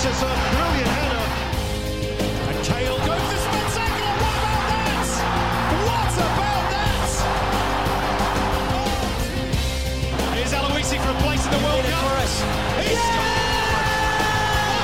Set 0.00 0.12
piece. 0.12 0.22
It's 0.22 0.22
a 0.22 0.26
brilliant 0.56 0.88
header. 0.88 1.26
And 2.48 2.64
Tail 2.64 2.96
goes 2.98 3.20
to 3.20 3.36
spectacular. 3.36 4.14
What 4.20 4.36
about 4.40 4.68
that? 4.70 5.06
What 5.86 6.12
about 6.14 6.64
that? 6.74 7.10
Oh. 8.72 10.32
Here's 10.34 10.52
Aloisi 10.52 10.96
for 11.02 11.10
a 11.10 11.14
place 11.20 11.44
in 11.44 11.50
the 11.52 11.58
World 11.58 11.84
Cup. 11.84 12.00
He 12.80 12.94
scored! 12.96 13.36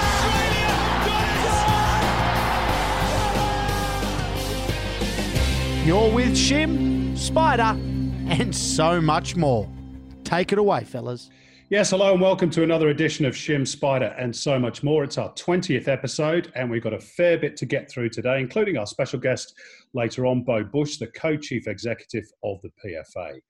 Australia 0.06 0.68
have 0.76 1.02
done 1.06 1.28
it! 5.80 5.86
You're 5.86 6.10
with 6.12 6.34
Shim, 6.34 7.16
Spider, 7.16 7.76
and 8.28 8.54
so 8.54 9.00
much 9.00 9.36
more. 9.36 9.68
Take 10.24 10.52
it 10.52 10.58
away, 10.58 10.84
fellas. 10.84 11.30
Yes, 11.68 11.90
hello 11.90 12.12
and 12.12 12.20
welcome 12.20 12.48
to 12.50 12.62
another 12.62 12.90
edition 12.90 13.24
of 13.24 13.34
Shim 13.34 13.66
Spider 13.66 14.14
and 14.16 14.34
so 14.34 14.56
much 14.56 14.84
more. 14.84 15.02
It's 15.02 15.18
our 15.18 15.32
20th 15.32 15.88
episode, 15.88 16.52
and 16.54 16.70
we've 16.70 16.82
got 16.82 16.94
a 16.94 17.00
fair 17.00 17.36
bit 17.38 17.56
to 17.56 17.66
get 17.66 17.90
through 17.90 18.10
today, 18.10 18.38
including 18.38 18.76
our 18.76 18.86
special 18.86 19.18
guest 19.18 19.52
later 19.92 20.26
on, 20.26 20.44
Beau 20.44 20.62
Busch, 20.62 20.98
the 20.98 21.08
co 21.08 21.36
chief 21.36 21.66
executive 21.66 22.24
of 22.44 22.60
the 22.62 22.70
PFA. 22.84 23.40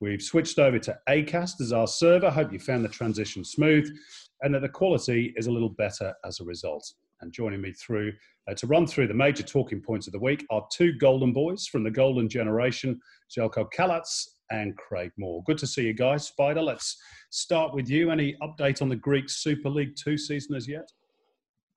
We've 0.00 0.22
switched 0.22 0.58
over 0.58 0.78
to 0.78 0.98
ACAST 1.06 1.60
as 1.60 1.74
our 1.74 1.86
server. 1.86 2.30
Hope 2.30 2.50
you 2.50 2.58
found 2.58 2.82
the 2.82 2.88
transition 2.88 3.44
smooth 3.44 3.94
and 4.40 4.54
that 4.54 4.62
the 4.62 4.70
quality 4.70 5.34
is 5.36 5.46
a 5.46 5.52
little 5.52 5.68
better 5.68 6.14
as 6.24 6.40
a 6.40 6.44
result. 6.44 6.90
And 7.20 7.32
joining 7.32 7.62
me 7.62 7.72
through 7.72 8.12
uh, 8.48 8.54
to 8.54 8.66
run 8.66 8.86
through 8.86 9.08
the 9.08 9.14
major 9.14 9.42
talking 9.42 9.80
points 9.80 10.06
of 10.06 10.12
the 10.12 10.18
week 10.18 10.44
are 10.50 10.66
two 10.70 10.92
golden 10.98 11.32
boys 11.32 11.66
from 11.66 11.82
the 11.82 11.90
golden 11.90 12.28
generation, 12.28 13.00
Zeljko 13.34 13.68
Kalac 13.76 14.04
and 14.50 14.76
Craig 14.76 15.10
Moore. 15.16 15.42
Good 15.44 15.58
to 15.58 15.66
see 15.66 15.82
you 15.82 15.94
guys. 15.94 16.26
Spider, 16.26 16.62
let's 16.62 16.96
start 17.30 17.74
with 17.74 17.88
you. 17.88 18.10
Any 18.10 18.36
update 18.42 18.82
on 18.82 18.88
the 18.88 18.96
Greek 18.96 19.28
Super 19.28 19.70
League 19.70 19.96
2 19.96 20.18
season 20.18 20.54
as 20.54 20.68
yet? 20.68 20.90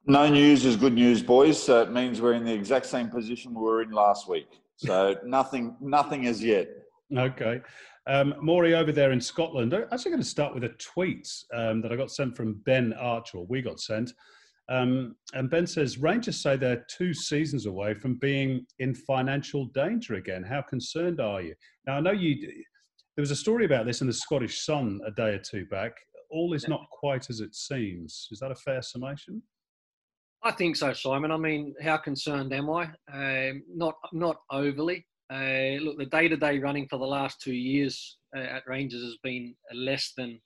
No 0.05 0.29
news 0.29 0.65
is 0.65 0.75
good 0.75 0.93
news, 0.93 1.23
boys. 1.23 1.61
So 1.61 1.81
it 1.81 1.91
means 1.91 2.21
we're 2.21 2.33
in 2.33 2.45
the 2.45 2.53
exact 2.53 2.85
same 2.85 3.09
position 3.09 3.53
we 3.53 3.61
were 3.61 3.81
in 3.81 3.91
last 3.91 4.27
week. 4.27 4.47
So 4.75 5.15
nothing, 5.25 5.75
nothing 5.79 6.27
as 6.27 6.43
yet. 6.43 6.67
Okay. 7.15 7.61
Um, 8.07 8.35
Maury 8.41 8.75
over 8.75 8.91
there 8.91 9.11
in 9.11 9.21
Scotland. 9.21 9.73
I'm 9.73 9.85
actually 9.91 10.11
going 10.11 10.23
to 10.23 10.27
start 10.27 10.53
with 10.53 10.63
a 10.63 10.69
tweet 10.69 11.27
um, 11.53 11.81
that 11.81 11.91
I 11.91 11.95
got 11.95 12.11
sent 12.11 12.35
from 12.35 12.61
Ben 12.65 12.93
Archer, 12.93 13.39
we 13.39 13.61
got 13.61 13.79
sent. 13.79 14.11
Um, 14.69 15.15
and 15.33 15.49
Ben 15.49 15.65
says 15.65 15.97
Rangers 15.97 16.41
say 16.41 16.55
they're 16.55 16.85
two 16.95 17.13
seasons 17.13 17.65
away 17.65 17.95
from 17.95 18.15
being 18.15 18.65
in 18.77 18.93
financial 18.93 19.65
danger 19.65 20.13
again. 20.15 20.43
How 20.43 20.61
concerned 20.61 21.19
are 21.19 21.41
you? 21.41 21.55
Now, 21.87 21.97
I 21.97 22.01
know 22.01 22.11
you. 22.11 22.47
There 23.15 23.23
was 23.23 23.31
a 23.31 23.35
story 23.35 23.65
about 23.65 23.85
this 23.85 24.01
in 24.01 24.07
the 24.07 24.13
Scottish 24.13 24.63
Sun 24.63 25.01
a 25.05 25.11
day 25.11 25.33
or 25.33 25.39
two 25.39 25.65
back. 25.65 25.93
All 26.29 26.53
is 26.53 26.67
not 26.67 26.81
quite 26.91 27.29
as 27.31 27.39
it 27.39 27.55
seems. 27.55 28.27
Is 28.31 28.39
that 28.39 28.51
a 28.51 28.55
fair 28.55 28.83
summation? 28.83 29.41
I 30.43 30.51
think 30.51 30.75
so, 30.75 30.93
Simon. 30.93 31.31
I 31.31 31.37
mean, 31.37 31.73
how 31.81 31.97
concerned 31.97 32.53
am 32.53 32.69
I? 32.69 32.89
Um, 33.11 33.63
not, 33.67 33.95
not 34.13 34.37
overly. 34.51 35.05
Uh, 35.33 35.81
look, 35.81 35.97
the 35.97 36.07
day-to-day 36.11 36.59
running 36.59 36.87
for 36.87 36.97
the 36.97 37.05
last 37.05 37.41
two 37.41 37.53
years 37.53 38.17
uh, 38.37 38.39
at 38.39 38.63
Rangers 38.67 39.03
has 39.03 39.17
been 39.23 39.55
less 39.73 40.13
than 40.15 40.39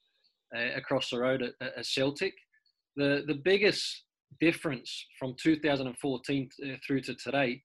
uh, 0.56 0.74
across 0.76 1.10
the 1.10 1.18
road 1.18 1.42
at, 1.42 1.52
at 1.60 1.86
Celtic. 1.86 2.32
The 2.96 3.24
the 3.26 3.40
biggest 3.44 4.03
difference 4.40 5.06
from 5.18 5.34
2014 5.42 6.48
uh, 6.62 6.68
through 6.86 7.00
to 7.02 7.14
today 7.14 7.62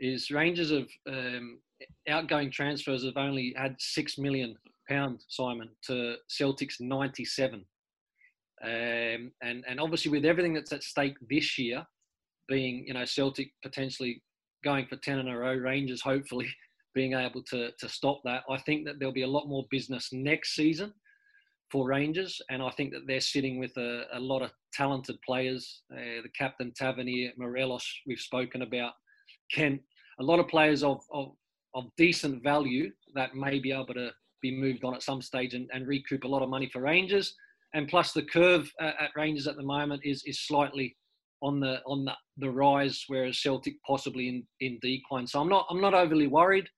is 0.00 0.30
Rangers 0.30 0.70
have 0.70 0.88
um, 1.08 1.60
outgoing 2.08 2.50
transfers 2.50 3.04
have 3.04 3.16
only 3.16 3.54
had 3.56 3.76
six 3.78 4.18
million 4.18 4.56
pound 4.88 5.24
Simon 5.28 5.68
to 5.86 6.16
Celtic's 6.28 6.80
97. 6.80 7.64
Um, 8.64 9.32
and 9.42 9.64
and 9.68 9.80
obviously 9.80 10.10
with 10.10 10.24
everything 10.24 10.54
that's 10.54 10.72
at 10.72 10.82
stake 10.82 11.16
this 11.28 11.58
year, 11.58 11.84
being 12.48 12.84
you 12.86 12.94
know 12.94 13.04
Celtic 13.04 13.50
potentially 13.62 14.22
going 14.64 14.86
for 14.86 14.96
ten 14.96 15.18
in 15.18 15.28
a 15.28 15.36
row, 15.36 15.54
Rangers 15.54 16.02
hopefully 16.02 16.48
being 16.94 17.14
able 17.14 17.42
to 17.44 17.70
to 17.78 17.88
stop 17.88 18.20
that. 18.24 18.44
I 18.48 18.58
think 18.58 18.86
that 18.86 18.98
there'll 18.98 19.14
be 19.14 19.22
a 19.22 19.28
lot 19.28 19.48
more 19.48 19.66
business 19.70 20.10
next 20.12 20.54
season 20.54 20.92
for 21.72 21.88
Rangers, 21.88 22.40
and 22.50 22.62
I 22.62 22.70
think 22.70 22.92
that 22.92 23.06
they're 23.06 23.20
sitting 23.20 23.58
with 23.58 23.74
a, 23.78 24.04
a 24.12 24.20
lot 24.20 24.42
of 24.42 24.52
talented 24.72 25.16
players. 25.26 25.82
Uh, 25.90 26.22
the 26.22 26.28
captain 26.38 26.72
Tavernier, 26.76 27.32
Morelos, 27.38 27.86
we've 28.06 28.20
spoken 28.20 28.62
about, 28.62 28.92
Kent, 29.50 29.80
a 30.20 30.22
lot 30.22 30.38
of 30.38 30.46
players 30.48 30.82
of, 30.82 31.00
of 31.12 31.32
of 31.74 31.84
decent 31.96 32.42
value 32.42 32.90
that 33.14 33.34
may 33.34 33.58
be 33.58 33.72
able 33.72 33.94
to 33.94 34.10
be 34.42 34.54
moved 34.54 34.84
on 34.84 34.94
at 34.94 35.02
some 35.02 35.22
stage 35.22 35.54
and, 35.54 35.70
and 35.72 35.88
recoup 35.88 36.24
a 36.24 36.28
lot 36.28 36.42
of 36.42 36.50
money 36.50 36.68
for 36.70 36.82
Rangers 36.82 37.34
and 37.74 37.88
plus 37.88 38.12
the 38.12 38.22
curve 38.22 38.70
at, 38.80 39.10
Rangers 39.16 39.46
at 39.46 39.56
the 39.56 39.62
moment 39.62 40.02
is 40.04 40.22
is 40.24 40.46
slightly 40.46 40.96
on 41.40 41.60
the 41.60 41.80
on 41.86 42.04
the, 42.04 42.12
the 42.38 42.50
rise, 42.50 43.04
whereas 43.08 43.40
Celtic 43.40 43.74
possibly 43.86 44.28
in, 44.28 44.46
in 44.60 44.78
decline. 44.80 45.26
So 45.26 45.40
I'm 45.40 45.48
not 45.48 45.66
I'm 45.70 45.80
not 45.80 45.94
overly 45.94 46.26
worried. 46.26 46.68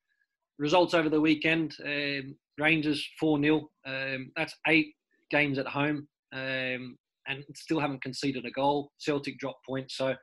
Results 0.58 0.94
over 0.94 1.08
the 1.08 1.20
weekend: 1.20 1.76
um, 1.84 2.36
Rangers 2.58 3.06
four 3.18 3.40
0 3.40 3.68
um, 3.86 4.30
That's 4.36 4.54
eight 4.66 4.94
games 5.30 5.58
at 5.58 5.66
home, 5.66 6.06
um, 6.32 6.96
and 7.26 7.44
still 7.54 7.80
haven't 7.80 8.02
conceded 8.02 8.44
a 8.46 8.50
goal. 8.50 8.90
Celtic 8.98 9.38
dropped 9.38 9.64
points, 9.66 9.96
so 9.96 10.14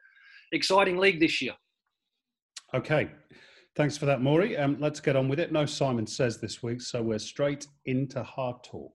exciting 0.51 0.97
league 0.97 1.19
this 1.19 1.41
year. 1.41 1.53
Okay. 2.73 3.09
Thanks 3.75 3.97
for 3.97 4.05
that, 4.05 4.21
Maury. 4.21 4.57
Um, 4.57 4.77
let's 4.79 4.99
get 4.99 5.15
on 5.15 5.29
with 5.29 5.39
it. 5.39 5.53
No 5.53 5.65
Simon 5.65 6.05
says 6.05 6.41
this 6.41 6.61
week, 6.61 6.81
so 6.81 7.01
we're 7.01 7.19
straight 7.19 7.67
into 7.85 8.21
hard 8.21 8.57
talk. 8.63 8.91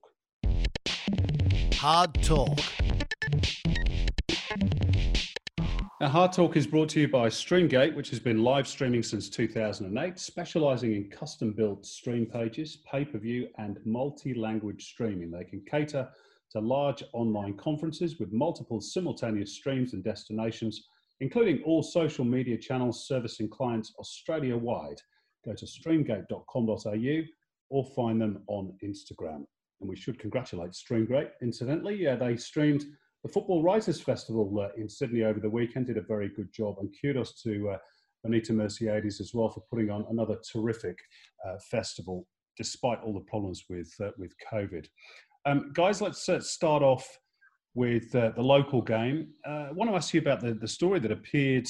Hard 1.73 2.13
talk. 2.21 2.59
Now, 5.99 6.09
Hard 6.09 6.31
Talk 6.31 6.55
is 6.55 6.67
brought 6.67 6.89
to 6.89 6.99
you 6.99 7.07
by 7.07 7.27
Streamgate, 7.27 7.95
which 7.95 8.11
has 8.11 8.19
been 8.19 8.43
live 8.43 8.67
streaming 8.67 9.01
since 9.01 9.29
2008, 9.29 10.19
specializing 10.19 10.93
in 10.93 11.09
custom 11.09 11.53
built 11.53 11.87
stream 11.87 12.27
pages, 12.27 12.77
pay 12.85 13.03
per 13.03 13.17
view, 13.17 13.47
and 13.57 13.79
multi 13.83 14.35
language 14.35 14.85
streaming. 14.85 15.31
They 15.31 15.43
can 15.43 15.59
cater 15.61 16.07
to 16.51 16.59
large 16.59 17.03
online 17.13 17.57
conferences 17.57 18.19
with 18.19 18.31
multiple 18.31 18.79
simultaneous 18.79 19.55
streams 19.55 19.93
and 19.93 20.03
destinations, 20.03 20.87
including 21.19 21.63
all 21.63 21.81
social 21.81 22.23
media 22.23 22.59
channels 22.59 23.07
servicing 23.07 23.49
clients 23.49 23.95
Australia 23.97 24.55
wide. 24.55 25.01
Go 25.45 25.55
to 25.55 25.65
streamgate.com.au 25.65 27.21
or 27.69 27.85
find 27.95 28.21
them 28.21 28.43
on 28.45 28.71
Instagram. 28.83 29.47
And 29.81 29.89
we 29.89 29.95
should 29.95 30.19
congratulate 30.19 30.73
Streamgate. 30.73 31.31
Incidentally, 31.41 31.95
yeah, 31.95 32.15
they 32.15 32.37
streamed 32.37 32.85
the 33.23 33.29
Football 33.29 33.63
Writers 33.63 33.99
Festival 33.99 34.59
uh, 34.59 34.69
in 34.79 34.87
Sydney 34.87 35.23
over 35.23 35.39
the 35.39 35.49
weekend, 35.49 35.87
did 35.87 35.97
a 35.97 36.01
very 36.01 36.29
good 36.29 36.51
job. 36.53 36.77
And 36.79 36.93
kudos 37.01 37.41
to 37.41 37.71
uh, 37.71 37.77
Bonita 38.23 38.53
Mersiades 38.53 39.19
as 39.19 39.31
well 39.33 39.49
for 39.49 39.63
putting 39.69 39.89
on 39.89 40.05
another 40.09 40.37
terrific 40.51 40.97
uh, 41.45 41.57
festival, 41.69 42.27
despite 42.57 42.99
all 43.01 43.13
the 43.13 43.21
problems 43.21 43.63
with 43.69 43.91
uh, 44.01 44.11
with 44.17 44.33
COVID. 44.51 44.87
Um, 45.45 45.71
guys, 45.73 46.01
let's 46.01 46.27
uh, 46.29 46.39
start 46.41 46.83
off 46.83 47.07
with 47.73 48.13
uh, 48.15 48.31
the 48.35 48.41
local 48.41 48.81
game. 48.81 49.29
I 49.45 49.71
want 49.71 49.89
to 49.89 49.95
ask 49.95 50.13
you 50.13 50.19
about 50.19 50.41
the, 50.41 50.53
the 50.53 50.67
story 50.67 50.99
that 50.99 51.11
appeared 51.11 51.67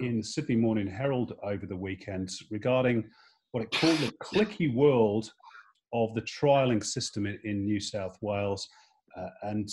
in 0.00 0.18
the 0.18 0.22
Sydney 0.22 0.54
Morning 0.54 0.86
Herald 0.86 1.32
over 1.42 1.66
the 1.66 1.76
weekend 1.76 2.30
regarding 2.50 3.04
what 3.50 3.64
it 3.64 3.72
called 3.72 3.98
the 3.98 4.12
clicky 4.22 4.72
world 4.72 5.32
of 5.92 6.14
the 6.14 6.22
trialling 6.22 6.84
system 6.84 7.26
in, 7.26 7.38
in 7.44 7.64
New 7.64 7.80
South 7.80 8.16
Wales. 8.20 8.68
Uh, 9.16 9.28
and 9.42 9.68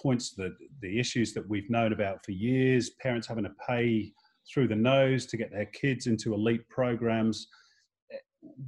points 0.00 0.30
to 0.30 0.36
the, 0.42 0.56
the 0.80 0.98
issues 0.98 1.34
that 1.34 1.46
we've 1.46 1.68
known 1.68 1.92
about 1.92 2.24
for 2.24 2.32
years 2.32 2.90
parents 3.02 3.26
having 3.26 3.44
to 3.44 3.52
pay 3.66 4.10
through 4.50 4.66
the 4.66 4.74
nose 4.74 5.26
to 5.26 5.36
get 5.36 5.52
their 5.52 5.66
kids 5.66 6.06
into 6.06 6.32
elite 6.32 6.66
programs. 6.70 7.48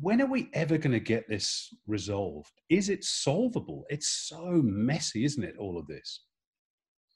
When 0.00 0.20
are 0.20 0.26
we 0.26 0.50
ever 0.52 0.76
going 0.76 0.92
to 0.92 1.00
get 1.00 1.28
this 1.28 1.74
resolved? 1.86 2.52
Is 2.68 2.90
it 2.90 3.02
solvable? 3.02 3.84
It's 3.88 4.08
so 4.28 4.60
messy, 4.62 5.24
isn't 5.24 5.42
it, 5.42 5.56
all 5.58 5.78
of 5.78 5.86
this? 5.86 6.24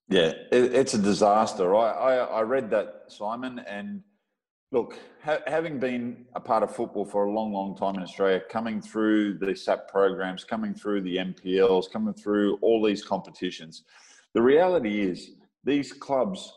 Yeah, 0.09 0.33
it, 0.51 0.75
it's 0.75 0.95
a 0.95 0.99
disaster. 0.99 1.75
I, 1.75 1.91
I, 1.91 2.15
I 2.17 2.41
read 2.43 2.71
that, 2.71 3.05
Simon, 3.09 3.59
and 3.61 4.03
Look, 4.75 4.99
ha- 5.23 5.39
having 5.47 5.79
been 5.79 6.27
a 6.35 6.41
part 6.41 6.65
of 6.65 6.75
football 6.75 7.05
for 7.05 7.27
a 7.27 7.31
long, 7.31 7.53
long 7.53 7.77
time 7.77 7.95
in 7.95 8.03
Australia, 8.03 8.41
coming 8.51 8.81
through 8.81 9.39
the 9.39 9.55
SAP 9.55 9.87
programs, 9.87 10.43
coming 10.43 10.75
through 10.75 11.03
the 11.03 11.17
NPLs, 11.19 11.93
coming 11.93 12.13
through 12.13 12.59
all 12.61 12.83
these 12.83 13.05
competitions, 13.05 13.85
the 14.33 14.43
reality 14.43 15.01
is 15.01 15.31
these 15.63 15.93
clubs 15.93 16.53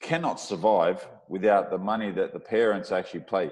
cannot 0.00 0.38
survive 0.38 1.04
without 1.28 1.72
the 1.72 1.78
money 1.78 2.12
that 2.12 2.32
the 2.32 2.38
parents 2.38 2.92
actually 2.92 3.24
pay 3.28 3.50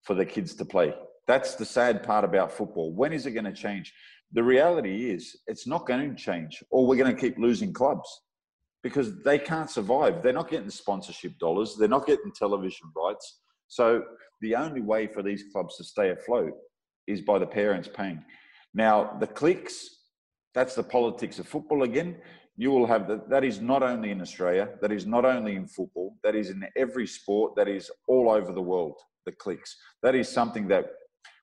for 0.00 0.14
the 0.14 0.24
kids 0.24 0.54
to 0.54 0.64
play. 0.64 0.94
That's 1.26 1.56
the 1.56 1.66
sad 1.66 2.02
part 2.02 2.24
about 2.24 2.50
football. 2.50 2.94
When 2.94 3.12
is 3.12 3.26
it 3.26 3.32
going 3.32 3.44
to 3.44 3.52
change? 3.52 3.92
The 4.32 4.42
reality 4.42 5.10
is 5.10 5.36
it's 5.46 5.66
not 5.66 5.86
going 5.86 6.08
to 6.08 6.16
change, 6.16 6.64
or 6.70 6.86
we're 6.86 6.96
going 6.96 7.14
to 7.14 7.20
keep 7.20 7.36
losing 7.36 7.74
clubs 7.74 8.08
because 8.86 9.20
they 9.24 9.36
can't 9.36 9.68
survive. 9.68 10.22
They're 10.22 10.32
not 10.32 10.48
getting 10.48 10.70
sponsorship 10.70 11.36
dollars, 11.40 11.74
they're 11.76 11.88
not 11.88 12.06
getting 12.06 12.30
television 12.30 12.86
rights. 12.94 13.40
So 13.66 14.04
the 14.40 14.54
only 14.54 14.80
way 14.80 15.08
for 15.08 15.24
these 15.24 15.42
clubs 15.52 15.76
to 15.78 15.82
stay 15.82 16.10
afloat 16.10 16.52
is 17.08 17.20
by 17.20 17.40
the 17.40 17.48
parents 17.48 17.88
paying. 17.92 18.24
Now, 18.74 19.16
the 19.18 19.26
clicks, 19.26 19.88
that's 20.54 20.76
the 20.76 20.84
politics 20.84 21.40
of 21.40 21.48
football 21.48 21.82
again. 21.82 22.18
You 22.56 22.70
will 22.70 22.86
have 22.86 23.08
that. 23.08 23.28
That 23.28 23.42
is 23.42 23.60
not 23.60 23.82
only 23.82 24.12
in 24.12 24.20
Australia, 24.20 24.68
that 24.80 24.92
is 24.92 25.04
not 25.04 25.24
only 25.24 25.56
in 25.56 25.66
football, 25.66 26.14
that 26.22 26.36
is 26.36 26.50
in 26.50 26.64
every 26.76 27.08
sport, 27.08 27.56
that 27.56 27.66
is 27.66 27.90
all 28.06 28.30
over 28.30 28.52
the 28.52 28.62
world, 28.62 29.00
the 29.24 29.32
clicks. 29.32 29.74
That 30.04 30.14
is 30.14 30.28
something 30.28 30.68
that 30.68 30.86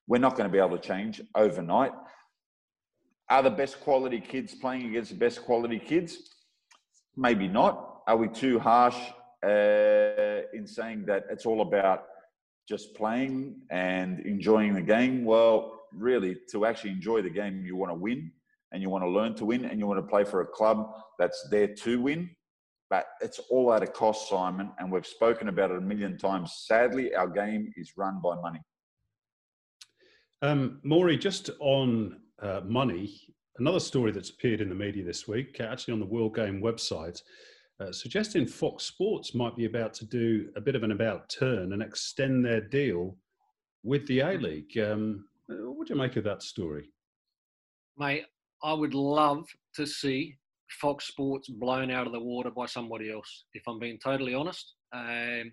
we're 0.08 0.26
not 0.26 0.34
going 0.34 0.48
to 0.48 0.52
be 0.52 0.64
able 0.64 0.78
to 0.78 0.88
change 0.88 1.20
overnight. 1.34 1.92
Are 3.28 3.42
the 3.42 3.50
best 3.50 3.80
quality 3.80 4.20
kids 4.20 4.54
playing 4.54 4.86
against 4.86 5.10
the 5.10 5.18
best 5.18 5.42
quality 5.44 5.78
kids? 5.78 6.33
Maybe 7.16 7.48
not. 7.48 8.02
Are 8.06 8.16
we 8.16 8.28
too 8.28 8.58
harsh 8.58 8.96
uh, 9.44 10.42
in 10.52 10.66
saying 10.66 11.06
that 11.06 11.24
it's 11.30 11.46
all 11.46 11.62
about 11.62 12.04
just 12.68 12.94
playing 12.94 13.56
and 13.70 14.20
enjoying 14.20 14.74
the 14.74 14.82
game? 14.82 15.24
Well, 15.24 15.80
really, 15.92 16.36
to 16.50 16.66
actually 16.66 16.90
enjoy 16.90 17.22
the 17.22 17.30
game, 17.30 17.64
you 17.64 17.76
want 17.76 17.90
to 17.90 17.96
win 17.96 18.32
and 18.72 18.82
you 18.82 18.90
want 18.90 19.04
to 19.04 19.08
learn 19.08 19.34
to 19.36 19.44
win 19.44 19.64
and 19.64 19.78
you 19.78 19.86
want 19.86 19.98
to 19.98 20.06
play 20.06 20.24
for 20.24 20.40
a 20.40 20.46
club 20.46 20.90
that's 21.18 21.46
there 21.50 21.68
to 21.68 22.00
win. 22.00 22.30
But 22.90 23.06
it's 23.20 23.38
all 23.50 23.72
at 23.72 23.82
a 23.82 23.86
cost, 23.86 24.28
Simon, 24.28 24.70
and 24.78 24.90
we've 24.90 25.06
spoken 25.06 25.48
about 25.48 25.70
it 25.70 25.78
a 25.78 25.80
million 25.80 26.18
times. 26.18 26.64
Sadly, 26.66 27.14
our 27.14 27.28
game 27.28 27.72
is 27.76 27.92
run 27.96 28.20
by 28.22 28.34
money. 28.40 28.60
Um, 30.42 30.80
Maury, 30.82 31.16
just 31.16 31.50
on 31.60 32.20
uh, 32.42 32.60
money, 32.64 33.34
another 33.58 33.80
story 33.80 34.12
that's 34.12 34.30
appeared 34.30 34.60
in 34.60 34.68
the 34.68 34.74
media 34.74 35.04
this 35.04 35.28
week, 35.28 35.56
uh, 35.60 35.64
actually 35.64 35.94
on 35.94 36.00
the 36.00 36.06
World 36.06 36.34
Game 36.34 36.60
website, 36.60 37.20
uh, 37.80 37.92
suggesting 37.92 38.46
Fox 38.46 38.84
Sports 38.84 39.34
might 39.34 39.56
be 39.56 39.64
about 39.64 39.94
to 39.94 40.06
do 40.06 40.48
a 40.56 40.60
bit 40.60 40.74
of 40.74 40.82
an 40.82 40.92
about 40.92 41.28
turn 41.28 41.72
and 41.72 41.82
extend 41.82 42.44
their 42.44 42.60
deal 42.60 43.16
with 43.82 44.06
the 44.06 44.20
A 44.20 44.38
League. 44.38 44.78
Um, 44.78 45.24
uh, 45.50 45.70
what 45.70 45.86
do 45.86 45.94
you 45.94 46.00
make 46.00 46.16
of 46.16 46.24
that 46.24 46.42
story? 46.42 46.90
Mate, 47.98 48.24
I 48.62 48.72
would 48.72 48.94
love 48.94 49.46
to 49.76 49.86
see 49.86 50.36
Fox 50.80 51.06
Sports 51.06 51.48
blown 51.48 51.90
out 51.90 52.06
of 52.06 52.12
the 52.12 52.20
water 52.20 52.50
by 52.50 52.66
somebody 52.66 53.12
else, 53.12 53.44
if 53.54 53.62
I'm 53.68 53.78
being 53.78 53.98
totally 54.02 54.34
honest. 54.34 54.74
Um, 54.92 55.52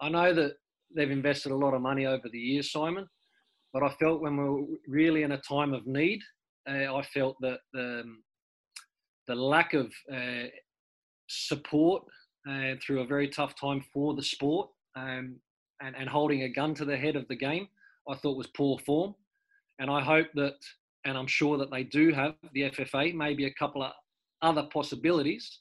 I 0.00 0.08
know 0.08 0.32
that 0.34 0.52
they've 0.94 1.10
invested 1.10 1.52
a 1.52 1.56
lot 1.56 1.74
of 1.74 1.82
money 1.82 2.06
over 2.06 2.28
the 2.30 2.38
years, 2.38 2.72
Simon, 2.72 3.06
but 3.72 3.82
I 3.82 3.90
felt 4.00 4.20
when 4.20 4.36
we 4.36 4.44
are 4.44 4.66
really 4.86 5.22
in 5.22 5.32
a 5.32 5.40
time 5.40 5.72
of 5.72 5.86
need 5.86 6.20
uh, 6.68 6.94
I 6.94 7.02
felt 7.02 7.36
that 7.40 7.60
the, 7.72 8.00
um, 8.00 8.22
the 9.28 9.34
lack 9.34 9.74
of 9.74 9.92
uh, 10.12 10.48
support 11.28 12.04
uh, 12.48 12.74
through 12.82 13.00
a 13.00 13.06
very 13.06 13.28
tough 13.28 13.54
time 13.54 13.82
for 13.92 14.14
the 14.14 14.22
sport 14.22 14.68
um, 14.96 15.36
and, 15.82 15.96
and 15.96 16.08
holding 16.08 16.42
a 16.42 16.48
gun 16.48 16.74
to 16.74 16.84
the 16.84 16.96
head 16.96 17.16
of 17.16 17.28
the 17.28 17.36
game, 17.36 17.68
I 18.08 18.16
thought 18.16 18.36
was 18.36 18.48
poor 18.48 18.78
form. 18.78 19.14
And 19.78 19.90
I 19.90 20.00
hope 20.00 20.28
that, 20.34 20.56
and 21.04 21.16
I'm 21.16 21.26
sure 21.26 21.56
that 21.58 21.70
they 21.70 21.84
do 21.84 22.12
have 22.12 22.34
the 22.52 22.70
FFA, 22.70 23.14
maybe 23.14 23.46
a 23.46 23.54
couple 23.54 23.82
of 23.82 23.92
other 24.42 24.64
possibilities 24.72 25.60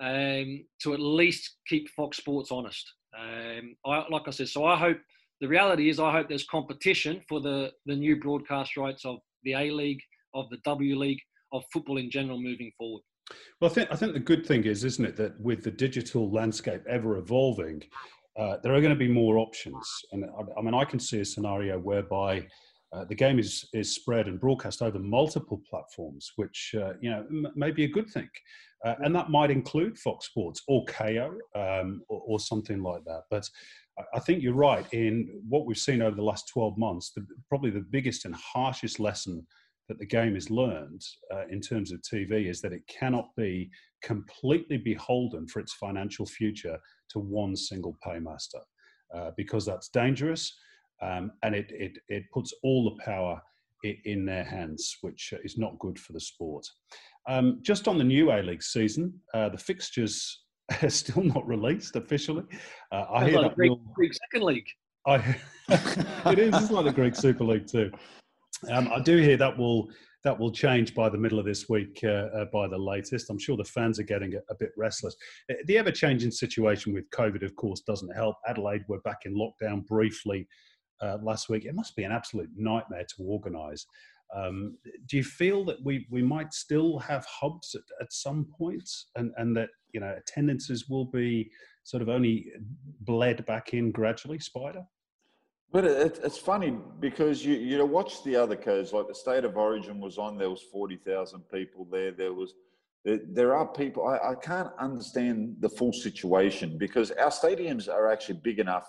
um, 0.00 0.64
to 0.82 0.92
at 0.92 1.00
least 1.00 1.56
keep 1.68 1.88
Fox 1.90 2.18
Sports 2.18 2.50
honest. 2.50 2.92
Um, 3.18 3.76
I, 3.86 4.04
like 4.10 4.22
I 4.26 4.30
said, 4.30 4.48
so 4.48 4.64
I 4.64 4.76
hope 4.76 4.98
the 5.40 5.48
reality 5.48 5.88
is 5.88 6.00
I 6.00 6.12
hope 6.12 6.28
there's 6.28 6.46
competition 6.46 7.20
for 7.28 7.40
the, 7.40 7.70
the 7.86 7.94
new 7.94 8.20
broadcast 8.20 8.76
rights 8.76 9.04
of 9.04 9.18
the 9.44 9.54
A 9.54 9.70
League 9.70 10.00
of 10.34 10.50
the 10.50 10.58
W 10.64 10.98
League, 10.98 11.20
of 11.52 11.62
football 11.72 11.98
in 11.98 12.10
general 12.10 12.40
moving 12.40 12.72
forward. 12.76 13.02
Well, 13.60 13.70
I 13.70 13.74
think 13.74 13.88
I 13.90 13.96
think 13.96 14.12
the 14.12 14.20
good 14.20 14.44
thing 14.44 14.64
is, 14.64 14.84
isn't 14.84 15.04
it, 15.04 15.16
that 15.16 15.40
with 15.40 15.62
the 15.62 15.70
digital 15.70 16.30
landscape 16.30 16.82
ever 16.88 17.16
evolving, 17.16 17.82
uh, 18.38 18.56
there 18.62 18.74
are 18.74 18.80
going 18.80 18.92
to 18.92 18.98
be 18.98 19.08
more 19.08 19.38
options. 19.38 19.88
And 20.12 20.24
I, 20.24 20.58
I 20.58 20.62
mean, 20.62 20.74
I 20.74 20.84
can 20.84 20.98
see 20.98 21.20
a 21.20 21.24
scenario 21.24 21.78
whereby 21.78 22.46
uh, 22.92 23.04
the 23.04 23.14
game 23.14 23.38
is 23.38 23.68
is 23.72 23.94
spread 23.94 24.26
and 24.26 24.40
broadcast 24.40 24.82
over 24.82 24.98
multiple 24.98 25.62
platforms, 25.68 26.32
which 26.36 26.74
uh, 26.78 26.92
you 27.00 27.10
know 27.10 27.24
m- 27.30 27.52
may 27.54 27.70
be 27.70 27.84
a 27.84 27.88
good 27.88 28.10
thing, 28.10 28.28
uh, 28.84 28.94
and 29.00 29.14
that 29.14 29.30
might 29.30 29.50
include 29.50 29.98
Fox 29.98 30.26
Sports 30.26 30.62
or 30.68 30.84
Kayo 30.84 31.30
um, 31.54 32.02
or, 32.08 32.22
or, 32.26 32.40
something 32.40 32.82
like 32.82 33.04
that. 33.04 33.22
But 33.30 33.48
I 34.14 34.20
think 34.20 34.42
you're 34.42 34.54
right 34.54 34.86
in 34.92 35.40
what 35.48 35.66
we've 35.66 35.78
seen 35.78 36.02
over 36.02 36.14
the 36.14 36.22
last 36.22 36.48
12 36.52 36.76
months. 36.76 37.12
The, 37.14 37.24
probably 37.48 37.70
the 37.70 37.86
biggest 37.90 38.24
and 38.24 38.34
harshest 38.34 39.00
lesson 39.00 39.46
that 39.88 39.98
the 39.98 40.06
game 40.06 40.34
has 40.34 40.50
learned 40.50 41.02
uh, 41.32 41.46
in 41.50 41.60
terms 41.60 41.92
of 41.92 42.00
TV 42.00 42.48
is 42.48 42.60
that 42.60 42.72
it 42.72 42.82
cannot 42.88 43.28
be 43.36 43.70
completely 44.02 44.78
beholden 44.78 45.46
for 45.46 45.60
its 45.60 45.74
financial 45.74 46.26
future 46.26 46.78
to 47.10 47.18
one 47.18 47.54
single 47.54 47.96
paymaster 48.04 48.60
uh, 49.14 49.30
because 49.36 49.66
that's 49.66 49.88
dangerous 49.88 50.56
um, 51.02 51.32
and 51.42 51.54
it, 51.54 51.70
it, 51.70 51.98
it 52.08 52.24
puts 52.32 52.52
all 52.62 52.84
the 52.84 53.04
power 53.04 53.40
in, 53.82 53.96
in 54.04 54.24
their 54.24 54.44
hands, 54.44 54.96
which 55.02 55.32
is 55.44 55.58
not 55.58 55.78
good 55.78 55.98
for 55.98 56.12
the 56.12 56.20
sport. 56.20 56.66
Um, 57.28 57.58
just 57.62 57.88
on 57.88 57.98
the 57.98 58.04
new 58.04 58.30
A 58.32 58.40
League 58.42 58.62
season, 58.62 59.12
uh, 59.34 59.48
the 59.48 59.58
fixtures 59.58 60.44
are 60.82 60.90
still 60.90 61.22
not 61.22 61.46
released 61.46 61.96
officially. 61.96 62.44
Uh, 62.92 63.04
I 63.12 63.28
hear 63.28 63.40
like 63.40 63.50
that 63.50 63.56
Greek. 63.56 63.72
Greek 63.94 64.12
Second 64.14 64.46
League. 64.46 64.66
I, 65.06 65.16
it 65.68 66.38
is. 66.38 66.54
It's 66.54 66.70
like 66.70 66.86
the 66.86 66.92
Greek 66.92 67.14
Super 67.14 67.44
League 67.44 67.66
too. 67.66 67.90
Um, 68.70 68.88
I 68.92 69.00
do 69.00 69.18
hear 69.18 69.36
that 69.36 69.56
will 69.56 69.90
that 70.24 70.38
will 70.38 70.50
change 70.50 70.94
by 70.94 71.10
the 71.10 71.18
middle 71.18 71.38
of 71.38 71.44
this 71.44 71.68
week, 71.68 72.00
uh, 72.02 72.28
uh, 72.34 72.44
by 72.46 72.66
the 72.66 72.78
latest. 72.78 73.28
I'm 73.28 73.38
sure 73.38 73.58
the 73.58 73.64
fans 73.64 74.00
are 74.00 74.04
getting 74.04 74.34
a, 74.34 74.38
a 74.50 74.54
bit 74.58 74.70
restless. 74.76 75.14
Uh, 75.50 75.56
the 75.66 75.76
ever 75.76 75.90
changing 75.90 76.30
situation 76.30 76.94
with 76.94 77.08
COVID, 77.10 77.44
of 77.44 77.54
course, 77.56 77.80
doesn't 77.80 78.14
help. 78.14 78.36
Adelaide 78.48 78.84
were 78.88 79.00
back 79.00 79.26
in 79.26 79.36
lockdown 79.36 79.86
briefly 79.86 80.48
uh, 81.02 81.18
last 81.22 81.50
week. 81.50 81.66
It 81.66 81.74
must 81.74 81.94
be 81.94 82.04
an 82.04 82.12
absolute 82.12 82.48
nightmare 82.56 83.04
to 83.16 83.22
organise. 83.22 83.86
Um, 84.34 84.78
do 85.06 85.18
you 85.18 85.24
feel 85.24 85.64
that 85.66 85.84
we 85.84 86.06
we 86.10 86.22
might 86.22 86.54
still 86.54 86.98
have 86.98 87.26
hubs 87.26 87.74
at, 87.74 87.82
at 88.00 88.12
some 88.12 88.46
point, 88.58 88.88
and 89.16 89.30
and 89.36 89.54
that 89.56 89.68
you 89.92 90.00
know 90.00 90.16
attendances 90.16 90.88
will 90.88 91.04
be 91.04 91.50
sort 91.84 92.02
of 92.02 92.08
only 92.08 92.46
bled 93.00 93.44
back 93.44 93.74
in 93.74 93.92
gradually, 93.92 94.38
Spider? 94.38 94.84
But 95.74 95.86
it, 95.86 96.20
it's 96.22 96.38
funny 96.38 96.78
because 97.00 97.44
you 97.44 97.56
you 97.56 97.76
know 97.76 97.84
watch 97.84 98.22
the 98.22 98.36
other 98.36 98.54
codes 98.54 98.92
like 98.92 99.08
the 99.08 99.14
state 99.14 99.44
of 99.44 99.56
origin 99.56 99.98
was 99.98 100.18
on. 100.18 100.38
There 100.38 100.48
was 100.48 100.62
forty 100.62 100.96
thousand 100.96 101.40
people 101.52 101.84
there. 101.90 102.12
There 102.12 102.32
was 102.32 102.54
there, 103.04 103.54
are 103.54 103.66
people. 103.66 104.06
I, 104.06 104.30
I 104.30 104.34
can't 104.36 104.70
understand 104.78 105.56
the 105.60 105.68
full 105.68 105.92
situation 105.92 106.78
because 106.78 107.10
our 107.10 107.28
stadiums 107.28 107.86
are 107.86 108.10
actually 108.10 108.40
big 108.42 108.60
enough. 108.60 108.86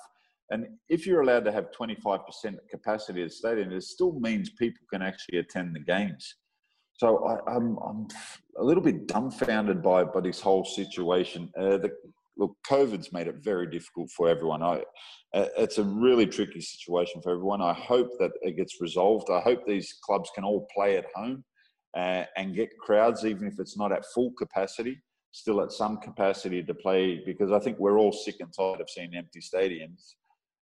And 0.51 0.67
if 0.87 1.05
you're 1.05 1.21
allowed 1.21 1.43
to 1.45 1.51
have 1.51 1.71
25% 1.77 2.55
capacity 2.71 3.23
at 3.23 3.27
the 3.27 3.35
stadium, 3.35 3.73
it 3.73 3.83
still 3.83 4.17
means 4.17 4.51
people 4.51 4.85
can 4.89 5.01
actually 5.01 5.39
attend 5.39 5.75
the 5.75 5.81
games. 5.81 6.35
So 6.93 7.27
I, 7.27 7.55
am 7.55 7.77
a 8.57 8.63
little 8.63 8.81
bit 8.81 9.05
dumbfounded 9.07 9.83
by, 9.83 10.05
by 10.05 10.21
this 10.21 10.39
whole 10.39 10.63
situation. 10.63 11.51
Uh, 11.59 11.77
the, 11.77 11.91
look, 12.37 12.55
COVID's 12.67 13.13
made 13.13 13.27
it 13.27 13.37
very 13.41 13.67
difficult 13.67 14.09
for 14.11 14.29
everyone. 14.29 14.61
I, 14.61 14.83
it's 15.33 15.77
a 15.77 15.83
really 15.83 16.25
tricky 16.25 16.61
situation 16.61 17.21
for 17.21 17.31
everyone. 17.31 17.61
I 17.61 17.73
hope 17.73 18.09
that 18.19 18.31
it 18.41 18.57
gets 18.57 18.81
resolved. 18.81 19.29
I 19.29 19.39
hope 19.39 19.65
these 19.65 19.97
clubs 20.03 20.29
can 20.33 20.43
all 20.43 20.67
play 20.73 20.97
at 20.97 21.05
home 21.13 21.43
uh, 21.95 22.23
and 22.37 22.55
get 22.55 22.77
crowds, 22.79 23.25
even 23.25 23.47
if 23.47 23.59
it's 23.59 23.77
not 23.77 23.91
at 23.91 24.05
full 24.13 24.31
capacity, 24.37 25.01
still 25.31 25.61
at 25.61 25.71
some 25.71 25.97
capacity 25.97 26.63
to 26.63 26.73
play, 26.73 27.21
because 27.25 27.51
I 27.51 27.59
think 27.59 27.79
we're 27.79 27.99
all 27.99 28.11
sick 28.11 28.35
and 28.39 28.53
tired 28.53 28.81
of 28.81 28.89
seeing 28.89 29.15
empty 29.15 29.39
stadiums 29.39 30.13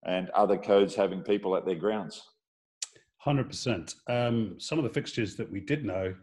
and 0.05 0.29
other 0.31 0.57
codes 0.57 0.95
having 0.95 1.21
people 1.21 1.55
at 1.55 1.65
their 1.65 1.75
grounds. 1.75 2.21
100%. 3.25 3.95
Um, 4.07 4.55
some 4.59 4.77
of 4.77 4.83
the 4.85 4.89
fixtures 4.89 5.35
that 5.35 5.51
we 5.51 5.59
did 5.59 5.83
know 5.83 6.13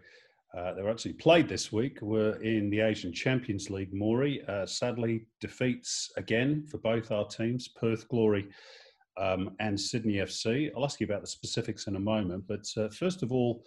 uh, 0.57 0.73
they 0.73 0.83
were 0.83 0.91
actually 0.91 1.13
played 1.13 1.49
this 1.49 1.71
week 1.71 2.01
were 2.01 2.41
in 2.43 2.71
the 2.71 2.81
Asian 2.81 3.13
Champions 3.13 3.69
League. 3.69 3.93
Moree 3.93 4.47
uh, 4.49 4.65
sadly 4.65 5.27
defeats 5.41 6.11
again 6.17 6.67
for 6.71 6.79
both 6.79 7.11
our 7.11 7.27
teams, 7.27 7.69
Perth 7.69 8.09
Glory 8.09 8.49
um, 9.19 9.51
and 9.61 9.79
Sydney 9.79 10.15
FC. 10.15 10.71
I'll 10.75 10.85
ask 10.85 10.99
you 10.99 11.07
about 11.07 11.21
the 11.21 11.27
specifics 11.27 11.89
in 11.89 11.97
a 11.97 12.01
moment, 12.01 12.45
but 12.49 12.67
uh, 12.79 12.89
first 12.89 13.23
of 13.23 13.33
all, 13.33 13.65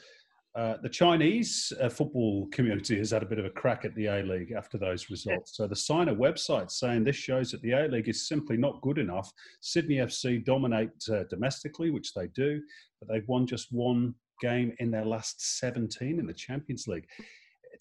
uh, 0.55 0.77
the 0.81 0.89
Chinese 0.89 1.71
uh, 1.79 1.89
football 1.89 2.47
community 2.47 2.97
has 2.97 3.11
had 3.11 3.21
a 3.21 3.25
bit 3.25 3.37
of 3.37 3.45
a 3.45 3.51
crack 3.51 3.85
at 3.85 3.93
the 3.93 4.07
A 4.07 4.23
League 4.23 4.51
after 4.51 4.79
those 4.79 5.11
results. 5.11 5.55
So 5.55 5.67
the 5.67 5.75
Sina 5.75 6.13
website 6.13 6.71
saying 6.71 7.03
this 7.03 7.15
shows 7.15 7.51
that 7.51 7.61
the 7.61 7.73
A 7.73 7.87
League 7.87 8.09
is 8.09 8.27
simply 8.27 8.57
not 8.57 8.81
good 8.81 8.97
enough. 8.97 9.31
Sydney 9.61 9.97
FC 9.97 10.43
dominate 10.43 10.89
uh, 11.11 11.23
domestically, 11.29 11.91
which 11.91 12.15
they 12.15 12.27
do, 12.29 12.61
but 12.99 13.07
they've 13.07 13.27
won 13.27 13.45
just 13.45 13.71
one 13.71 14.15
game 14.39 14.73
in 14.79 14.91
their 14.91 15.05
last 15.05 15.59
17 15.59 16.19
in 16.19 16.25
the 16.25 16.33
Champions 16.33 16.87
League. 16.87 17.07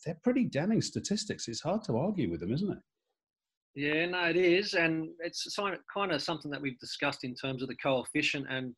They're 0.05 0.19
pretty 0.23 0.45
damning 0.45 0.83
statistics. 0.83 1.49
It's 1.49 1.63
hard 1.63 1.83
to 1.85 1.97
argue 1.97 2.31
with 2.31 2.41
them, 2.41 2.53
isn't 2.53 2.71
it? 2.71 2.79
Yeah, 3.75 4.07
no, 4.07 4.25
it 4.25 4.37
is. 4.37 4.75
And 4.75 5.09
it's 5.21 5.57
kind 5.93 6.13
of 6.13 6.23
something 6.23 6.51
that 6.51 6.61
we've 6.61 6.79
discussed 6.79 7.25
in 7.25 7.35
terms 7.35 7.63
of 7.63 7.69
the 7.69 7.77
coefficient 7.77 8.47
and 8.51 8.75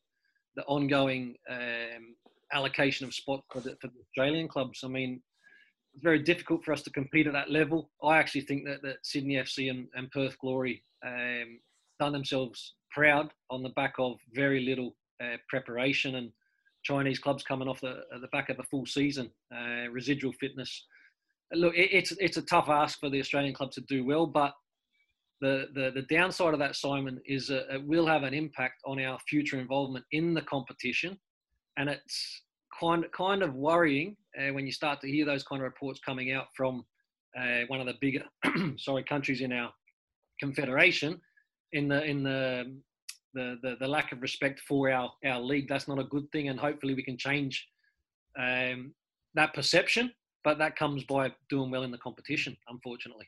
the 0.57 0.65
ongoing 0.65 1.35
um, 1.51 2.17
allocation 2.53 3.07
of 3.07 3.15
spot 3.15 3.43
for 3.53 3.61
the, 3.61 3.77
for 3.81 3.89
the 3.89 4.01
Australian 4.01 4.49
clubs. 4.49 4.81
I 4.85 4.89
mean, 4.89 5.23
it's 5.95 6.03
very 6.03 6.21
difficult 6.21 6.65
for 6.65 6.73
us 6.73 6.83
to 6.83 6.91
compete 6.91 7.27
at 7.27 7.33
that 7.33 7.51
level. 7.51 7.91
I 8.03 8.19
actually 8.19 8.43
think 8.43 8.67
that, 8.67 8.83
that 8.83 8.97
Sydney 9.03 9.35
FC 9.35 9.71
and, 9.71 9.89
and 9.95 10.11
Perth 10.11 10.39
Glory 10.39 10.83
um, 11.07 11.61
done 11.99 12.13
themselves 12.13 12.75
proud 12.91 13.33
on 13.51 13.63
the 13.63 13.71
back 13.71 13.95
of 13.99 14.19
very 14.33 14.65
little 14.65 14.97
uh, 15.23 15.37
preparation 15.49 16.17
and 16.17 16.31
Chinese 16.83 17.19
clubs 17.19 17.43
coming 17.43 17.69
off 17.69 17.81
the, 17.81 18.03
the 18.21 18.29
back 18.29 18.49
of 18.49 18.59
a 18.59 18.65
full 18.65 18.87
season, 18.87 19.31
uh, 19.55 19.89
residual 19.91 20.33
fitness. 20.33 20.87
Look, 21.53 21.75
it, 21.75 21.91
it's 21.93 22.13
it's 22.13 22.37
a 22.37 22.43
tough 22.43 22.69
ask 22.69 23.01
for 23.01 23.11
the 23.11 23.21
Australian 23.21 23.55
club 23.55 23.73
to 23.73 23.81
do 23.83 24.05
well, 24.05 24.27
but 24.27 24.55
the, 25.41 25.69
the, 25.75 25.91
the 25.95 26.03
downside 26.03 26.53
of 26.53 26.61
that, 26.61 26.77
Simon, 26.77 27.19
is 27.27 27.51
uh, 27.51 27.63
it 27.71 27.87
will 27.87 28.07
have 28.07 28.25
an 28.25 28.35
impact 28.35 28.83
on 28.85 29.01
our 29.01 29.19
future 29.29 29.59
involvement 29.59 30.05
in 30.13 30.35
the 30.35 30.43
competition, 30.43 31.19
and 31.79 31.89
it's 31.89 32.43
kind 32.79 33.05
kind 33.17 33.43
of 33.43 33.55
worrying 33.55 34.17
uh, 34.39 34.53
when 34.53 34.67
you 34.67 34.73
start 34.73 35.01
to 35.01 35.09
hear 35.09 35.25
those 35.25 35.43
kind 35.43 35.61
of 35.61 35.65
reports 35.65 36.01
coming 36.05 36.33
out 36.33 36.47
from 36.57 36.85
uh, 37.39 37.61
one 37.69 37.81
of 37.81 37.87
the 37.87 37.95
bigger 38.01 38.25
sorry 38.77 39.05
countries 39.05 39.41
in 39.41 39.53
our 39.53 39.71
confederation 40.41 41.21
in 41.73 41.89
the 41.89 42.05
in 42.05 42.23
the 42.23 42.77
the, 43.35 43.57
the, 43.63 43.77
the 43.81 43.87
lack 43.87 44.13
of 44.13 44.23
respect 44.23 44.61
for 44.61 44.91
our, 44.91 45.11
our 45.25 45.41
league. 45.41 45.69
That's 45.69 45.89
not 45.89 45.99
a 45.99 46.05
good 46.05 46.31
thing, 46.33 46.49
and 46.49 46.59
hopefully 46.59 46.95
we 46.95 47.03
can 47.03 47.17
change 47.17 47.67
um, 48.39 48.93
that 49.35 49.55
perception. 49.55 50.13
But 50.43 50.59
that 50.59 50.77
comes 50.77 51.05
by 51.05 51.33
doing 51.51 51.71
well 51.71 51.83
in 51.83 51.91
the 51.91 51.99
competition, 51.99 52.57
unfortunately. 52.69 53.27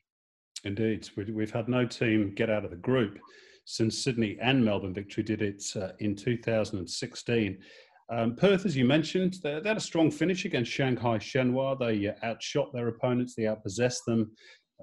Indeed, 0.64 1.08
we've 1.16 1.52
had 1.52 1.68
no 1.68 1.84
team 1.86 2.34
get 2.34 2.48
out 2.48 2.64
of 2.64 2.70
the 2.70 2.76
group 2.76 3.18
since 3.64 4.02
Sydney 4.02 4.38
and 4.40 4.64
Melbourne 4.64 4.94
Victory 4.94 5.22
did 5.22 5.42
it 5.42 5.62
uh, 5.76 5.88
in 5.98 6.16
2016. 6.16 7.58
Um, 8.10 8.36
Perth, 8.36 8.66
as 8.66 8.76
you 8.76 8.84
mentioned, 8.84 9.36
they, 9.42 9.60
they, 9.60 9.68
had 9.68 9.76
a 9.76 9.80
strong 9.80 10.10
finish 10.10 10.44
against 10.44 10.70
Shanghai 10.70 11.18
Shenhua. 11.18 11.78
They 11.78 12.08
uh, 12.08 12.12
outshot 12.24 12.72
their 12.72 12.88
opponents, 12.88 13.34
they 13.34 13.44
outpossessed 13.44 14.04
them, 14.06 14.30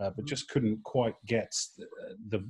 uh, 0.01 0.09
but 0.15 0.25
just 0.25 0.49
couldn't 0.49 0.81
quite 0.83 1.15
get 1.27 1.53
the, 1.77 1.88
the, 2.29 2.49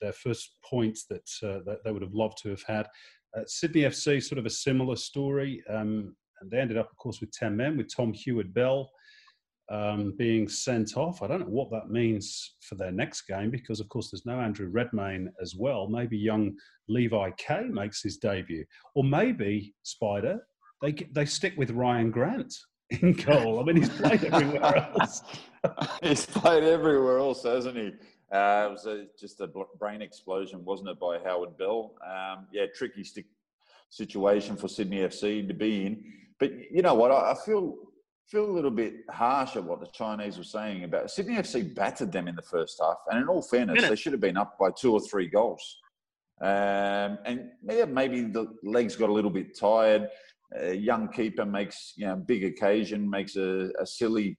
their 0.00 0.12
first 0.12 0.56
points 0.64 1.06
that, 1.06 1.28
uh, 1.42 1.60
that 1.66 1.78
they 1.84 1.92
would 1.92 2.02
have 2.02 2.14
loved 2.14 2.38
to 2.42 2.50
have 2.50 2.62
had. 2.66 2.86
Uh, 3.36 3.42
Sydney 3.46 3.82
FC, 3.82 4.22
sort 4.22 4.38
of 4.38 4.46
a 4.46 4.50
similar 4.50 4.96
story. 4.96 5.62
Um, 5.68 6.14
and 6.40 6.50
they 6.50 6.58
ended 6.58 6.78
up, 6.78 6.90
of 6.90 6.96
course, 6.96 7.20
with 7.20 7.32
10 7.32 7.56
men, 7.56 7.76
with 7.76 7.94
Tom 7.94 8.12
Heward-Belle 8.12 8.90
um, 9.70 10.14
being 10.18 10.48
sent 10.48 10.96
off. 10.96 11.22
I 11.22 11.26
don't 11.26 11.40
know 11.40 11.46
what 11.46 11.70
that 11.70 11.90
means 11.90 12.56
for 12.60 12.74
their 12.74 12.90
next 12.90 13.22
game 13.22 13.50
because, 13.50 13.78
of 13.80 13.88
course, 13.88 14.10
there's 14.10 14.26
no 14.26 14.40
Andrew 14.40 14.68
Redmayne 14.68 15.30
as 15.40 15.54
well. 15.56 15.88
Maybe 15.88 16.18
young 16.18 16.56
Levi 16.88 17.30
Kay 17.38 17.64
makes 17.68 18.02
his 18.02 18.16
debut. 18.16 18.64
Or 18.94 19.04
maybe, 19.04 19.74
Spider, 19.82 20.40
they, 20.82 20.92
they 21.12 21.24
stick 21.24 21.54
with 21.56 21.70
Ryan 21.70 22.10
Grant 22.10 22.52
in 22.90 23.12
goal. 23.12 23.60
I 23.60 23.64
mean, 23.64 23.76
he's 23.76 23.90
played 23.90 24.24
everywhere 24.24 24.76
else. 25.00 25.22
he's 26.02 26.26
played 26.26 26.64
everywhere 26.64 27.18
else, 27.18 27.44
hasn't 27.44 27.76
he? 27.76 27.92
Uh, 28.32 28.68
it 28.68 28.70
was 28.70 28.86
a, 28.86 29.06
just 29.18 29.40
a 29.40 29.48
brain 29.78 30.02
explosion, 30.02 30.64
wasn't 30.64 30.88
it, 30.88 31.00
by 31.00 31.18
Heward-Belle? 31.18 31.94
Um, 32.06 32.46
yeah, 32.52 32.66
tricky 32.74 33.02
stick 33.02 33.26
situation 33.88 34.56
for 34.56 34.68
Sydney 34.68 34.98
FC 34.98 35.46
to 35.48 35.54
be 35.54 35.86
in. 35.86 36.04
But 36.38 36.52
you 36.70 36.82
know 36.82 36.94
what? 36.94 37.10
I, 37.10 37.32
I 37.32 37.34
feel 37.44 37.76
feel 38.30 38.48
a 38.48 38.52
little 38.52 38.70
bit 38.70 38.94
harsh 39.10 39.56
at 39.56 39.64
what 39.64 39.80
the 39.80 39.88
Chinese 39.88 40.38
were 40.38 40.44
saying 40.44 40.84
about 40.84 41.10
Sydney 41.10 41.34
FC 41.34 41.74
battered 41.74 42.12
them 42.12 42.28
in 42.28 42.36
the 42.36 42.42
first 42.42 42.80
half, 42.80 42.98
and 43.10 43.20
in 43.20 43.28
all 43.28 43.42
fairness, 43.42 43.88
they 43.88 43.96
should 43.96 44.12
have 44.12 44.20
been 44.20 44.36
up 44.36 44.56
by 44.58 44.70
two 44.70 44.92
or 44.92 45.00
three 45.00 45.26
goals. 45.26 45.78
Um, 46.40 47.18
and 47.26 47.50
yeah, 47.68 47.84
maybe 47.84 48.22
the 48.22 48.46
legs 48.62 48.96
got 48.96 49.10
a 49.10 49.12
little 49.12 49.30
bit 49.30 49.58
tired. 49.58 50.08
A 50.56 50.74
young 50.74 51.08
keeper 51.08 51.44
makes 51.44 51.94
you 51.96 52.06
know 52.06 52.16
big 52.16 52.44
occasion, 52.44 53.10
makes 53.10 53.36
a, 53.36 53.70
a 53.80 53.86
silly 53.86 54.38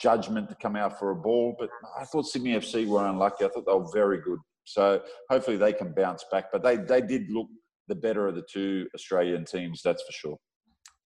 judgment 0.00 0.48
to 0.48 0.54
come 0.56 0.76
out 0.76 0.98
for 0.98 1.10
a 1.10 1.16
ball. 1.16 1.54
But 1.58 1.70
I 1.98 2.04
thought 2.04 2.26
Sydney 2.26 2.52
FC 2.52 2.86
were 2.86 3.06
unlucky. 3.06 3.44
I 3.44 3.48
thought 3.48 3.66
they 3.66 3.72
were 3.72 3.92
very 3.92 4.20
good. 4.20 4.38
So 4.64 5.02
hopefully 5.28 5.56
they 5.56 5.72
can 5.72 5.92
bounce 5.92 6.24
back. 6.30 6.46
But 6.52 6.62
they, 6.62 6.76
they 6.76 7.00
did 7.00 7.30
look 7.30 7.48
the 7.88 7.94
better 7.94 8.28
of 8.28 8.34
the 8.36 8.44
two 8.50 8.88
Australian 8.94 9.44
teams, 9.44 9.82
that's 9.82 10.02
for 10.02 10.12
sure. 10.12 10.36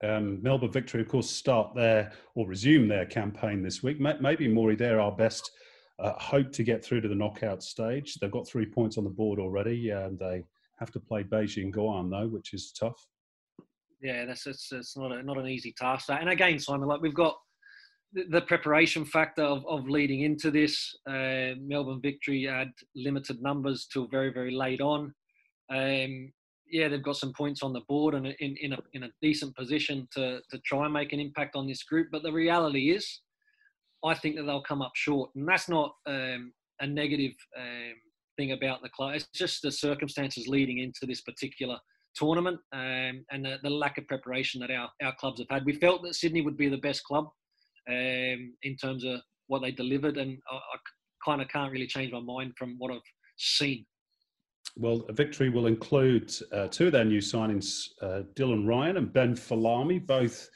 Um, 0.03 0.43
Melbourne 0.43 0.71
Victory, 0.71 1.01
of 1.01 1.09
course, 1.09 1.31
start 1.31 1.75
their 1.75 2.13
or 2.35 2.47
resume 2.47 2.89
their 2.89 3.07
campaign 3.07 3.63
this 3.63 3.83
week. 3.83 3.99
Maybe 4.01 4.49
Moree, 4.49 4.77
they're 4.77 5.01
our 5.01 5.13
best 5.13 5.51
uh, 5.99 6.13
hope 6.19 6.53
to 6.53 6.63
get 6.63 6.85
through 6.85 7.01
to 7.01 7.09
the 7.09 7.15
knockout 7.15 7.63
stage. 7.63 8.15
They've 8.17 8.31
got 8.31 8.47
three 8.47 8.67
points 8.67 8.99
on 8.99 9.05
the 9.05 9.11
board 9.11 9.39
already. 9.39 9.91
and 9.91 10.19
they 10.19 10.45
have 10.79 10.91
to 10.91 11.01
play 11.01 11.23
Beijing 11.23 11.73
Guoan 11.73 12.11
though, 12.11 12.29
which 12.29 12.53
is 12.53 12.73
tough. 12.73 13.07
Yeah, 14.03 14.27
that's 14.27 14.47
it's, 14.47 14.71
it's 14.73 14.97
not 14.97 15.13
a, 15.13 15.23
not 15.23 15.39
an 15.39 15.47
easy 15.47 15.73
task. 15.73 16.11
And 16.11 16.29
again, 16.29 16.59
Simon, 16.59 16.89
like 16.89 17.01
we've 17.01 17.15
got 17.15 17.37
the 18.15 18.43
preparation 18.43 19.05
factor 19.05 19.43
of, 19.43 19.67
of 19.67 19.89
leading 19.89 20.21
into 20.21 20.51
this. 20.51 20.95
Uh, 21.09 21.59
Melbourne 21.61 22.01
victory 22.01 22.45
had 22.45 22.71
limited 22.95 23.43
numbers 23.43 23.87
till 23.93 24.07
very, 24.07 24.33
very 24.33 24.53
late 24.53 24.81
on. 24.81 25.13
Um, 25.71 26.33
yeah, 26.71 26.89
they've 26.89 27.03
got 27.03 27.17
some 27.17 27.33
points 27.33 27.63
on 27.63 27.73
the 27.73 27.83
board 27.89 28.15
and 28.15 28.27
in, 28.27 28.57
in, 28.61 28.73
a, 28.73 28.79
in 28.93 29.05
a 29.05 29.11
decent 29.21 29.55
position 29.57 30.09
to, 30.13 30.41
to 30.51 30.59
try 30.65 30.85
and 30.85 30.95
make 30.95 31.13
an 31.13 31.21
impact 31.21 31.57
on 31.57 31.67
this 31.67 31.83
group. 31.83 32.09
But 32.11 32.23
the 32.23 32.33
reality 32.33 32.91
is, 32.91 33.21
I 34.05 34.15
think 34.15 34.37
that 34.37 34.45
they'll 34.45 34.63
come 34.63 34.83
up 34.83 34.93
short. 34.95 35.31
And 35.35 35.49
that's 35.49 35.69
not 35.69 35.95
um, 36.07 36.53
a 36.81 36.87
negative 36.87 37.33
um, 37.59 37.95
thing 38.37 38.53
about 38.53 38.83
the 38.83 38.89
club. 38.91 39.15
It's 39.15 39.29
just 39.35 39.63
the 39.63 39.73
circumstances 39.73 40.47
leading 40.47 40.79
into 40.79 41.07
this 41.07 41.21
particular 41.21 41.79
tournament 42.15 42.61
um, 42.73 43.25
and 43.33 43.45
the, 43.45 43.59
the, 43.63 43.71
lack 43.71 43.99
of 43.99 44.07
preparation 44.07 44.61
that 44.61 44.71
our, 44.71 44.89
our 45.03 45.15
clubs 45.19 45.41
have 45.41 45.49
had. 45.51 45.65
We 45.65 45.75
felt 45.75 46.03
that 46.05 46.15
Sydney 46.15 46.43
would 46.43 46.57
be 46.57 46.69
the 46.69 46.79
best 46.79 47.03
club 47.05 47.27
um, 47.89 48.55
in 48.63 48.77
terms 48.81 49.05
of 49.05 49.21
what 49.47 49.63
they 49.63 49.71
delivered, 49.71 50.17
and 50.17 50.39
I, 50.51 50.55
I 50.55 50.77
kind 51.25 51.43
of 51.43 51.49
can't 51.49 51.73
really 51.73 51.87
change 51.87 52.13
my 52.13 52.21
mind 52.21 52.53
from 52.59 52.77
what 52.79 52.93
I've 52.93 53.01
seen. 53.37 53.85
Well, 54.77 55.05
a 55.09 55.13
victory 55.13 55.51
will 55.51 55.67
include 55.67 56.33
uh, 56.53 56.67
two 56.69 56.87
of 56.87 56.93
their 56.93 57.05
new 57.05 57.21
signings, 57.21 57.89
uh, 58.03 58.23
Dylan 58.35 58.67
Ryan 58.67 58.97
and 58.97 59.13
Ben 59.13 59.35
Folami, 59.35 60.05
both 60.05 60.49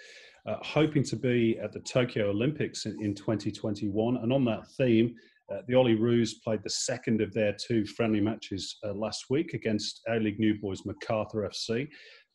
uh, 0.46 0.56
hoping 0.62 1.04
to 1.04 1.16
be 1.16 1.58
at 1.62 1.72
the 1.72 1.80
Tokyo 1.80 2.30
Olympics 2.30 2.86
in, 2.86 2.96
in 3.04 3.14
2021. 3.14 4.16
And 4.16 4.32
on 4.32 4.44
that 4.46 4.66
theme, 4.76 5.14
uh, 5.52 5.58
the 5.66 5.74
Olyroos 5.74 6.32
played 6.42 6.62
the 6.62 6.70
second 6.70 7.20
of 7.20 7.32
their 7.32 7.54
two 7.54 7.86
friendly 7.86 8.20
matches 8.20 8.76
uh, 8.84 8.92
last 8.92 9.26
week 9.30 9.54
against 9.54 10.00
A 10.08 10.18
League 10.18 10.38
New 10.38 10.58
Boys 10.60 10.84
Macarthur 10.84 11.48
FC. 11.48 11.88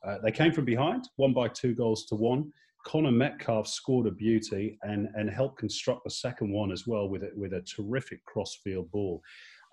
Uh, 0.05 0.17
they 0.23 0.31
came 0.31 0.51
from 0.51 0.65
behind, 0.65 1.07
won 1.17 1.33
by 1.33 1.47
two 1.47 1.75
goals 1.75 2.05
to 2.07 2.15
one. 2.15 2.51
Conor 2.83 3.11
Metcalfe 3.11 3.67
scored 3.67 4.07
a 4.07 4.11
beauty 4.11 4.77
and, 4.83 5.07
and 5.15 5.29
helped 5.29 5.59
construct 5.59 6.03
the 6.03 6.09
second 6.09 6.51
one 6.51 6.71
as 6.71 6.85
well 6.85 7.07
with, 7.07 7.23
it, 7.23 7.35
with 7.37 7.53
a 7.53 7.61
terrific 7.61 8.23
crossfield 8.25 8.91
ball. 8.91 9.21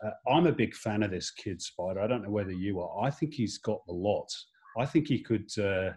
Uh, 0.05 0.11
I'm 0.31 0.47
a 0.47 0.53
big 0.53 0.75
fan 0.75 1.03
of 1.03 1.11
this 1.11 1.31
kid, 1.31 1.61
Spider. 1.61 2.01
I 2.01 2.07
don't 2.07 2.23
know 2.23 2.31
whether 2.31 2.53
you 2.53 2.81
are. 2.81 3.05
I 3.05 3.11
think 3.11 3.35
he's 3.35 3.59
got 3.59 3.85
the 3.87 3.93
lot. 3.93 4.29
I 4.79 4.87
think 4.87 5.09
he 5.09 5.21
could. 5.21 5.47
Uh, 5.59 5.91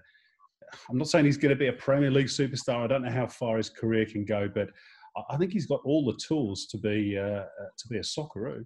I'm 0.90 0.98
not 0.98 1.08
saying 1.08 1.26
he's 1.26 1.38
going 1.38 1.54
to 1.54 1.56
be 1.56 1.68
a 1.68 1.74
Premier 1.74 2.12
League 2.12 2.28
superstar. 2.28 2.84
I 2.84 2.88
don't 2.88 3.04
know 3.04 3.12
how 3.12 3.28
far 3.28 3.58
his 3.58 3.70
career 3.70 4.06
can 4.06 4.26
go, 4.26 4.50
but 4.54 4.70
I 5.30 5.38
think 5.38 5.54
he's 5.54 5.68
got 5.68 5.82
all 5.86 6.04
the 6.06 6.18
tools 6.18 6.66
to 6.68 6.78
be 6.78 7.18
uh, 7.18 7.22
uh 7.22 7.70
to 7.78 7.88
be 7.88 7.98
a 7.98 8.02
Socceroo. 8.02 8.66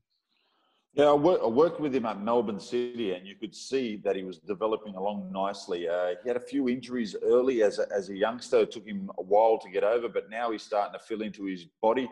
Yeah, 0.97 1.09
I, 1.09 1.13
work, 1.13 1.41
I, 1.43 1.47
worked 1.47 1.79
with 1.79 1.93
him 1.93 2.07
at 2.07 2.23
Melbourne 2.23 2.59
City, 2.59 3.13
and 3.13 3.27
you 3.27 3.35
could 3.35 3.53
see 3.53 3.97
that 3.97 4.15
he 4.15 4.23
was 4.23 4.39
developing 4.39 4.95
along 4.95 5.31
nicely. 5.31 5.87
Uh, 5.87 6.15
he 6.23 6.27
had 6.27 6.37
a 6.37 6.39
few 6.39 6.69
injuries 6.69 7.15
early 7.21 7.61
as 7.61 7.77
a, 7.77 7.85
as 7.95 8.09
a 8.09 8.17
youngster. 8.17 8.61
It 8.61 8.71
took 8.71 8.87
him 8.87 9.11
a 9.19 9.21
while 9.21 9.59
to 9.59 9.69
get 9.69 9.83
over, 9.83 10.09
but 10.09 10.31
now 10.31 10.49
he's 10.49 10.63
starting 10.63 10.93
to 10.93 11.05
fill 11.05 11.21
into 11.21 11.43
his 11.43 11.65
body. 11.83 12.09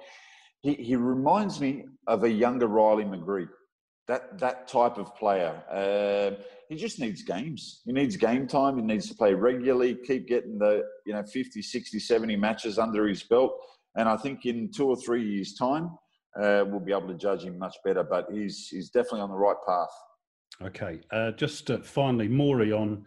He, 0.62 0.75
he 0.75 0.96
reminds 0.96 1.60
me 1.60 1.86
of 2.06 2.25
a 2.25 2.30
younger 2.30 2.68
Riley 2.68 3.06
McGree, 3.06 3.50
that, 4.08 4.38
that 4.38 4.68
type 4.68 5.00
of 5.00 5.15
player. 5.15 5.63
Uh, 5.68 6.39
he 6.70 6.75
just 6.75 7.00
needs 7.00 7.24
games. 7.24 7.82
He 7.86 7.92
needs 7.92 8.15
game 8.18 8.46
time. 8.46 8.77
He 8.77 8.84
needs 8.84 9.10
to 9.10 9.15
play 9.15 9.34
regularly, 9.34 9.98
keep 10.06 10.27
getting 10.27 10.60
the 10.60 10.84
you 11.08 11.13
know 11.13 11.24
50, 11.24 11.60
60, 11.60 11.98
70 11.98 12.36
matches 12.36 12.77
under 12.77 13.08
his 13.08 13.24
belt. 13.24 13.58
And 13.96 14.08
I 14.08 14.15
think 14.15 14.46
in 14.46 14.70
two 14.72 14.88
or 14.88 14.96
three 14.96 15.27
years' 15.27 15.56
time, 15.56 15.89
uh, 16.39 16.65
we'll 16.68 16.80
be 16.80 16.92
able 16.92 17.08
to 17.08 17.15
judge 17.15 17.44
him 17.44 17.58
much 17.58 17.77
better. 17.84 18.04
But 18.04 18.27
he's 18.32 18.68
he's 18.68 18.89
definitely 18.89 19.22
on 19.22 19.30
the 19.30 19.36
right 19.36 19.56
path. 19.68 19.89
Okay, 20.62 21.01
uh, 21.12 21.32
just 21.32 21.70
uh, 21.72 21.80
finally, 21.82 22.27
Maury 22.27 22.72
on 22.72 23.04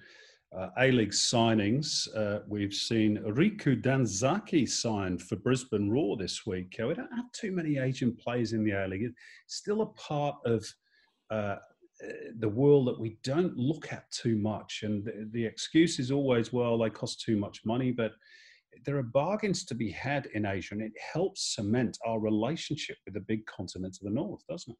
uh, 0.56 0.68
A 0.78 0.90
League 0.90 1.12
signings. 1.12 2.08
Uh, 2.16 2.40
we've 2.46 2.74
seen 2.74 3.18
Riku 3.18 3.80
Danzaki 3.80 4.68
signed 4.68 5.22
for 5.22 5.36
Brisbane 5.36 5.90
Roar 5.90 6.16
this 6.16 6.46
week. 6.46 6.76
We 6.78 6.94
don't 6.94 7.14
have 7.14 7.30
too 7.32 7.52
many 7.52 7.78
Asian 7.78 8.14
players 8.16 8.52
in 8.52 8.64
the 8.64 8.72
A 8.72 8.86
League. 8.86 9.02
It's 9.02 9.56
still 9.56 9.82
a 9.82 9.86
part 9.86 10.36
of 10.44 10.66
uh, 11.30 11.56
the 12.38 12.48
world 12.48 12.86
that 12.88 13.00
we 13.00 13.18
don't 13.24 13.56
look 13.56 13.92
at 13.92 14.10
too 14.10 14.36
much. 14.36 14.80
And 14.82 15.04
the, 15.04 15.28
the 15.32 15.44
excuse 15.44 15.98
is 15.98 16.10
always, 16.10 16.52
well, 16.52 16.78
they 16.78 16.90
cost 16.90 17.20
too 17.20 17.36
much 17.36 17.60
money. 17.64 17.90
But 17.90 18.12
there 18.84 18.96
are 18.96 19.02
bargains 19.02 19.64
to 19.66 19.74
be 19.74 19.90
had 19.90 20.26
in 20.34 20.46
Asia, 20.46 20.74
and 20.74 20.82
it 20.82 20.92
helps 21.12 21.54
cement 21.54 21.98
our 22.06 22.20
relationship 22.20 22.96
with 23.04 23.14
the 23.14 23.20
big 23.20 23.44
continent 23.46 23.96
of 24.00 24.04
the 24.04 24.14
north, 24.14 24.40
doesn't 24.48 24.72
it? 24.72 24.78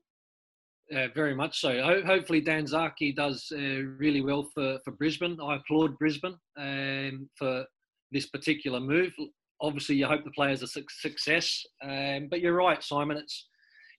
Uh, 0.91 1.09
very 1.15 1.35
much 1.35 1.61
so. 1.61 1.83
Ho- 1.83 2.05
hopefully, 2.05 2.43
Danzaki 2.43 3.15
does 3.15 3.47
uh, 3.53 3.83
really 3.99 4.23
well 4.23 4.49
for, 4.55 4.79
for 4.85 4.93
Brisbane. 4.93 5.39
I 5.43 5.57
applaud 5.57 5.99
Brisbane 5.99 6.37
um, 6.59 7.29
for 7.37 7.65
this 8.11 8.27
particular 8.27 8.81
move. 8.81 9.13
Obviously, 9.61 9.97
you 9.97 10.07
hope 10.07 10.25
the 10.25 10.31
players 10.31 10.63
are 10.63 10.67
su- 10.67 10.85
success, 10.89 11.63
um, 11.83 12.29
but 12.31 12.41
you're 12.41 12.55
right, 12.55 12.83
Simon. 12.83 13.19
It's 13.19 13.49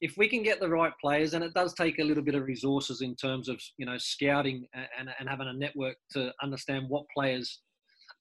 if 0.01 0.15
we 0.17 0.27
can 0.29 0.41
get 0.41 0.60
the 0.60 0.69
right 0.69 0.93
players, 1.00 1.34
and 1.34 1.43
it 1.43 1.53
does 1.53 1.74
take 1.74 2.00
a 2.00 2.03
little 2.03 2.24
bit 2.24 2.36
of 2.36 2.43
resources 2.43 3.01
in 3.01 3.15
terms 3.15 3.50
of 3.50 3.62
you 3.77 3.86
know 3.86 3.98
scouting 3.98 4.65
and, 4.74 5.10
and 5.19 5.29
having 5.29 5.48
a 5.48 5.53
network 5.53 5.98
to 6.13 6.34
understand 6.41 6.86
what 6.88 7.05
players 7.15 7.62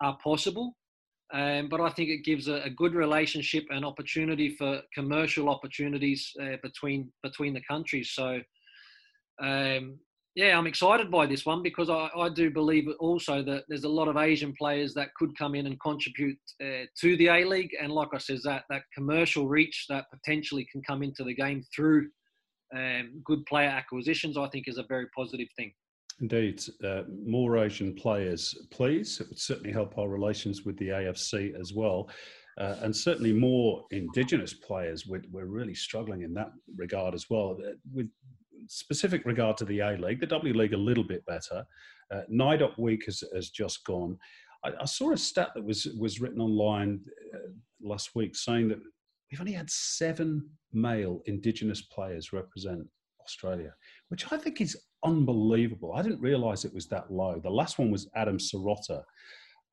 are 0.02 0.18
possible. 0.22 0.76
Um, 1.32 1.68
but 1.68 1.80
I 1.80 1.90
think 1.90 2.08
it 2.08 2.24
gives 2.24 2.48
a, 2.48 2.62
a, 2.62 2.70
good 2.70 2.94
relationship 2.94 3.66
and 3.68 3.84
opportunity 3.84 4.48
for 4.56 4.80
commercial 4.94 5.50
opportunities 5.50 6.32
uh, 6.40 6.56
between 6.62 7.12
between 7.22 7.52
the 7.52 7.60
countries. 7.68 8.12
So, 8.14 8.40
um, 9.42 9.98
yeah, 10.34 10.56
I'm 10.56 10.66
excited 10.66 11.10
by 11.10 11.26
this 11.26 11.44
one 11.44 11.62
because 11.62 11.90
I, 11.90 12.08
I, 12.16 12.30
do 12.30 12.50
believe 12.50 12.88
also 12.98 13.42
that 13.42 13.64
there's 13.68 13.84
a 13.84 13.90
lot 13.90 14.08
of 14.08 14.16
Asian 14.16 14.54
players 14.58 14.94
that 14.94 15.14
could 15.16 15.36
come 15.36 15.54
in 15.54 15.66
and 15.66 15.78
contribute 15.80 16.38
uh, 16.62 16.86
to 17.00 17.16
the 17.18 17.28
A 17.28 17.44
League, 17.44 17.76
and 17.78 17.92
like 17.92 18.08
I 18.14 18.18
said, 18.18 18.38
that 18.44 18.64
that 18.70 18.84
commercial 18.94 19.48
reach 19.48 19.84
that 19.90 20.06
potentially 20.10 20.66
can 20.72 20.80
come 20.82 21.02
into 21.02 21.24
the 21.24 21.34
game 21.34 21.62
through 21.76 22.08
um, 22.74 23.20
good 23.24 23.44
player 23.44 23.68
acquisitions, 23.68 24.38
I 24.38 24.48
think, 24.48 24.66
is 24.66 24.78
a 24.78 24.84
very 24.88 25.08
positive 25.14 25.48
thing. 25.56 25.72
Indeed, 26.20 26.62
uh, 26.84 27.02
more 27.24 27.58
Asian 27.58 27.94
players, 27.94 28.66
please. 28.70 29.20
It 29.20 29.28
would 29.28 29.38
certainly 29.38 29.72
help 29.72 29.96
our 29.98 30.08
relations 30.08 30.64
with 30.64 30.76
the 30.78 30.88
AFC 30.88 31.58
as 31.58 31.72
well. 31.72 32.10
Uh, 32.58 32.74
and 32.82 32.94
certainly 32.94 33.32
more 33.32 33.84
Indigenous 33.92 34.52
players. 34.52 35.06
We're, 35.06 35.22
we're, 35.30 35.46
really 35.46 35.74
struggling 35.74 36.22
in 36.22 36.34
that 36.34 36.50
regard 36.76 37.14
as 37.14 37.30
well. 37.30 37.56
Uh, 37.64 37.74
with 37.94 38.08
specific 38.66 39.24
regard 39.24 39.56
to 39.58 39.64
the 39.64 39.78
A 39.78 39.92
League, 39.92 40.18
the 40.18 40.26
W 40.26 40.52
League 40.52 40.74
a 40.74 40.78
little 40.78 41.04
bit 41.04 41.24
better. 41.24 41.64
Uh, 42.12 42.22
NAIDOC 42.32 42.76
week 42.76 43.04
has, 43.04 43.22
has 43.32 43.50
just 43.50 43.84
gone. 43.84 44.18
I, 44.64 44.72
I, 44.80 44.84
saw 44.86 45.12
a 45.12 45.16
stat 45.16 45.50
that 45.54 45.64
was 45.64 45.86
was 46.00 46.20
written 46.20 46.40
online 46.40 47.00
uh, 47.32 47.50
last 47.80 48.16
week 48.16 48.34
saying 48.34 48.68
that 48.68 48.78
we've 49.30 49.40
only 49.40 49.52
had 49.52 49.70
seven 49.70 50.48
male 50.72 51.22
Indigenous 51.26 51.82
players 51.82 52.32
represent 52.32 52.84
Australia, 53.22 53.72
which 54.08 54.32
I 54.32 54.36
think 54.36 54.60
is 54.60 54.76
unbelievable. 55.04 55.92
I 55.94 56.02
didn't 56.02 56.20
realize 56.20 56.64
it 56.64 56.74
was 56.74 56.86
that 56.88 57.10
low. 57.12 57.40
The 57.42 57.50
last 57.50 57.78
one 57.78 57.90
was 57.90 58.08
Adam 58.14 58.38
Sarota, 58.38 59.02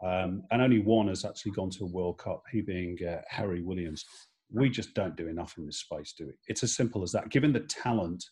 um, 0.04 0.44
and 0.52 0.62
only 0.62 0.80
one 0.80 1.08
has 1.08 1.26
actually 1.26 1.54
gone 1.54 1.70
to 1.72 1.86
a 1.86 1.92
World 1.92 2.18
Cup, 2.18 2.44
he 2.52 2.62
being 2.62 2.98
uh, 3.08 3.22
Harry 3.30 3.62
Williams. 3.62 4.04
We 4.52 4.70
just 4.70 4.94
don't 4.94 5.16
do 5.16 5.28
enough 5.28 5.56
in 5.58 5.66
this 5.66 5.80
space, 5.80 6.14
do 6.18 6.28
we? 6.28 6.34
It's 6.48 6.64
as 6.64 6.76
simple 6.76 7.02
as 7.04 7.12
that. 7.14 7.30
Given 7.30 7.54
the 7.54 7.62
talent 7.62 8.24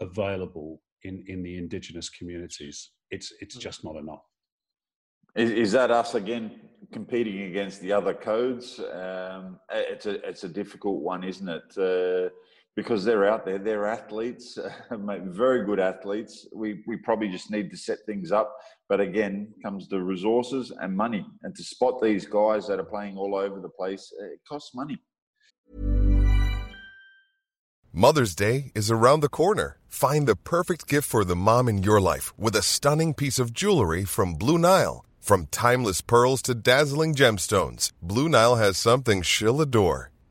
available 0.00 0.80
in, 1.04 1.24
in 1.28 1.42
the 1.42 1.56
indigenous 1.56 2.10
communities, 2.10 2.90
it's, 3.10 3.32
it's 3.40 3.56
just 3.56 3.84
not 3.84 3.96
enough. 3.96 4.22
Is, 5.34 5.50
is 5.50 5.72
that 5.72 5.90
us 5.90 6.14
again 6.14 6.60
competing 6.92 7.42
against 7.42 7.80
the 7.80 7.92
other 7.92 8.12
codes? 8.12 8.78
Um, 8.80 9.58
it's, 9.70 10.04
a, 10.04 10.28
it's 10.28 10.44
a 10.44 10.48
difficult 10.48 11.00
one, 11.00 11.24
isn't 11.24 11.48
it? 11.48 11.78
Uh, 11.78 12.28
because 12.76 13.04
they're 13.04 13.28
out 13.28 13.44
there. 13.44 13.58
They're 13.58 13.86
athletes, 13.86 14.58
very 14.90 15.64
good 15.64 15.80
athletes. 15.80 16.46
We 16.54 16.82
we 16.86 16.96
probably 16.96 17.28
just 17.28 17.50
need 17.50 17.70
to 17.70 17.76
set 17.76 17.98
things 18.06 18.32
up. 18.32 18.56
But 18.88 19.00
again, 19.00 19.52
comes 19.62 19.88
the 19.88 20.02
resources 20.02 20.72
and 20.80 20.96
money, 20.96 21.26
and 21.42 21.54
to 21.54 21.64
spot 21.64 22.00
these 22.02 22.26
guys 22.26 22.66
that 22.68 22.78
are 22.78 22.84
playing 22.84 23.16
all 23.16 23.34
over 23.34 23.60
the 23.60 23.68
place, 23.68 24.12
it 24.32 24.40
costs 24.48 24.74
money. 24.74 24.98
Mother's 27.94 28.34
Day 28.34 28.72
is 28.74 28.90
around 28.90 29.20
the 29.20 29.28
corner. 29.28 29.76
Find 29.86 30.26
the 30.26 30.36
perfect 30.36 30.88
gift 30.88 31.06
for 31.06 31.26
the 31.26 31.36
mom 31.36 31.68
in 31.68 31.82
your 31.82 32.00
life 32.00 32.32
with 32.38 32.56
a 32.56 32.62
stunning 32.62 33.12
piece 33.12 33.38
of 33.38 33.52
jewelry 33.52 34.04
from 34.06 34.34
Blue 34.34 34.56
Nile. 34.56 35.04
From 35.20 35.46
timeless 35.50 36.00
pearls 36.00 36.40
to 36.42 36.54
dazzling 36.54 37.14
gemstones, 37.14 37.92
Blue 38.00 38.30
Nile 38.30 38.56
has 38.56 38.78
something 38.78 39.20
she'll 39.20 39.60
adore. 39.60 40.11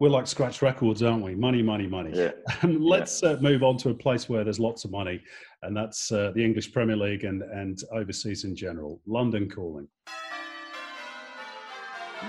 We're 0.00 0.08
like 0.08 0.26
scratch 0.26 0.62
records, 0.62 1.02
aren't 1.02 1.22
we? 1.22 1.34
Money, 1.34 1.62
money, 1.62 1.86
money. 1.86 2.12
Yeah. 2.14 2.30
Let's 2.62 3.22
yeah. 3.22 3.32
Uh, 3.32 3.36
move 3.42 3.62
on 3.62 3.76
to 3.78 3.90
a 3.90 3.94
place 3.94 4.30
where 4.30 4.44
there's 4.44 4.58
lots 4.58 4.86
of 4.86 4.90
money 4.90 5.20
and 5.62 5.76
that's 5.76 6.10
uh, 6.10 6.32
the 6.34 6.42
English 6.42 6.72
Premier 6.72 6.96
League 6.96 7.24
and, 7.24 7.42
and 7.42 7.82
overseas 7.92 8.44
in 8.44 8.56
general. 8.56 9.02
London 9.06 9.50
calling. 9.50 9.86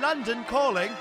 London 0.01 0.43
calling. 0.49 0.91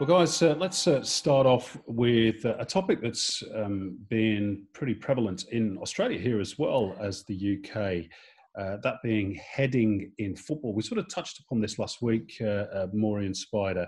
Well, 0.00 0.08
guys, 0.08 0.40
uh, 0.40 0.54
let's 0.58 0.86
uh, 0.86 1.02
start 1.02 1.46
off 1.46 1.76
with 1.86 2.46
uh, 2.46 2.54
a 2.58 2.64
topic 2.64 3.02
that's 3.02 3.42
um, 3.54 3.98
been 4.08 4.64
pretty 4.72 4.94
prevalent 4.94 5.44
in 5.52 5.76
Australia 5.82 6.18
here 6.18 6.40
as 6.40 6.58
well 6.58 6.96
as 7.00 7.22
the 7.24 7.58
UK. 7.58 8.06
Uh, 8.58 8.76
that 8.82 8.96
being 9.04 9.38
heading 9.54 10.10
in 10.18 10.34
football. 10.34 10.74
We 10.74 10.82
sort 10.82 10.98
of 10.98 11.08
touched 11.08 11.38
upon 11.38 11.60
this 11.60 11.78
last 11.78 12.02
week, 12.02 12.36
uh, 12.40 12.66
uh, 12.74 12.86
Maury 12.92 13.26
and 13.26 13.36
Spider. 13.36 13.86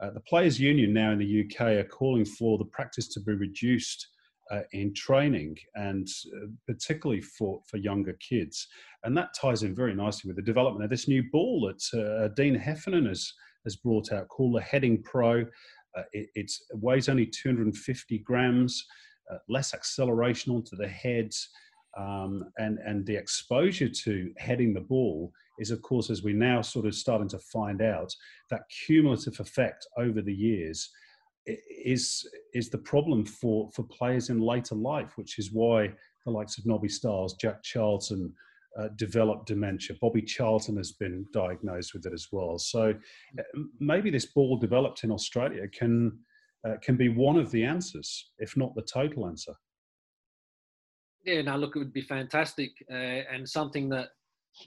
the 0.00 0.20
Players' 0.28 0.58
Union 0.58 0.92
now 0.92 1.12
in 1.12 1.18
the 1.18 1.44
UK 1.44 1.60
are 1.60 1.84
calling 1.84 2.24
for 2.24 2.58
the 2.58 2.64
practice 2.64 3.06
to 3.08 3.20
be 3.20 3.32
reduced 3.32 4.08
uh, 4.52 4.60
in 4.72 4.92
training 4.94 5.56
and 5.74 6.08
uh, 6.36 6.46
particularly 6.66 7.22
for, 7.22 7.60
for 7.66 7.78
younger 7.78 8.12
kids. 8.14 8.68
And 9.04 9.16
that 9.16 9.34
ties 9.40 9.62
in 9.62 9.74
very 9.74 9.94
nicely 9.94 10.28
with 10.28 10.36
the 10.36 10.42
development 10.42 10.84
of 10.84 10.90
this 10.90 11.08
new 11.08 11.24
ball 11.32 11.72
that 11.72 11.98
uh, 11.98 12.28
Dean 12.34 12.54
Heffernan 12.54 13.06
has, 13.06 13.32
has 13.64 13.76
brought 13.76 14.12
out 14.12 14.28
called 14.28 14.56
the 14.56 14.60
Heading 14.60 15.02
Pro. 15.02 15.42
Uh, 15.96 16.02
it 16.12 16.50
weighs 16.72 17.08
only 17.08 17.26
250 17.26 18.18
grams, 18.18 18.84
uh, 19.30 19.38
less 19.48 19.74
acceleration 19.74 20.52
onto 20.52 20.76
the 20.76 20.88
head. 20.88 21.32
Um, 21.98 22.44
and, 22.58 22.78
and 22.78 23.04
the 23.06 23.16
exposure 23.16 23.88
to 23.88 24.32
heading 24.38 24.72
the 24.72 24.80
ball 24.80 25.32
is, 25.58 25.70
of 25.70 25.82
course, 25.82 26.10
as 26.10 26.22
we're 26.22 26.34
now 26.34 26.62
sort 26.62 26.86
of 26.86 26.94
starting 26.94 27.28
to 27.28 27.38
find 27.38 27.82
out, 27.82 28.14
that 28.50 28.62
cumulative 28.86 29.38
effect 29.40 29.86
over 29.98 30.22
the 30.22 30.34
years 30.34 30.90
is 31.46 32.28
is 32.54 32.70
the 32.70 32.78
problem 32.78 33.24
for 33.24 33.68
for 33.74 33.82
players 33.84 34.30
in 34.30 34.40
later 34.40 34.76
life, 34.76 35.16
which 35.16 35.38
is 35.38 35.52
why 35.52 35.92
the 36.24 36.30
likes 36.30 36.56
of 36.56 36.66
Nobby 36.66 36.88
Stiles, 36.88 37.34
Jack 37.34 37.62
Charlton, 37.62 38.32
uh, 38.78 38.88
developed 38.96 39.46
dementia. 39.46 39.96
Bobby 40.00 40.22
Charlton 40.22 40.76
has 40.76 40.92
been 40.92 41.26
diagnosed 41.32 41.94
with 41.94 42.06
it 42.06 42.12
as 42.12 42.28
well. 42.32 42.58
So 42.58 42.94
uh, 43.38 43.42
maybe 43.80 44.10
this 44.10 44.26
ball 44.26 44.56
developed 44.56 45.04
in 45.04 45.10
Australia 45.10 45.66
can 45.68 46.18
uh, 46.66 46.76
can 46.80 46.96
be 46.96 47.08
one 47.08 47.36
of 47.36 47.50
the 47.50 47.64
answers, 47.64 48.30
if 48.38 48.56
not 48.56 48.74
the 48.74 48.82
total 48.82 49.26
answer. 49.26 49.54
Yeah, 51.24 51.42
now 51.42 51.56
look, 51.56 51.76
it 51.76 51.78
would 51.78 51.92
be 51.92 52.02
fantastic 52.02 52.70
uh, 52.90 52.94
and 53.32 53.48
something 53.48 53.88
that 53.90 54.08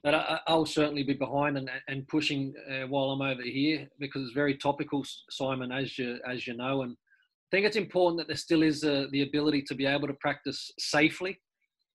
that 0.04 0.16
I, 0.16 0.54
will 0.54 0.66
certainly 0.66 1.04
be 1.04 1.14
behind 1.14 1.58
and, 1.58 1.70
and 1.88 2.08
pushing 2.08 2.56
uh, 2.70 2.88
while 2.88 3.12
I'm 3.12 3.22
over 3.22 3.44
here 3.44 3.88
because 4.00 4.24
it's 4.24 4.34
very 4.34 4.58
topical, 4.58 5.04
Simon, 5.30 5.72
as 5.72 5.98
you 6.00 6.18
as 6.28 6.48
you 6.48 6.56
know. 6.56 6.82
And 6.82 6.94
I 6.94 7.48
think 7.52 7.66
it's 7.68 7.76
important 7.76 8.18
that 8.20 8.28
there 8.28 8.36
still 8.36 8.64
is 8.64 8.84
uh, 8.84 9.06
the 9.12 9.22
ability 9.22 9.62
to 9.64 9.76
be 9.76 9.86
able 9.86 10.08
to 10.08 10.16
practice 10.16 10.72
safely 10.80 11.40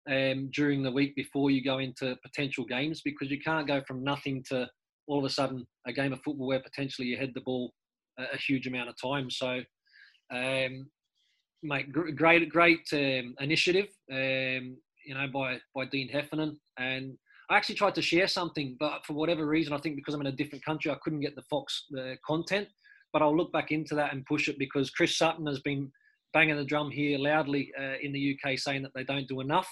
um, 0.09 0.49
during 0.53 0.83
the 0.83 0.91
week 0.91 1.15
before 1.15 1.49
you 1.49 1.63
go 1.63 1.77
into 1.79 2.17
potential 2.23 2.65
games 2.65 3.01
because 3.03 3.29
you 3.29 3.39
can't 3.39 3.67
go 3.67 3.81
from 3.87 4.03
nothing 4.03 4.43
to 4.49 4.67
all 5.07 5.19
of 5.19 5.25
a 5.25 5.29
sudden 5.29 5.65
a 5.85 5.93
game 5.93 6.11
of 6.11 6.21
football 6.21 6.47
where 6.47 6.59
potentially 6.59 7.07
you 7.07 7.17
head 7.17 7.31
the 7.33 7.41
ball 7.41 7.73
a, 8.19 8.23
a 8.33 8.37
huge 8.37 8.67
amount 8.67 8.89
of 8.89 8.95
time. 9.01 9.29
So, 9.29 9.61
um, 10.31 10.87
mate, 11.67 11.91
great, 11.91 12.49
great 12.49 12.87
um, 12.93 13.35
initiative, 13.39 13.89
um, 14.11 14.77
you 15.05 15.13
know, 15.13 15.27
by 15.31 15.59
by 15.75 15.85
Dean 15.85 16.09
Heffernan. 16.09 16.59
And 16.77 17.17
I 17.49 17.57
actually 17.57 17.75
tried 17.75 17.95
to 17.95 18.01
share 18.01 18.27
something, 18.27 18.75
but 18.79 19.05
for 19.05 19.13
whatever 19.13 19.45
reason, 19.45 19.73
I 19.73 19.77
think 19.77 19.95
because 19.95 20.13
I'm 20.13 20.21
in 20.21 20.27
a 20.27 20.31
different 20.31 20.65
country, 20.65 20.91
I 20.91 20.97
couldn't 21.01 21.21
get 21.21 21.35
the 21.35 21.43
Fox 21.43 21.85
the 21.91 22.17
content. 22.25 22.67
But 23.13 23.21
I'll 23.21 23.35
look 23.35 23.53
back 23.53 23.71
into 23.71 23.95
that 23.95 24.13
and 24.13 24.25
push 24.25 24.49
it 24.49 24.59
because 24.59 24.89
Chris 24.89 25.17
Sutton 25.17 25.47
has 25.47 25.59
been 25.61 25.89
banging 26.33 26.57
the 26.57 26.65
drum 26.65 26.91
here 26.91 27.17
loudly 27.17 27.71
uh, 27.79 27.95
in 28.01 28.11
the 28.11 28.37
UK, 28.37 28.59
saying 28.59 28.83
that 28.83 28.91
they 28.93 29.03
don't 29.03 29.27
do 29.27 29.39
enough. 29.39 29.69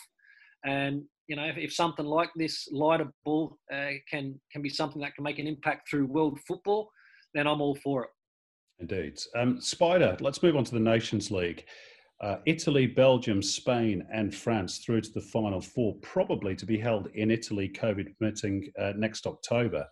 And 0.65 1.03
you 1.27 1.35
know, 1.35 1.45
if, 1.45 1.57
if 1.57 1.73
something 1.73 2.05
like 2.05 2.29
this 2.35 2.67
lighter 2.71 3.11
ball 3.23 3.57
uh, 3.73 3.91
can 4.09 4.39
can 4.51 4.61
be 4.61 4.69
something 4.69 5.01
that 5.01 5.15
can 5.15 5.23
make 5.23 5.39
an 5.39 5.47
impact 5.47 5.89
through 5.89 6.05
world 6.05 6.39
football, 6.47 6.89
then 7.33 7.47
I'm 7.47 7.61
all 7.61 7.75
for 7.83 8.05
it. 8.05 8.09
Indeed, 8.79 9.19
um, 9.35 9.61
Spider. 9.61 10.17
Let's 10.19 10.43
move 10.43 10.55
on 10.55 10.63
to 10.65 10.73
the 10.73 10.79
Nations 10.79 11.31
League. 11.31 11.65
Uh, 12.21 12.37
Italy, 12.45 12.87
Belgium, 12.87 13.41
Spain, 13.41 14.05
and 14.13 14.33
France 14.33 14.79
through 14.79 15.01
to 15.01 15.11
the 15.11 15.21
final 15.21 15.59
four, 15.59 15.95
probably 16.01 16.55
to 16.55 16.65
be 16.65 16.77
held 16.77 17.07
in 17.13 17.29
Italy, 17.29 17.69
COVID 17.69 18.17
permitting, 18.17 18.69
uh, 18.79 18.93
next 18.95 19.27
October. 19.27 19.85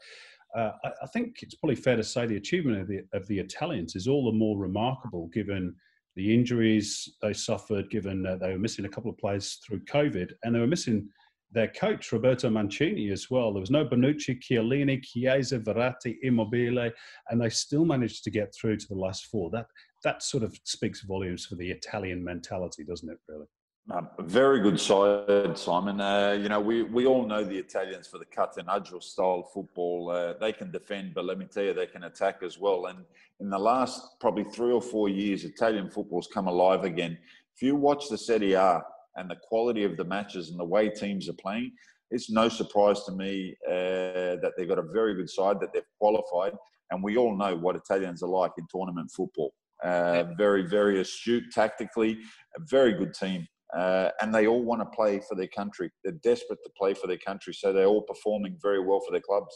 Uh, 0.56 0.72
I, 0.84 0.90
I, 1.04 1.08
think 1.08 1.38
it's 1.42 1.56
probably 1.56 1.76
fair 1.76 1.96
to 1.96 2.04
say 2.04 2.26
the 2.26 2.38
achievement 2.38 2.80
of 2.80 2.88
the, 2.88 3.02
of 3.14 3.28
the 3.28 3.40
Italians 3.40 3.96
is 3.96 4.08
all 4.08 4.26
the 4.26 4.38
more 4.38 4.58
remarkable 4.58 5.28
given 5.34 5.76
the 6.16 6.34
injuries 6.34 7.16
they 7.22 7.34
suffered, 7.34 7.90
given 7.90 8.22
they 8.24 8.52
were 8.52 8.60
missing 8.60 8.86
a 8.86 8.90
couple 8.90 9.10
of 9.10 9.18
players 9.18 9.60
through 9.66 9.80
COVID, 9.86 10.32
and 10.44 10.54
they 10.54 10.60
were 10.60 10.68
missing 10.68 11.10
their 11.54 11.68
coach 11.68 12.12
Roberto 12.12 12.50
Mancini 12.50 13.12
as 13.12 13.30
well. 13.30 13.54
There 13.54 13.62
was 13.62 13.72
no 13.72 13.86
Bonucci, 13.86 14.42
Chiellini, 14.42 15.02
Chiesa, 15.02 15.60
Verratti, 15.60 16.18
Immobile, 16.24 16.92
and 17.30 17.42
they 17.42 17.50
still 17.50 17.86
managed 17.86 18.24
to 18.24 18.32
get 18.32 18.54
through 18.54 18.78
to 18.78 18.88
the 18.88 18.96
last 18.96 19.28
four. 19.28 19.50
That 19.52 19.68
that 20.04 20.24
sort 20.24 20.44
of 20.44 20.58
speaks 20.64 21.02
volumes 21.02 21.46
for 21.46 21.56
the 21.56 21.70
Italian 21.70 22.24
mentality, 22.24 22.84
doesn't 22.84 23.10
it? 23.10 23.18
Really. 23.28 23.46
Uh, 23.92 24.02
very 24.20 24.62
good 24.62 24.80
side, 24.80 25.58
Simon. 25.58 26.00
Uh, 26.00 26.38
you 26.42 26.48
know, 26.48 26.60
we, 26.60 26.84
we 26.84 27.06
all 27.06 27.26
know 27.26 27.44
the 27.44 27.58
Italians 27.58 28.08
for 28.08 28.18
the 28.18 28.26
catenaccio 28.26 29.04
style 29.04 29.44
football. 29.54 30.10
Uh, 30.10 30.34
they 30.40 30.54
can 30.54 30.72
defend, 30.72 31.14
but 31.14 31.26
let 31.26 31.38
me 31.38 31.46
tell 31.46 31.64
you, 31.64 31.74
they 31.74 31.86
can 31.86 32.06
attack 32.06 32.38
as 32.44 32.58
well. 32.58 32.86
And 32.86 33.00
in 33.42 33.50
the 33.50 33.60
last 33.60 34.22
probably 34.22 34.46
three 34.46 34.72
or 34.72 34.82
four 34.82 35.10
years, 35.10 35.44
Italian 35.44 35.90
football's 35.90 36.30
come 36.34 36.48
alive 36.48 36.86
again. 36.86 37.18
If 37.56 37.62
you 37.62 37.76
watch 37.76 38.08
the 38.08 38.18
Serie 38.18 38.54
A 38.54 38.82
and 39.16 39.30
the 39.30 39.38
quality 39.48 39.84
of 39.84 39.98
the 39.98 40.04
matches 40.04 40.50
and 40.50 40.60
the 40.60 40.66
way 40.66 40.90
teams 40.90 41.30
are 41.30 41.36
playing, 41.42 41.72
it's 42.12 42.30
no 42.30 42.48
surprise 42.50 43.04
to 43.06 43.12
me 43.12 43.56
uh, 43.68 44.38
that 44.42 44.54
they've 44.58 44.68
got 44.68 44.80
a 44.80 44.84
very 44.94 45.16
good 45.16 45.30
side, 45.30 45.60
that 45.60 45.74
they've 45.74 45.84
qualified. 46.00 46.54
And 46.92 47.04
we 47.04 47.18
all 47.18 47.36
know 47.36 47.56
what 47.56 47.76
Italians 47.76 48.22
are 48.22 48.30
like 48.30 48.52
in 48.58 48.68
tournament 48.70 49.10
football. 49.16 49.54
Uh, 49.84 50.26
very, 50.38 50.68
very 50.68 51.02
astute 51.02 51.44
tactically, 51.52 52.20
a 52.58 52.62
very 52.70 52.94
good 52.94 53.14
team. 53.14 53.46
Uh, 53.76 54.10
and 54.22 54.34
they 54.34 54.46
all 54.46 54.64
want 54.64 54.80
to 54.82 54.96
play 54.96 55.20
for 55.28 55.36
their 55.36 55.48
country. 55.48 55.90
They're 56.04 56.14
desperate 56.24 56.60
to 56.64 56.70
play 56.78 56.94
for 56.94 57.08
their 57.08 57.18
country, 57.18 57.54
so 57.54 57.74
they're 57.74 57.88
all 57.88 58.04
performing 58.04 58.58
very 58.62 58.80
well 58.80 59.02
for 59.06 59.12
their 59.12 59.22
clubs. 59.22 59.54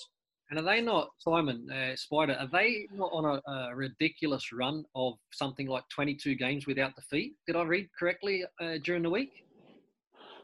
And 0.49 0.59
are 0.59 0.63
they 0.63 0.81
not, 0.81 1.09
Simon 1.19 1.69
uh, 1.69 1.95
Spider? 1.95 2.37
Are 2.39 2.47
they 2.47 2.87
not 2.93 3.11
on 3.11 3.25
a, 3.25 3.51
a, 3.51 3.75
ridiculous 3.75 4.53
run 4.53 4.85
of 4.95 5.15
something 5.33 5.67
like 5.67 5.83
22 5.89 6.35
games 6.35 6.65
without 6.65 6.95
defeat? 6.95 7.33
Did 7.45 7.57
I 7.57 7.63
read 7.63 7.89
correctly 7.99 8.45
uh, 8.61 8.75
during 8.83 9.03
the 9.03 9.09
week? 9.09 9.45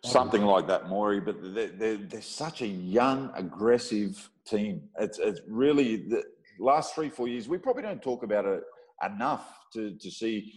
Something 0.05 0.43
like 0.43 0.67
that, 0.67 0.89
Maury. 0.89 1.21
But 1.21 1.37
they're, 1.55 1.69
they're, 1.69 1.97
they're, 1.97 2.21
such 2.21 2.61
a 2.61 2.67
young, 2.67 3.31
aggressive 3.35 4.29
team. 4.45 4.81
It's, 4.99 5.17
it's 5.17 5.41
really 5.47 6.07
the 6.07 6.23
last 6.59 6.93
three, 6.93 7.09
four 7.09 7.27
years. 7.27 7.47
We 7.47 7.57
probably 7.57 7.83
don't 7.83 8.01
talk 8.01 8.23
about 8.23 8.45
it 8.45 8.63
enough 9.05 9.45
to, 9.73 9.95
to 9.97 10.11
see 10.11 10.53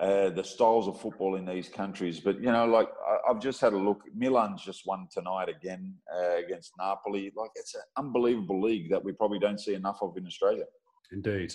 uh, 0.00 0.30
the 0.30 0.42
styles 0.42 0.88
of 0.88 1.00
football 1.00 1.36
in 1.36 1.46
these 1.46 1.68
countries. 1.68 2.20
But 2.20 2.40
you 2.40 2.52
know, 2.52 2.66
like 2.66 2.88
I, 3.08 3.32
have 3.32 3.40
just 3.40 3.60
had 3.60 3.72
a 3.72 3.78
look. 3.78 4.02
Milan's 4.14 4.62
just 4.62 4.86
won 4.86 5.08
tonight 5.10 5.48
again 5.48 5.94
uh, 6.14 6.36
against 6.36 6.72
Napoli. 6.78 7.32
Like 7.34 7.50
it's 7.54 7.74
an 7.74 7.82
unbelievable 7.96 8.60
league 8.60 8.90
that 8.90 9.02
we 9.02 9.12
probably 9.12 9.38
don't 9.38 9.60
see 9.60 9.74
enough 9.74 9.98
of 10.02 10.16
in 10.16 10.26
Australia. 10.26 10.64
Indeed. 11.12 11.54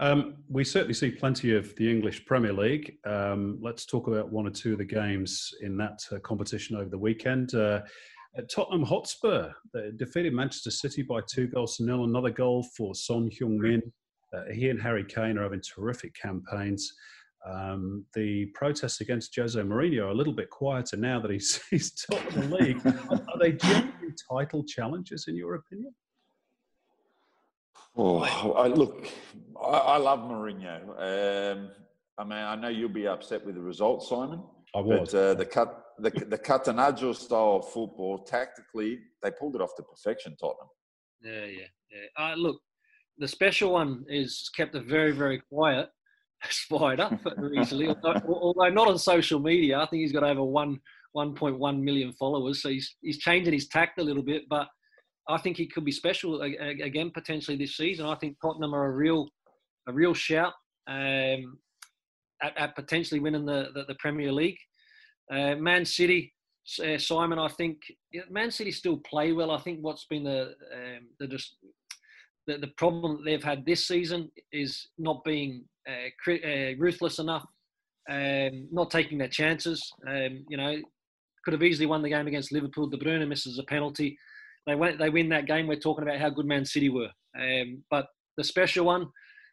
Um, 0.00 0.36
we 0.48 0.64
certainly 0.64 0.94
see 0.94 1.10
plenty 1.10 1.54
of 1.54 1.74
the 1.76 1.88
English 1.88 2.26
Premier 2.26 2.52
League. 2.52 2.96
Um, 3.06 3.58
let's 3.62 3.86
talk 3.86 4.08
about 4.08 4.32
one 4.32 4.46
or 4.46 4.50
two 4.50 4.72
of 4.72 4.78
the 4.78 4.84
games 4.84 5.50
in 5.62 5.76
that 5.76 6.00
uh, 6.10 6.18
competition 6.18 6.76
over 6.76 6.88
the 6.88 6.98
weekend. 6.98 7.54
Uh, 7.54 7.80
Tottenham 8.50 8.82
Hotspur 8.82 9.52
defeated 9.96 10.32
Manchester 10.32 10.72
City 10.72 11.02
by 11.02 11.20
two 11.30 11.46
goals 11.46 11.76
to 11.76 11.84
nil. 11.84 12.04
Another 12.04 12.30
goal 12.30 12.66
for 12.76 12.92
Son 12.94 13.30
Heung-min. 13.30 13.80
Uh, 14.32 14.52
he 14.52 14.70
and 14.70 14.82
Harry 14.82 15.04
Kane 15.04 15.38
are 15.38 15.44
having 15.44 15.62
terrific 15.62 16.12
campaigns. 16.20 16.92
Um, 17.46 18.04
the 18.14 18.46
protests 18.54 19.00
against 19.00 19.36
Jose 19.36 19.60
Mourinho 19.60 20.06
are 20.06 20.08
a 20.08 20.14
little 20.14 20.32
bit 20.32 20.50
quieter 20.50 20.96
now 20.96 21.20
that 21.20 21.30
he's, 21.30 21.60
he's 21.70 21.92
top 21.92 22.26
of 22.26 22.34
the 22.34 22.56
league. 22.56 22.80
are 23.10 23.38
they 23.38 23.52
genuine 23.52 24.14
title 24.30 24.64
challenges, 24.64 25.26
in 25.28 25.36
your 25.36 25.54
opinion? 25.54 25.94
Oh, 27.96 28.20
I, 28.54 28.66
look, 28.66 29.06
I, 29.60 29.68
I 29.68 29.96
love 29.98 30.20
Mourinho. 30.20 30.88
Um, 30.98 31.70
I 32.18 32.24
mean, 32.24 32.32
I 32.32 32.56
know 32.56 32.68
you'll 32.68 32.88
be 32.88 33.06
upset 33.06 33.44
with 33.44 33.54
the 33.54 33.60
result, 33.60 34.02
Simon. 34.04 34.42
I 34.74 34.80
was. 34.80 35.12
But 35.12 35.18
uh, 35.18 35.34
the 35.34 35.46
cut, 35.46 35.84
the 35.98 36.10
the 36.10 36.38
Catenaccio 36.38 37.14
style 37.14 37.60
of 37.62 37.68
football, 37.68 38.24
tactically, 38.24 38.98
they 39.22 39.30
pulled 39.30 39.54
it 39.54 39.60
off 39.60 39.74
to 39.76 39.82
perfection, 39.82 40.36
Tottenham. 40.40 40.68
Yeah, 41.22 41.44
yeah, 41.44 41.66
yeah. 41.90 42.32
Uh, 42.32 42.34
look, 42.34 42.60
the 43.18 43.28
special 43.28 43.72
one 43.72 44.04
is 44.08 44.50
kept 44.56 44.74
it 44.74 44.84
very, 44.84 45.12
very 45.12 45.40
quiet. 45.48 45.88
Spider 46.50 47.18
recently, 47.38 47.88
although, 47.88 48.20
although 48.28 48.68
not 48.68 48.88
on 48.88 48.98
social 48.98 49.38
media. 49.38 49.78
I 49.78 49.86
think 49.86 50.00
he's 50.02 50.12
got 50.12 50.24
over 50.24 50.42
one 50.42 50.80
1.1 51.16 51.80
million 51.80 52.12
followers, 52.12 52.60
so 52.60 52.68
he's 52.68 52.96
he's 53.00 53.18
changing 53.18 53.52
his 53.52 53.68
tact 53.68 54.00
a 54.00 54.02
little 54.02 54.22
bit. 54.22 54.42
But 54.48 54.68
I 55.28 55.38
think 55.38 55.56
he 55.56 55.66
could 55.66 55.84
be 55.84 55.92
special 55.92 56.42
again 56.42 57.10
potentially 57.12 57.56
this 57.56 57.76
season. 57.76 58.06
I 58.06 58.14
think 58.16 58.36
Tottenham 58.40 58.74
are 58.74 58.86
a 58.86 58.92
real 58.92 59.28
a 59.86 59.92
real 59.92 60.14
shout 60.14 60.52
um, 60.86 61.58
at, 62.42 62.56
at, 62.56 62.74
potentially 62.74 63.20
winning 63.20 63.44
the, 63.44 63.68
the, 63.74 63.84
the 63.86 63.94
Premier 63.96 64.32
League. 64.32 64.56
Uh, 65.30 65.54
Man 65.56 65.84
City, 65.84 66.32
uh, 66.82 66.98
Simon, 66.98 67.38
I 67.38 67.48
think 67.48 67.78
Man 68.30 68.50
City 68.50 68.70
still 68.70 68.98
play 68.98 69.32
well. 69.32 69.50
I 69.50 69.58
think 69.58 69.80
what's 69.80 70.06
been 70.06 70.24
the 70.24 70.54
um, 70.74 71.08
the 71.18 71.26
just 71.26 71.56
the, 72.46 72.58
the 72.58 72.72
problem 72.78 73.16
that 73.16 73.24
they've 73.24 73.44
had 73.44 73.64
this 73.64 73.86
season 73.86 74.30
is 74.52 74.88
not 74.98 75.24
being 75.24 75.64
uh, 75.88 76.32
uh, 76.32 76.74
ruthless 76.78 77.18
enough, 77.18 77.46
um, 78.10 78.68
not 78.70 78.90
taking 78.90 79.18
their 79.18 79.28
chances. 79.28 79.92
Um, 80.06 80.44
you 80.48 80.56
know, 80.56 80.76
could 81.44 81.52
have 81.52 81.62
easily 81.62 81.86
won 81.86 82.02
the 82.02 82.08
game 82.08 82.26
against 82.26 82.52
Liverpool. 82.52 82.88
De 82.88 82.96
Bruyne 82.96 83.26
misses 83.28 83.58
a 83.58 83.64
penalty. 83.64 84.18
They 84.66 84.74
went, 84.74 84.98
they 84.98 85.10
win 85.10 85.28
that 85.30 85.46
game. 85.46 85.66
We're 85.66 85.76
talking 85.76 86.04
about 86.04 86.20
how 86.20 86.30
good 86.30 86.46
Man 86.46 86.64
City 86.64 86.88
were. 86.88 87.10
Um, 87.38 87.82
but 87.90 88.06
the 88.36 88.44
special 88.44 88.86
one, 88.86 89.08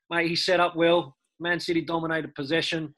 mate, 0.10 0.30
he 0.30 0.36
set 0.36 0.60
up 0.60 0.76
well. 0.76 1.16
Man 1.40 1.60
City 1.60 1.82
dominated 1.82 2.34
possession, 2.36 2.94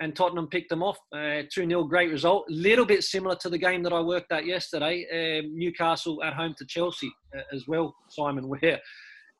and 0.00 0.14
Tottenham 0.14 0.46
picked 0.46 0.70
them 0.70 0.82
off. 0.82 0.98
Uh, 1.14 1.42
2 1.52 1.68
0, 1.68 1.84
great 1.84 2.10
result. 2.10 2.44
Little 2.48 2.86
bit 2.86 3.02
similar 3.02 3.34
to 3.36 3.48
the 3.48 3.58
game 3.58 3.82
that 3.82 3.92
I 3.92 4.00
worked 4.00 4.32
at 4.32 4.46
yesterday. 4.46 5.06
Um, 5.12 5.58
Newcastle 5.58 6.22
at 6.22 6.34
home 6.34 6.54
to 6.58 6.66
Chelsea 6.66 7.12
uh, 7.36 7.42
as 7.52 7.66
well, 7.66 7.94
Simon, 8.08 8.48
where 8.48 8.80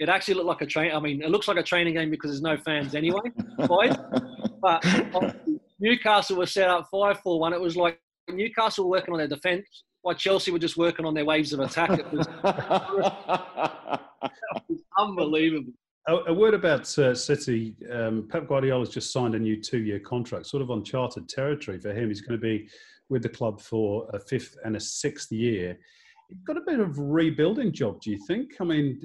it 0.01 0.09
actually 0.09 0.35
looked 0.35 0.47
like 0.47 0.63
a 0.63 0.67
train. 0.67 0.93
I 0.93 1.01
mean, 1.01 1.23
it 1.23 1.31
looks 1.31 1.49
like 1.49 1.57
a 1.57 1.63
training 1.63 1.95
game 1.95 2.11
because 2.11 2.31
there's 2.31 2.43
no 2.43 2.57
fans 2.59 2.95
anyway, 2.95 3.33
but 4.61 4.85
Newcastle 5.81 6.37
was 6.37 6.53
set 6.53 6.69
up 6.69 6.89
five 6.91 7.21
four 7.21 7.41
one. 7.41 7.53
It 7.53 7.61
was 7.61 7.77
like 7.77 8.01
Newcastle 8.29 8.89
working 8.89 9.15
on 9.15 9.19
their 9.19 9.29
defence, 9.29 9.85
Chelsea 10.15 10.51
were 10.51 10.59
just 10.59 10.77
working 10.77 11.05
on 11.05 11.15
their 11.15 11.25
waves 11.25 11.53
of 11.53 11.61
attack. 11.61 11.91
It 11.99 12.13
was, 12.13 12.27
was 14.69 14.81
unbelievable. 14.99 15.73
A, 16.07 16.15
a, 16.29 16.35
word 16.35 16.55
about 16.55 16.99
uh, 16.99 17.15
City. 17.15 17.75
Um, 17.93 18.27
Pep 18.31 18.49
Guardiola's 18.49 18.89
just 18.89 19.13
signed 19.13 19.35
a 19.35 19.39
new 19.39 19.61
two-year 19.61 20.01
contract, 20.01 20.47
sort 20.47 20.63
of 20.63 20.71
uncharted 20.71 21.29
territory 21.29 21.79
for 21.79 21.93
him. 21.93 22.09
He's 22.09 22.23
going 22.23 22.41
to 22.41 22.43
be 22.43 22.69
with 23.11 23.23
the 23.23 23.29
club 23.29 23.61
for 23.61 24.09
a 24.15 24.19
fifth 24.19 24.57
and 24.65 24.77
a 24.77 24.81
sixth 24.81 25.31
year. 25.31 25.79
You've 26.31 26.45
got 26.45 26.57
a 26.57 26.63
bit 26.67 26.81
of 26.81 26.99
rebuilding 26.99 27.73
job, 27.73 28.01
do 28.01 28.11
you 28.11 28.19
think? 28.27 28.53
I 28.61 28.65
mean, 28.65 29.01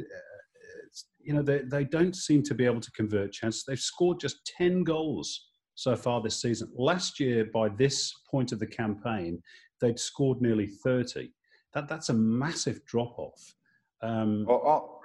you 1.23 1.33
know, 1.33 1.41
they, 1.41 1.59
they 1.59 1.83
don't 1.85 2.15
seem 2.15 2.43
to 2.43 2.53
be 2.53 2.65
able 2.65 2.81
to 2.81 2.91
convert 2.91 3.31
chances. 3.31 3.63
They've 3.65 3.79
scored 3.79 4.19
just 4.19 4.45
10 4.57 4.83
goals 4.83 5.47
so 5.75 5.95
far 5.95 6.21
this 6.21 6.41
season. 6.41 6.69
Last 6.75 7.19
year, 7.19 7.45
by 7.45 7.69
this 7.69 8.13
point 8.29 8.51
of 8.51 8.59
the 8.59 8.67
campaign, 8.67 9.41
they'd 9.83 9.99
scored 9.99 10.41
nearly 10.41 10.65
30. 10.65 11.29
That 11.73 11.87
that's 11.87 12.09
a 12.09 12.13
massive 12.13 12.85
drop 12.85 13.19
off. 13.19 13.55
Um, 14.01 14.45
well, 14.47 15.01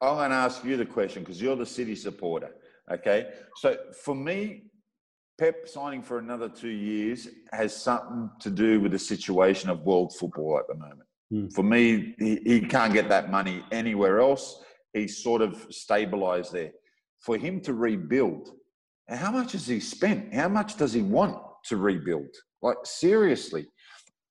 I'm 0.00 0.16
going 0.16 0.30
to 0.30 0.36
ask 0.36 0.64
you 0.64 0.76
the 0.76 0.84
question 0.84 1.22
because 1.22 1.40
you're 1.40 1.56
the 1.56 1.66
City 1.66 1.94
supporter. 1.94 2.50
Okay, 2.90 3.28
so 3.56 3.76
for 4.04 4.14
me, 4.14 4.64
Pep 5.38 5.68
signing 5.68 6.02
for 6.02 6.18
another 6.18 6.48
two 6.48 6.68
years 6.68 7.28
has 7.52 7.76
something 7.76 8.30
to 8.40 8.50
do 8.50 8.80
with 8.80 8.92
the 8.92 8.98
situation 8.98 9.68
of 9.68 9.80
world 9.80 10.14
football 10.16 10.58
at 10.58 10.66
the 10.66 10.74
moment. 10.74 11.08
Mm. 11.32 11.52
For 11.52 11.62
me, 11.62 12.14
he, 12.18 12.40
he 12.44 12.60
can't 12.60 12.92
get 12.92 13.08
that 13.10 13.30
money 13.30 13.62
anywhere 13.70 14.20
else. 14.20 14.62
He's 14.94 15.22
sort 15.22 15.42
of 15.42 15.66
stabilized 15.70 16.52
there. 16.52 16.70
For 17.20 17.36
him 17.36 17.60
to 17.62 17.74
rebuild, 17.74 18.50
how 19.08 19.30
much 19.30 19.52
has 19.52 19.66
he 19.66 19.80
spent? 19.80 20.32
How 20.32 20.48
much 20.48 20.76
does 20.76 20.92
he 20.92 21.02
want 21.02 21.38
to 21.66 21.76
rebuild? 21.76 22.34
Like, 22.62 22.78
seriously, 22.84 23.66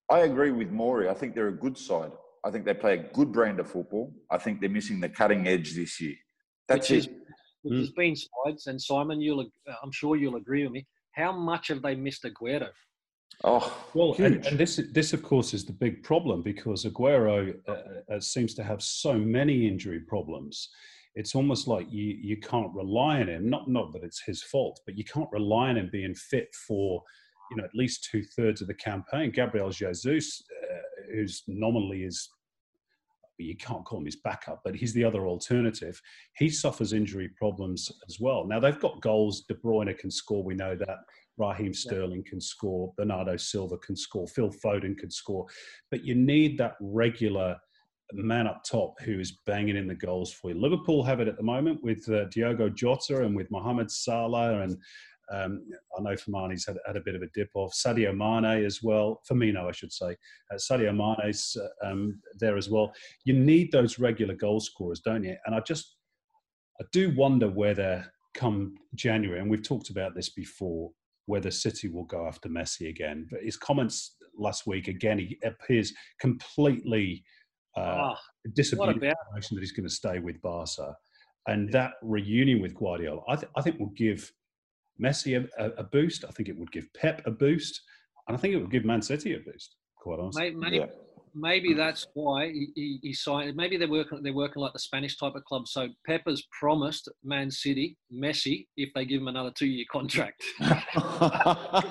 I 0.10 0.20
agree 0.20 0.52
with 0.52 0.70
Maury. 0.70 1.10
I 1.10 1.14
think 1.14 1.34
they're 1.34 1.48
a 1.48 1.54
good 1.54 1.78
side. 1.78 2.12
I 2.44 2.52
think 2.52 2.66
they 2.66 2.74
play 2.74 2.94
a 2.94 3.14
good 3.14 3.32
brand 3.32 3.60
of 3.60 3.70
football. 3.70 4.14
I 4.30 4.38
think 4.38 4.60
they're 4.60 4.70
missing 4.70 5.00
the 5.00 5.10
cutting 5.10 5.48
edge 5.48 5.74
this 5.76 6.00
year. 6.00 6.16
That's 6.68 6.90
which 6.90 7.08
it. 7.08 7.10
Is, 7.10 7.16
which 7.64 7.80
has 7.80 7.92
been 7.92 8.16
sides, 8.16 8.68
and 8.68 8.80
Simon, 8.80 9.20
you'll 9.20 9.46
I'm 9.84 9.92
sure 9.92 10.16
you'll 10.16 10.36
agree 10.36 10.64
with 10.64 10.72
me. 10.72 10.86
How 11.14 11.32
much 11.32 11.70
have 11.70 11.82
they 11.82 11.96
missed 11.96 12.24
Aguero? 12.24 12.70
Oh, 13.44 13.76
well, 13.94 14.16
and, 14.20 14.46
and, 14.46 14.58
this 14.58 14.80
this 14.94 15.12
of 15.14 15.24
course 15.24 15.54
is 15.54 15.66
the 15.66 15.74
big 15.74 16.04
problem 16.04 16.42
because 16.42 16.86
Aguero 16.86 17.56
uh, 17.68 18.14
uh, 18.14 18.20
seems 18.20 18.54
to 18.56 18.64
have 18.64 18.82
so 18.82 19.14
many 19.16 19.68
injury 19.68 20.00
problems. 20.00 20.70
It's 21.16 21.34
almost 21.34 21.68
like 21.68 21.92
you 21.92 22.16
you 22.22 22.38
can't 22.38 22.74
rely 22.74 23.22
on 23.22 23.30
him. 23.30 23.50
Not 23.50 23.68
not 23.70 23.92
that 23.94 24.04
it's 24.04 24.22
his 24.22 24.44
fault, 24.44 24.80
but 24.86 24.98
you 24.98 25.04
can't 25.04 25.30
rely 25.32 25.70
on 25.70 25.78
him 25.78 25.90
being 25.92 26.14
fit 26.14 26.54
for 26.68 27.04
you 27.52 27.58
know 27.58 27.64
at 27.64 27.76
least 27.76 28.08
two 28.10 28.24
thirds 28.24 28.62
of 28.62 28.68
the 28.68 28.74
campaign. 28.74 29.32
Gabriel 29.32 29.70
Jesus, 29.70 30.44
uh, 30.64 30.78
who's 31.12 31.44
nominally 31.48 32.04
is 32.04 32.30
you 33.38 33.56
can't 33.58 33.84
call 33.84 34.00
him 34.00 34.06
his 34.06 34.16
backup, 34.18 34.62
but 34.64 34.76
he's 34.76 34.94
the 34.94 35.04
other 35.04 35.28
alternative. 35.28 36.02
He 36.38 36.50
suffers 36.50 36.94
injury 36.94 37.30
problems 37.38 37.92
as 38.08 38.20
well. 38.20 38.46
Now 38.46 38.60
they've 38.60 38.80
got 38.80 39.02
goals. 39.02 39.42
De 39.42 39.56
Bruyne 39.56 39.98
can 39.98 40.12
score. 40.12 40.44
We 40.44 40.56
know 40.56 40.76
that. 40.76 41.00
Raheem 41.38 41.74
Sterling 41.74 42.24
can 42.24 42.40
score. 42.40 42.94
Bernardo 42.96 43.36
Silva 43.36 43.78
can 43.80 43.96
score. 43.96 44.26
Phil 44.26 44.52
Foden 44.64 44.98
can 44.98 45.12
score. 45.12 45.46
But 45.92 46.06
you 46.06 46.16
need 46.16 46.58
that 46.60 46.76
regular 46.80 47.58
man 48.14 48.48
up 48.48 48.64
top 48.64 48.94
who 49.02 49.20
is 49.20 49.40
banging 49.46 49.76
in 49.76 49.88
the 49.88 49.96
goals 49.96 50.32
for 50.32 50.52
you. 50.52 50.60
Liverpool 50.60 51.04
have 51.04 51.20
it 51.20 51.28
at 51.28 51.38
the 51.38 51.44
moment 51.44 51.84
with 51.84 52.08
uh, 52.10 52.26
Diogo 52.26 52.70
Jota 52.70 53.24
and 53.24 53.36
with 53.36 53.52
Mohamed 53.52 53.92
Salah 53.92 54.62
and 54.62 54.78
um, 55.34 55.66
I 55.98 56.02
know 56.02 56.16
Firmini's 56.16 56.66
had, 56.66 56.78
had 56.86 56.98
a 56.98 57.02
bit 57.02 57.16
of 57.16 57.22
a 57.22 57.28
dip 57.34 57.50
off. 57.56 57.74
Sadio 57.74 58.16
Mane 58.16 58.66
as 58.66 58.82
well. 58.84 59.22
Firmino, 59.30 59.68
I 59.68 59.72
should 59.72 59.92
say. 59.92 60.16
Uh, 60.52 60.56
Sadio 60.56 60.96
Mane's 60.96 61.58
uh, 61.60 61.88
um, 61.88 62.20
there 62.40 62.58
as 62.58 62.70
well. 62.70 62.94
You 63.24 63.34
need 63.34 63.72
those 63.72 64.00
regular 64.00 64.36
goal 64.36 64.60
scorers, 64.60 65.00
don't 65.00 65.24
you? 65.24 65.36
And 65.46 65.56
I 65.56 65.60
just, 65.62 65.96
I 66.80 66.86
do 66.92 67.14
wonder 67.16 67.50
whether 67.50 68.06
come 68.36 68.76
January, 68.96 69.40
and 69.40 69.50
we've 69.50 69.64
talked 69.64 69.90
about 69.90 70.14
this 70.14 70.30
before, 70.30 70.92
whether 71.26 71.50
City 71.50 71.88
will 71.88 72.04
go 72.04 72.28
after 72.28 72.50
Messi 72.50 72.90
again. 72.90 73.28
But 73.32 73.44
his 73.44 73.58
comments 73.58 74.18
last 74.38 74.68
week, 74.68 74.88
again, 74.88 75.18
he 75.18 75.40
appears 75.44 75.94
completely 76.20 77.24
uh, 77.78 78.12
oh, 78.12 78.16
disappointed 78.54 79.02
that 79.02 79.16
he's 79.60 79.72
going 79.72 79.88
to 79.88 79.94
stay 79.94 80.20
with 80.20 80.42
Barca. 80.42 80.96
And 81.48 81.72
that 81.74 81.94
reunion 82.02 82.60
with 82.60 82.74
Guardiola, 82.74 83.22
I, 83.30 83.36
th- 83.36 83.52
I 83.56 83.62
think 83.62 83.80
will 83.80 83.94
give 83.96 84.32
Messi 85.02 85.48
a, 85.58 85.66
a, 85.78 85.84
boost. 85.84 86.26
I 86.26 86.32
think 86.32 86.50
it 86.50 86.58
would 86.58 86.72
give 86.72 86.92
Pep 86.94 87.22
a 87.26 87.32
boost. 87.32 87.82
And 88.28 88.38
I 88.38 88.40
think 88.40 88.54
it 88.54 88.58
would 88.58 88.72
give 88.72 88.86
Man 88.86 89.02
City 89.02 89.34
a 89.36 89.40
boost, 89.40 89.76
quite 89.98 90.20
honestly. 90.20 90.44
Maybe, 90.44 90.56
maybe, 90.56 90.78
yeah. 90.78 90.86
maybe 91.36 91.74
that's 91.74 92.08
why 92.14 92.48
he, 92.48 92.68
he, 92.76 93.00
he, 93.04 93.14
signed. 93.14 93.56
Maybe 93.56 93.78
they're 93.78 93.90
working, 93.90 94.24
they're 94.24 94.34
working 94.34 94.62
like 94.62 94.74
the 94.74 94.80
Spanish 94.80 95.18
type 95.18 95.36
of 95.36 95.44
club. 95.46 95.68
So 95.68 95.90
Pep 96.08 96.22
has 96.28 96.42
promised 96.58 97.10
Man 97.24 97.52
City 97.52 97.98
Messi 98.12 98.68
if 98.78 98.90
they 98.96 99.06
give 99.06 99.22
him 99.22 99.28
another 99.28 99.52
two 99.56 99.68
year 99.68 99.86
contract. 99.92 100.44
I, 100.60 101.84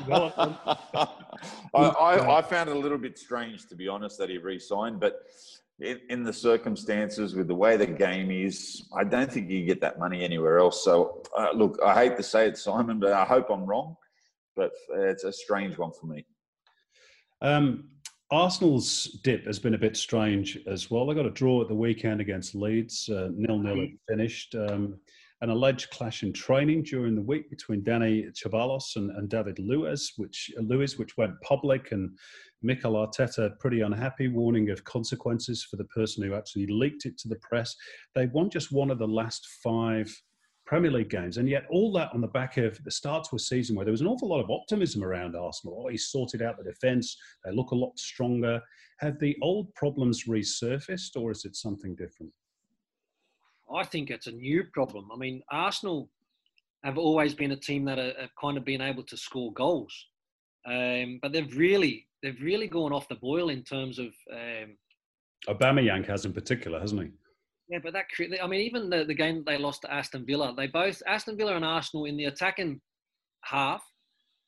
I, 1.74 2.38
I, 2.38 2.42
found 2.42 2.70
it 2.70 2.76
a 2.76 2.78
little 2.78 2.98
bit 2.98 3.18
strange, 3.18 3.66
to 3.68 3.76
be 3.76 3.86
honest, 3.86 4.18
that 4.18 4.30
he 4.30 4.38
re 4.38 4.58
signed. 4.58 4.98
But 4.98 5.20
in, 5.80 6.00
in, 6.08 6.22
the 6.22 6.32
circumstances 6.32 7.34
with 7.34 7.48
the 7.48 7.54
way 7.54 7.76
the 7.76 7.86
game 7.86 8.30
is, 8.30 8.88
I 8.96 9.04
don't 9.04 9.30
think 9.30 9.50
you 9.50 9.64
get 9.64 9.80
that 9.80 9.98
money 9.98 10.22
anywhere 10.22 10.58
else. 10.58 10.84
So, 10.84 11.22
uh, 11.36 11.48
look, 11.54 11.78
I 11.84 11.94
hate 11.94 12.16
to 12.16 12.22
say 12.22 12.46
it, 12.46 12.56
Simon, 12.56 13.00
but 13.00 13.12
I 13.12 13.24
hope 13.24 13.50
I'm 13.50 13.64
wrong. 13.64 13.96
But 14.56 14.70
it's 14.90 15.24
a 15.24 15.32
strange 15.32 15.76
one 15.78 15.90
for 16.00 16.06
me. 16.06 16.24
Um, 17.42 17.88
Arsenal's 18.30 19.20
dip 19.22 19.46
has 19.46 19.58
been 19.58 19.74
a 19.74 19.78
bit 19.78 19.96
strange 19.96 20.58
as 20.66 20.90
well. 20.90 21.06
They 21.06 21.14
got 21.14 21.26
a 21.26 21.30
draw 21.30 21.60
at 21.60 21.68
the 21.68 21.74
weekend 21.74 22.20
against 22.20 22.54
Leeds, 22.54 23.08
uh, 23.08 23.30
nil 23.34 23.58
nil 23.58 23.88
finished. 24.08 24.54
Um, 24.54 24.98
an 25.40 25.50
alleged 25.50 25.90
clash 25.90 26.22
in 26.22 26.32
training 26.32 26.82
during 26.82 27.14
the 27.14 27.20
week 27.20 27.50
between 27.50 27.82
Dani 27.82 28.32
Ceballos 28.32 28.96
and, 28.96 29.10
and 29.10 29.28
David 29.28 29.58
Luiz, 29.58 30.12
which 30.16 30.50
Luiz, 30.56 30.98
which 30.98 31.18
went 31.18 31.38
public, 31.42 31.92
and 31.92 32.16
Mikel 32.64 32.94
Arteta 32.94 33.58
pretty 33.58 33.82
unhappy, 33.82 34.28
warning 34.28 34.70
of 34.70 34.82
consequences 34.84 35.62
for 35.62 35.76
the 35.76 35.84
person 35.84 36.24
who 36.24 36.34
actually 36.34 36.66
leaked 36.66 37.04
it 37.04 37.18
to 37.18 37.28
the 37.28 37.36
press. 37.36 37.76
They 38.14 38.26
won 38.26 38.48
just 38.50 38.72
one 38.72 38.90
of 38.90 38.98
the 38.98 39.06
last 39.06 39.46
five 39.62 40.10
Premier 40.66 40.90
League 40.90 41.10
games, 41.10 41.36
and 41.36 41.46
yet 41.46 41.66
all 41.70 41.92
that 41.92 42.10
on 42.14 42.22
the 42.22 42.26
back 42.26 42.56
of 42.56 42.82
the 42.84 42.90
start 42.90 43.28
to 43.28 43.36
a 43.36 43.38
season 43.38 43.76
where 43.76 43.84
there 43.84 43.92
was 43.92 44.00
an 44.00 44.06
awful 44.06 44.28
lot 44.28 44.40
of 44.40 44.50
optimism 44.50 45.04
around 45.04 45.36
Arsenal. 45.36 45.84
Oh, 45.84 45.88
he 45.88 45.98
sorted 45.98 46.40
out 46.40 46.56
the 46.56 46.64
defence; 46.64 47.18
they 47.44 47.52
look 47.52 47.72
a 47.72 47.76
lot 47.76 47.98
stronger. 47.98 48.62
Have 49.00 49.18
the 49.18 49.36
old 49.42 49.74
problems 49.74 50.24
resurfaced, 50.24 51.16
or 51.16 51.30
is 51.30 51.44
it 51.44 51.54
something 51.54 51.94
different? 51.94 52.32
I 53.72 53.84
think 53.84 54.10
it's 54.10 54.26
a 54.26 54.32
new 54.32 54.64
problem. 54.72 55.10
I 55.12 55.16
mean, 55.16 55.42
Arsenal 55.50 56.08
have 56.82 56.96
always 56.96 57.34
been 57.34 57.52
a 57.52 57.56
team 57.56 57.84
that 57.86 57.98
have 57.98 58.34
kind 58.40 58.56
of 58.56 58.64
been 58.64 58.80
able 58.80 59.02
to 59.02 59.16
score 59.18 59.52
goals, 59.52 60.06
um, 60.66 61.18
but 61.20 61.32
they've 61.32 61.56
really 61.56 62.06
they've 62.24 62.40
really 62.40 62.66
gone 62.66 62.92
off 62.92 63.08
the 63.08 63.16
boil 63.16 63.50
in 63.50 63.62
terms 63.62 63.98
of. 63.98 64.06
Um, 64.32 64.76
Aubameyang 65.46 66.06
has 66.06 66.24
in 66.24 66.32
particular, 66.32 66.80
hasn't 66.80 67.02
he? 67.02 67.10
Yeah, 67.68 67.78
but 67.82 67.92
that 67.92 68.06
I 68.42 68.46
mean, 68.46 68.60
even 68.60 68.90
the, 68.90 69.04
the 69.04 69.14
game 69.14 69.44
they 69.46 69.58
lost 69.58 69.82
to 69.82 69.92
Aston 69.92 70.24
Villa, 70.26 70.54
they 70.56 70.66
both 70.66 71.02
Aston 71.06 71.36
Villa 71.36 71.54
and 71.54 71.64
Arsenal 71.64 72.06
in 72.06 72.16
the 72.16 72.24
attacking 72.24 72.80
half 73.42 73.82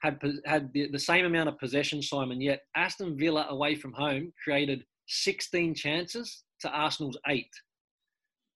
had 0.00 0.18
had 0.44 0.72
the, 0.72 0.88
the 0.90 0.98
same 0.98 1.26
amount 1.26 1.48
of 1.48 1.58
possession, 1.58 2.02
Simon. 2.02 2.40
Yet 2.40 2.62
Aston 2.74 3.16
Villa 3.18 3.46
away 3.50 3.74
from 3.74 3.92
home 3.92 4.32
created 4.42 4.84
16 5.08 5.74
chances 5.74 6.44
to 6.60 6.70
Arsenal's 6.70 7.18
eight. 7.28 7.50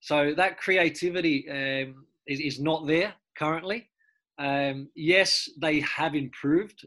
So 0.00 0.34
that 0.36 0.58
creativity 0.58 1.46
um, 1.50 2.06
is, 2.26 2.40
is 2.40 2.60
not 2.60 2.86
there 2.86 3.14
currently. 3.36 3.88
Um, 4.38 4.88
yes, 4.94 5.48
they 5.60 5.80
have 5.80 6.14
improved 6.14 6.86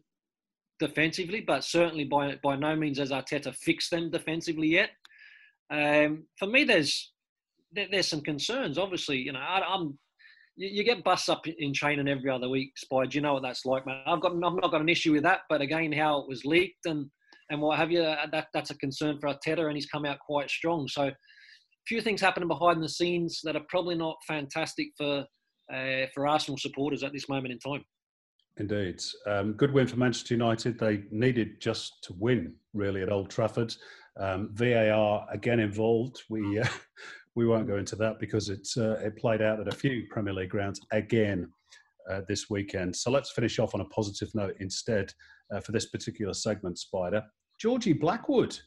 defensively, 0.79 1.41
but 1.41 1.63
certainly 1.63 2.05
by 2.05 2.35
by 2.43 2.55
no 2.55 2.75
means 2.75 2.99
has 2.99 3.11
Arteta 3.11 3.55
fixed 3.55 3.91
them 3.91 4.09
defensively 4.09 4.67
yet. 4.67 4.89
Um, 5.71 6.25
for 6.37 6.47
me, 6.47 6.63
there's 6.63 7.11
there, 7.71 7.87
there's 7.89 8.07
some 8.07 8.21
concerns. 8.21 8.77
Obviously, 8.77 9.17
you 9.17 9.31
know, 9.31 9.39
I, 9.39 9.75
am 9.75 9.97
you, 10.55 10.69
you, 10.69 10.83
get 10.83 11.03
busts 11.03 11.29
up 11.29 11.47
in 11.47 11.73
training 11.73 12.07
every 12.07 12.29
other 12.29 12.49
week, 12.49 12.77
Spy. 12.77 13.05
Do 13.05 13.17
you 13.17 13.21
know 13.21 13.33
what 13.33 13.43
that's 13.43 13.65
like, 13.65 13.85
man? 13.85 14.01
I've 14.05 14.21
got 14.21 14.33
I've 14.33 14.39
not 14.39 14.71
got 14.71 14.81
an 14.81 14.89
issue 14.89 15.13
with 15.13 15.23
that, 15.23 15.41
but 15.49 15.61
again, 15.61 15.91
how 15.91 16.19
it 16.19 16.29
was 16.29 16.45
leaked 16.45 16.85
and 16.85 17.09
and 17.49 17.61
what 17.61 17.77
have 17.77 17.91
you, 17.91 18.01
that 18.01 18.47
that's 18.53 18.71
a 18.71 18.77
concern 18.77 19.19
for 19.19 19.29
Arteta, 19.29 19.65
and 19.65 19.75
he's 19.75 19.85
come 19.85 20.05
out 20.05 20.19
quite 20.19 20.49
strong. 20.49 20.87
So 20.87 21.03
a 21.03 21.13
few 21.87 22.01
things 22.01 22.21
happening 22.21 22.47
behind 22.47 22.81
the 22.81 22.89
scenes 22.89 23.41
that 23.43 23.55
are 23.55 23.65
probably 23.69 23.95
not 23.95 24.17
fantastic 24.27 24.87
for 24.97 25.25
uh, 25.73 26.05
for 26.13 26.27
Arsenal 26.27 26.57
supporters 26.57 27.03
at 27.03 27.13
this 27.13 27.29
moment 27.29 27.53
in 27.53 27.59
time. 27.59 27.83
Indeed, 28.57 29.01
um, 29.25 29.53
good 29.53 29.73
win 29.73 29.87
for 29.87 29.97
Manchester 29.97 30.35
United. 30.35 30.77
They 30.77 31.03
needed 31.09 31.59
just 31.59 32.03
to 32.03 32.13
win 32.19 32.53
really 32.73 33.01
at 33.01 33.11
Old 33.11 33.29
Trafford. 33.29 33.73
Um, 34.19 34.49
VAR 34.53 35.25
again 35.31 35.59
involved. 35.59 36.21
We 36.29 36.59
uh, 36.59 36.67
we 37.35 37.47
won't 37.47 37.67
go 37.67 37.77
into 37.77 37.95
that 37.95 38.19
because 38.19 38.49
it's 38.49 38.77
uh, 38.77 38.99
it 39.03 39.17
played 39.17 39.41
out 39.41 39.59
at 39.59 39.67
a 39.67 39.75
few 39.75 40.03
Premier 40.09 40.33
League 40.33 40.51
grounds 40.51 40.79
again 40.91 41.49
uh, 42.11 42.21
this 42.27 42.49
weekend. 42.49 42.95
So 42.95 43.09
let's 43.09 43.31
finish 43.31 43.57
off 43.57 43.73
on 43.73 43.81
a 43.81 43.85
positive 43.85 44.29
note 44.35 44.55
instead 44.59 45.11
uh, 45.53 45.59
for 45.59 45.71
this 45.71 45.87
particular 45.87 46.33
segment. 46.33 46.77
Spider 46.77 47.23
Georgie 47.59 47.93
Blackwood 47.93 48.59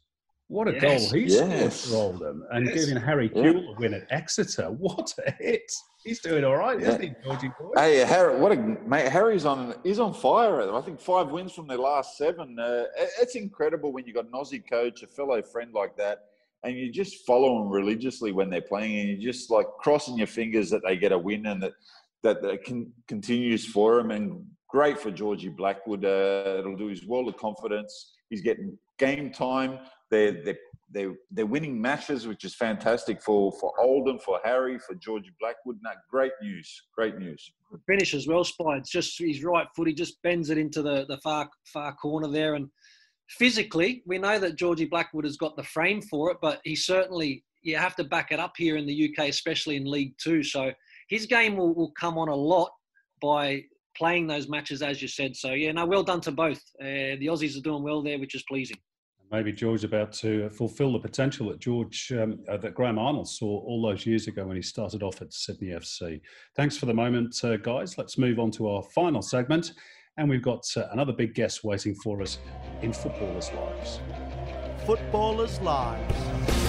what 0.49 0.69
a 0.69 0.75
yes. 0.75 1.11
goal 1.11 1.21
he 1.21 1.27
yes. 1.27 1.81
scored 1.81 2.21
for 2.21 2.25
Oldham 2.25 2.45
and 2.53 2.67
yes. 2.67 2.85
giving 2.85 3.03
Harry 3.03 3.29
Kewell 3.29 3.75
a 3.75 3.81
win 3.81 3.95
at 3.95 4.07
Exeter. 4.11 4.71
What 4.79 5.13
a 5.27 5.33
hit! 5.33 5.73
He's 6.05 6.21
doing 6.21 6.45
all 6.45 6.57
right, 6.57 6.81
yeah. 6.81 6.89
isn't 6.89 7.03
he, 7.03 7.13
Georgie 7.25 7.51
boy? 7.59 7.73
Hey, 7.75 7.97
Harry, 8.05 8.39
what 8.39 8.53
a 8.53 8.57
mate! 8.57 9.09
Harry's 9.09 9.45
on. 9.45 9.75
He's 9.83 9.99
on 9.99 10.15
fire. 10.15 10.73
I 10.73 10.81
think 10.83 11.01
five 11.01 11.31
wins 11.31 11.53
from 11.53 11.67
their 11.67 11.79
last 11.79 12.17
seven. 12.17 12.57
Uh, 12.59 12.85
it's 13.21 13.35
incredible 13.35 13.93
when 13.93 14.07
you 14.07 14.15
have 14.15 14.31
got 14.31 14.33
an 14.33 14.41
Aussie 14.41 14.63
coach, 14.69 15.03
a 15.03 15.09
fellow 15.09 15.43
friend 15.43 15.73
like 15.75 15.97
that, 15.97 16.27
and 16.63 16.77
you 16.77 16.93
just 16.93 17.27
follow 17.27 17.59
them 17.59 17.69
religiously 17.69 18.31
when 18.31 18.49
they're 18.49 18.61
playing, 18.61 19.01
and 19.01 19.09
you're 19.09 19.33
just 19.33 19.51
like 19.51 19.67
crossing 19.81 20.17
your 20.17 20.29
fingers 20.29 20.71
that 20.71 20.83
they 20.87 20.97
get 20.97 21.11
a 21.11 21.19
win 21.19 21.47
and 21.47 21.61
that 21.63 21.73
that, 22.23 22.43
that 22.43 22.65
can, 22.65 22.93
continues 23.09 23.65
for 23.65 23.97
them. 23.97 24.11
And 24.11 24.45
great 24.69 24.99
for 24.99 25.11
Georgie 25.11 25.49
Blackwood. 25.49 26.05
Uh, 26.05 26.57
it'll 26.59 26.77
do 26.77 26.87
his 26.87 27.07
world 27.07 27.29
of 27.29 27.37
confidence. 27.37 28.13
He's 28.31 28.43
getting 28.43 28.79
game 28.99 29.33
time 29.33 29.79
they're, 30.11 30.43
they're, 30.45 30.59
they're, 30.91 31.15
they're 31.31 31.47
winning 31.47 31.81
matches, 31.81 32.27
which 32.27 32.45
is 32.45 32.55
fantastic 32.55 33.21
for, 33.21 33.53
for 33.61 33.73
Oldham, 33.81 34.19
for 34.19 34.41
Harry, 34.45 34.79
for 34.79 34.95
Georgie 34.95 35.35
Blackwood. 35.41 35.79
No, 35.83 35.91
great 36.11 36.33
news. 36.41 36.83
Great 36.95 37.19
news. 37.19 37.51
Finish 37.87 38.15
as 38.15 38.29
well, 38.29 38.45
Spy. 38.45 38.77
It's 38.77 38.91
just 38.91 39.19
his 39.19 39.43
right 39.43 39.67
foot. 39.75 39.89
He 39.89 39.95
just 39.95 40.23
bends 40.23 40.51
it 40.51 40.59
into 40.59 40.83
the, 40.83 41.05
the 41.09 41.19
far 41.19 41.49
far 41.73 41.95
corner 41.95 42.29
there. 42.29 42.55
And 42.55 42.69
physically, 43.29 44.03
we 44.07 44.19
know 44.19 44.39
that 44.39 44.57
Georgie 44.57 44.85
Blackwood 44.85 45.25
has 45.25 45.37
got 45.37 45.57
the 45.57 45.65
frame 45.65 46.01
for 46.03 46.31
it, 46.31 46.39
but 46.41 46.61
he 46.65 46.77
certainly, 46.77 47.45
you 47.63 47.77
have 47.77 47.97
to 47.97 48.05
back 48.05 48.31
it 48.31 48.39
up 48.39 48.53
here 48.57 48.77
in 48.77 48.87
the 48.87 49.11
UK, 49.11 49.29
especially 49.29 49.77
in 49.77 49.91
League 49.91 50.15
Two. 50.19 50.45
So 50.45 50.71
his 51.09 51.27
game 51.27 51.57
will, 51.57 51.75
will 51.75 51.93
come 51.99 52.17
on 52.17 52.29
a 52.29 52.35
lot 52.35 52.71
by 53.21 53.65
playing 53.97 54.29
those 54.29 54.49
matches, 54.49 54.83
as 54.83 55.03
you 55.03 55.09
said. 55.09 55.35
So, 55.35 55.53
yeah, 55.53 55.73
no, 55.73 55.85
well 55.85 56.05
done 56.05 56.21
to 56.23 56.31
both. 56.33 56.61
Uh, 56.81 57.19
the 57.19 57.27
Aussies 57.27 57.59
are 57.59 57.63
doing 57.63 57.83
well 57.83 58.03
there, 58.03 58.19
which 58.19 58.35
is 58.35 58.45
pleasing 58.49 58.77
maybe 59.31 59.53
George 59.53 59.85
about 59.85 60.13
to 60.13 60.49
fulfil 60.51 60.93
the 60.93 60.99
potential 60.99 61.49
that 61.49 61.59
George 61.59 62.13
um, 62.13 62.39
uh, 62.49 62.57
that 62.59 62.75
Graham 62.75 62.99
Arnold 62.99 63.29
saw 63.29 63.61
all 63.61 63.83
those 63.83 64.07
years 64.07 64.29
ago 64.29 64.47
when 64.47 64.57
he 64.57 64.63
started 64.63 65.03
off 65.03 65.21
at 65.23 65.33
Sydney 65.33 65.69
FC. 65.69 66.21
Thanks 66.55 66.77
for 66.77 66.87
the 66.87 66.95
moment, 66.95 67.39
uh, 67.45 67.57
guys. 67.57 67.99
Let's 67.99 68.19
move 68.19 68.39
on 68.39 68.51
to 68.53 68.69
our 68.69 68.83
final 68.95 69.23
segment, 69.23 69.73
and 70.17 70.29
we've 70.29 70.43
got 70.43 70.65
uh, 70.77 70.87
another 70.93 71.13
big 71.13 71.35
guest 71.35 71.65
waiting 71.65 71.95
for 71.95 72.23
us 72.23 72.39
in 72.83 72.93
Footballers' 72.93 73.51
Lives. 73.53 74.01
Footballers' 74.87 75.61
Lives. 75.61 76.66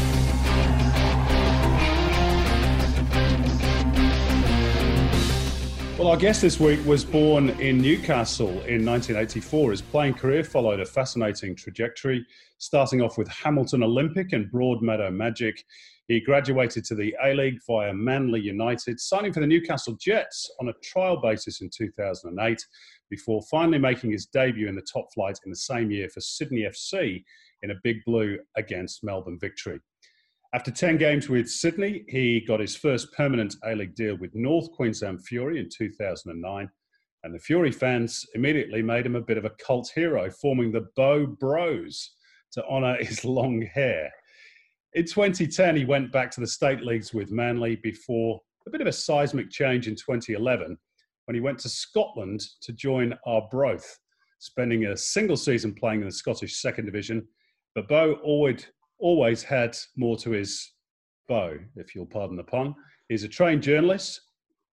Well, 5.97 6.10
our 6.10 6.17
guest 6.17 6.43
this 6.43 6.60
week 6.60 6.79
was 6.86 7.03
born 7.03 7.49
in 7.60 7.79
Newcastle 7.79 8.49
in 8.49 8.86
1984. 8.86 9.71
His 9.71 9.81
playing 9.81 10.13
career 10.13 10.43
followed 10.43 10.79
a 10.79 10.86
fascinating 10.86 11.55
trajectory, 11.55 12.23
starting 12.60 13.01
off 13.01 13.17
with 13.17 13.27
Hamilton 13.29 13.81
Olympic 13.81 14.31
and 14.31 14.45
Broadmeadow 14.51 15.12
Magic. 15.12 15.65
He 16.07 16.21
graduated 16.21 16.86
to 16.86 16.93
the 16.93 17.15
A 17.23 17.33
League 17.33 17.57
via 17.65 17.95
Manly 17.95 18.39
United, 18.39 18.99
signing 18.99 19.33
for 19.33 19.39
the 19.39 19.47
Newcastle 19.47 19.97
Jets 19.99 20.51
on 20.62 20.69
a 20.69 20.73
trial 20.83 21.19
basis 21.19 21.62
in 21.62 21.71
2008, 21.75 22.63
before 23.10 23.41
finally 23.49 23.79
making 23.79 24.12
his 24.12 24.27
debut 24.27 24.69
in 24.69 24.75
the 24.75 24.86
top 24.93 25.12
flight 25.15 25.39
in 25.45 25.49
the 25.49 25.55
same 25.55 25.89
year 25.89 26.10
for 26.10 26.21
Sydney 26.21 26.67
FC 26.69 27.23
in 27.63 27.71
a 27.71 27.81
big 27.83 28.05
blue 28.05 28.38
against 28.55 29.03
Melbourne 29.03 29.39
Victory. 29.41 29.79
After 30.53 30.71
10 30.71 30.97
games 30.97 31.27
with 31.27 31.49
Sydney, 31.49 32.05
he 32.07 32.39
got 32.39 32.62
his 32.62 32.75
first 32.75 33.12
permanent 33.12 33.55
A 33.65 33.75
League 33.75 33.95
deal 33.95 34.15
with 34.15 34.33
North 34.33 34.71
Queensland 34.71 35.25
Fury 35.25 35.60
in 35.60 35.67
2009. 35.69 36.69
And 37.23 37.36
the 37.36 37.39
Fury 37.39 37.71
fans 37.71 38.25
immediately 38.33 38.81
made 38.81 39.05
him 39.05 39.17
a 39.17 39.21
bit 39.21 39.38
of 39.38 39.43
a 39.43 39.51
cult 39.62 39.91
hero, 39.93 40.31
forming 40.31 40.71
the 40.71 40.88
Beau 40.95 41.25
Bros 41.25 42.13
to 42.53 42.65
honour 42.65 42.95
his 43.03 43.25
long 43.25 43.62
hair. 43.62 44.10
In 44.93 45.03
2010, 45.03 45.75
he 45.75 45.83
went 45.83 46.13
back 46.13 46.31
to 46.31 46.39
the 46.39 46.47
state 46.47 46.81
leagues 46.81 47.13
with 47.13 47.29
Manly 47.29 47.75
before 47.75 48.39
a 48.65 48.69
bit 48.69 48.81
of 48.81 48.88
a 48.88 48.93
seismic 48.93 49.49
change 49.49 49.89
in 49.89 49.95
2011 49.95 50.77
when 51.25 51.36
he 51.36 51.41
went 51.41 51.60
to 51.60 51.69
Scotland 51.69 52.41
to 52.62 52.71
join 52.71 53.13
Arbroath, 53.25 53.99
spending 54.39 54.86
a 54.86 54.95
single 54.95 55.36
season 55.36 55.73
playing 55.73 55.99
in 55.99 56.07
the 56.07 56.12
Scottish 56.12 56.62
Second 56.62 56.86
Division. 56.86 57.27
But 57.75 57.89
Beau 57.89 58.13
always 58.23 58.65
always 58.99 59.43
had 59.43 59.77
more 59.95 60.17
to 60.17 60.31
his 60.31 60.71
bow, 61.27 61.57
if 61.75 61.93
you'll 61.93 62.05
pardon 62.05 62.38
the 62.38 62.43
pun. 62.43 62.75
He's 63.10 63.23
a 63.23 63.27
trained 63.27 63.63
journalist, 63.63 64.21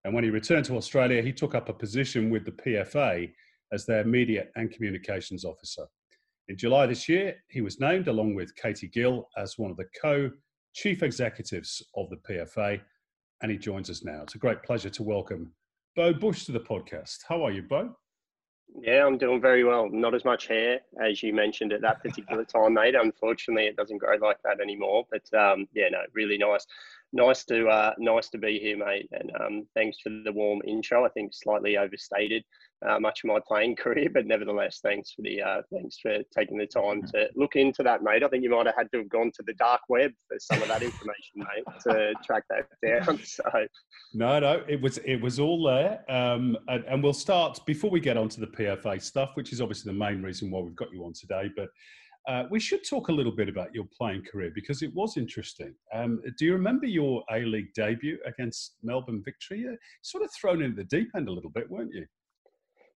and 0.05 0.15
when 0.15 0.25
he 0.25 0.31
returned 0.31 0.65
to 0.67 0.77
Australia, 0.77 1.23
he 1.23 1.33
took 1.33 1.55
up 1.55 1.69
a 1.69 1.75
position 1.75 2.31
with 2.31 2.45
the 2.45 2.53
PFA 2.53 3.33
as 3.73 3.87
their 3.87 4.05
media 4.05 4.47
and 4.57 4.71
communications 4.71 5.45
officer. 5.45 5.87
In 6.49 6.57
July 6.57 6.87
this 6.87 7.09
year, 7.09 7.37
he 7.49 7.63
was 7.63 7.81
named, 7.81 8.09
along 8.09 8.35
with 8.35 8.55
Katie 8.55 8.89
Gill, 8.89 9.29
as 9.37 9.59
one 9.59 9.71
of 9.71 9.77
the 9.77 9.87
co 10.01 10.31
chief 10.75 11.03
executives 11.03 11.83
of 11.97 12.11
the 12.11 12.17
PFA, 12.29 12.81
and 13.43 13.51
he 13.51 13.57
joins 13.57 13.89
us 13.89 14.05
now. 14.05 14.23
It's 14.23 14.35
a 14.35 14.39
great 14.39 14.63
pleasure 14.63 14.91
to 14.91 15.03
welcome 15.03 15.53
Beau 15.97 16.13
Busch 16.13 16.45
to 16.45 16.53
the 16.53 16.61
podcast. 16.61 17.19
How 17.29 17.43
are 17.43 17.53
you, 17.53 17.63
Beau? 17.63 17.97
Yeah, 18.81 19.07
I'm 19.07 19.19
doing 19.19 19.41
very 19.41 19.63
well. 19.63 19.89
Not 19.89 20.15
as 20.15 20.25
much 20.25 20.49
hair 20.49 20.81
as 21.01 21.23
you 21.23 21.33
mentioned 21.33 21.73
at 21.73 21.81
that 21.83 22.03
particular 22.03 22.45
time, 22.57 22.75
mate. 22.75 22.97
Unfortunately, 22.97 23.67
it 23.67 23.77
doesn't 23.77 23.99
grow 23.99 24.17
like 24.17 24.39
that 24.45 24.61
anymore. 24.61 25.07
But 25.11 25.33
um, 25.39 25.69
yeah, 25.75 25.89
no, 25.91 26.01
really 26.13 26.39
nice, 26.39 26.67
nice 27.13 27.45
to 27.45 27.69
uh, 27.69 27.95
nice 27.99 28.29
to 28.31 28.39
be 28.39 28.59
here, 28.59 28.77
mate. 28.77 29.09
And 29.13 29.31
um, 29.41 29.67
thanks 29.75 30.01
for 30.01 30.11
the 30.11 30.33
warm 30.33 30.61
intro. 30.67 31.05
I 31.05 31.09
think 31.11 31.33
slightly 31.35 31.77
overstated 31.77 32.45
uh, 32.89 33.01
much 33.01 33.21
of 33.25 33.29
my 33.29 33.39
playing 33.47 33.77
career, 33.85 34.09
but 34.13 34.27
nevertheless, 34.27 34.81
thanks 34.83 35.13
for 35.13 35.23
the 35.23 35.41
uh, 35.43 35.63
thanks 35.73 35.99
for 36.01 36.19
taking 36.37 36.59
the 36.59 36.67
time 36.67 37.03
to 37.03 37.29
look 37.35 37.57
into 37.57 37.83
that, 37.83 38.03
mate. 38.03 38.23
I 38.23 38.29
think 38.29 38.43
you 38.43 38.51
might 38.51 38.67
have 38.67 38.77
had 38.77 38.91
to 38.93 38.99
have 38.99 39.09
gone 39.09 39.31
to 39.37 39.43
the 39.47 39.55
dark 39.55 39.81
web 39.89 40.13
for 40.29 40.37
some 40.39 40.63
of 40.63 40.69
that 40.69 40.83
information, 40.83 41.37
mate, 41.37 41.65
to 41.87 42.15
track 42.25 42.45
that 42.51 42.69
down. 43.07 43.21
So 43.35 43.43
no, 44.13 44.39
no, 44.39 44.63
it 44.69 44.81
was 44.81 44.99
it 44.99 45.17
was 45.17 45.41
all 45.41 45.65
there, 45.65 46.05
um, 46.09 46.57
and, 46.69 46.85
and 46.85 47.03
we'll 47.03 47.13
start 47.13 47.59
before 47.67 47.91
we 47.91 48.01
get 48.01 48.17
onto 48.17 48.41
the 48.41 48.47
PFA 48.47 49.01
stuff, 49.03 49.31
which 49.35 49.53
is 49.53 49.61
obviously 49.61 49.93
the 49.93 49.99
main 49.99 50.23
reason 50.23 50.51
why 50.51 50.61
we've 50.61 50.77
got 50.77 50.93
you 50.93 51.05
on 51.05 51.13
today, 51.13 51.51
but. 51.57 51.69
Uh, 52.27 52.45
we 52.51 52.59
should 52.59 52.81
talk 52.89 53.09
a 53.09 53.13
little 53.13 53.31
bit 53.31 53.51
about 53.51 53.75
your 53.75 53.85
playing 53.95 54.23
career 54.23 54.51
because 54.55 54.81
it 54.81 54.91
was 54.95 55.19
interesting. 55.19 55.75
Um, 55.93 56.23
do 56.39 56.47
you 56.47 56.55
remember 56.55 56.87
your 56.87 57.23
A 57.31 57.41
League 57.41 57.75
debut 57.75 58.17
against 58.25 58.77
Melbourne 58.83 59.23
Victory? 59.23 59.67
Uh, 59.71 59.77
sort 60.01 60.25
of 60.25 60.31
thrown 60.33 60.63
into 60.63 60.77
the 60.77 60.85
deep 60.85 61.11
end 61.15 61.29
a 61.29 61.31
little 61.31 61.51
bit, 61.51 61.71
weren't 61.71 61.93
you? 61.93 62.07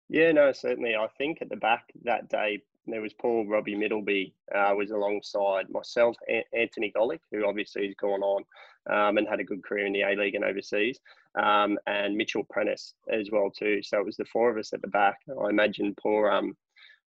Yeah, 0.09 0.33
no, 0.33 0.53
certainly. 0.53 0.95
I 0.97 1.07
think 1.19 1.39
at 1.43 1.49
the 1.51 1.57
back 1.57 1.85
that 2.05 2.29
day 2.29 2.63
there 2.87 3.03
was 3.03 3.13
Paul 3.13 3.47
Robbie 3.47 3.77
Middleby 3.77 4.33
uh, 4.55 4.75
was 4.75 4.91
alongside 4.91 5.69
myself, 5.69 6.17
a- 6.29 6.47
Anthony 6.55 6.91
Golec, 6.97 7.21
who 7.31 7.47
obviously 7.47 7.87
has 7.87 7.95
gone 7.95 8.23
on 8.23 8.45
um, 8.91 9.19
and 9.19 9.29
had 9.29 9.41
a 9.41 9.45
good 9.45 9.63
career 9.63 9.87
in 9.87 9.93
the 9.93 10.03
A 10.03 10.15
League 10.17 10.35
and 10.35 10.45
overseas, 10.45 10.99
um, 11.39 11.79
and 11.87 12.17
Mitchell 12.17 12.45
Prentice 12.49 12.95
as 13.13 13.31
well 13.31 13.51
too. 13.51 13.83
So 13.83 13.99
it 13.99 14.07
was 14.07 14.17
the 14.17 14.25
four 14.25 14.51
of 14.51 14.57
us 14.57 14.73
at 14.73 14.81
the 14.81 14.89
back. 14.89 15.19
I 15.29 15.51
imagine 15.51 15.95
poor, 16.03 16.31
um, 16.31 16.57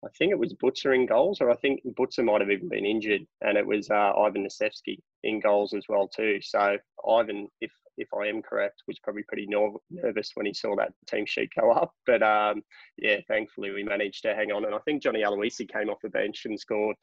I 0.03 0.09
think 0.17 0.31
it 0.31 0.39
was 0.39 0.53
Butcher 0.53 0.93
in 0.93 1.05
goals, 1.05 1.39
or 1.41 1.51
I 1.51 1.55
think 1.55 1.81
Butcher 1.95 2.23
might 2.23 2.41
have 2.41 2.49
even 2.49 2.69
been 2.69 2.85
injured, 2.85 3.27
and 3.41 3.57
it 3.57 3.65
was 3.65 3.91
uh, 3.91 4.13
Ivan 4.17 4.47
Necevski 4.47 4.97
in 5.23 5.39
goals 5.39 5.73
as 5.75 5.85
well 5.87 6.07
too. 6.07 6.39
So 6.41 6.77
Ivan, 7.07 7.47
if 7.61 7.71
if 7.97 8.07
I 8.13 8.27
am 8.27 8.41
correct, 8.41 8.83
was 8.87 8.99
probably 8.99 9.23
pretty 9.23 9.47
nervous 9.47 10.31
when 10.35 10.45
he 10.45 10.53
saw 10.53 10.75
that 10.75 10.93
team 11.07 11.25
sheet 11.25 11.49
go 11.59 11.71
up. 11.71 11.93
But 12.05 12.23
um, 12.23 12.63
yeah, 12.97 13.17
thankfully 13.27 13.71
we 13.71 13.83
managed 13.83 14.23
to 14.23 14.35
hang 14.35 14.51
on. 14.51 14.65
And 14.65 14.75
I 14.75 14.79
think 14.79 15.03
Johnny 15.03 15.23
Aloisi 15.23 15.71
came 15.71 15.89
off 15.89 16.01
the 16.01 16.09
bench 16.09 16.45
and 16.45 16.59
scored 16.59 16.95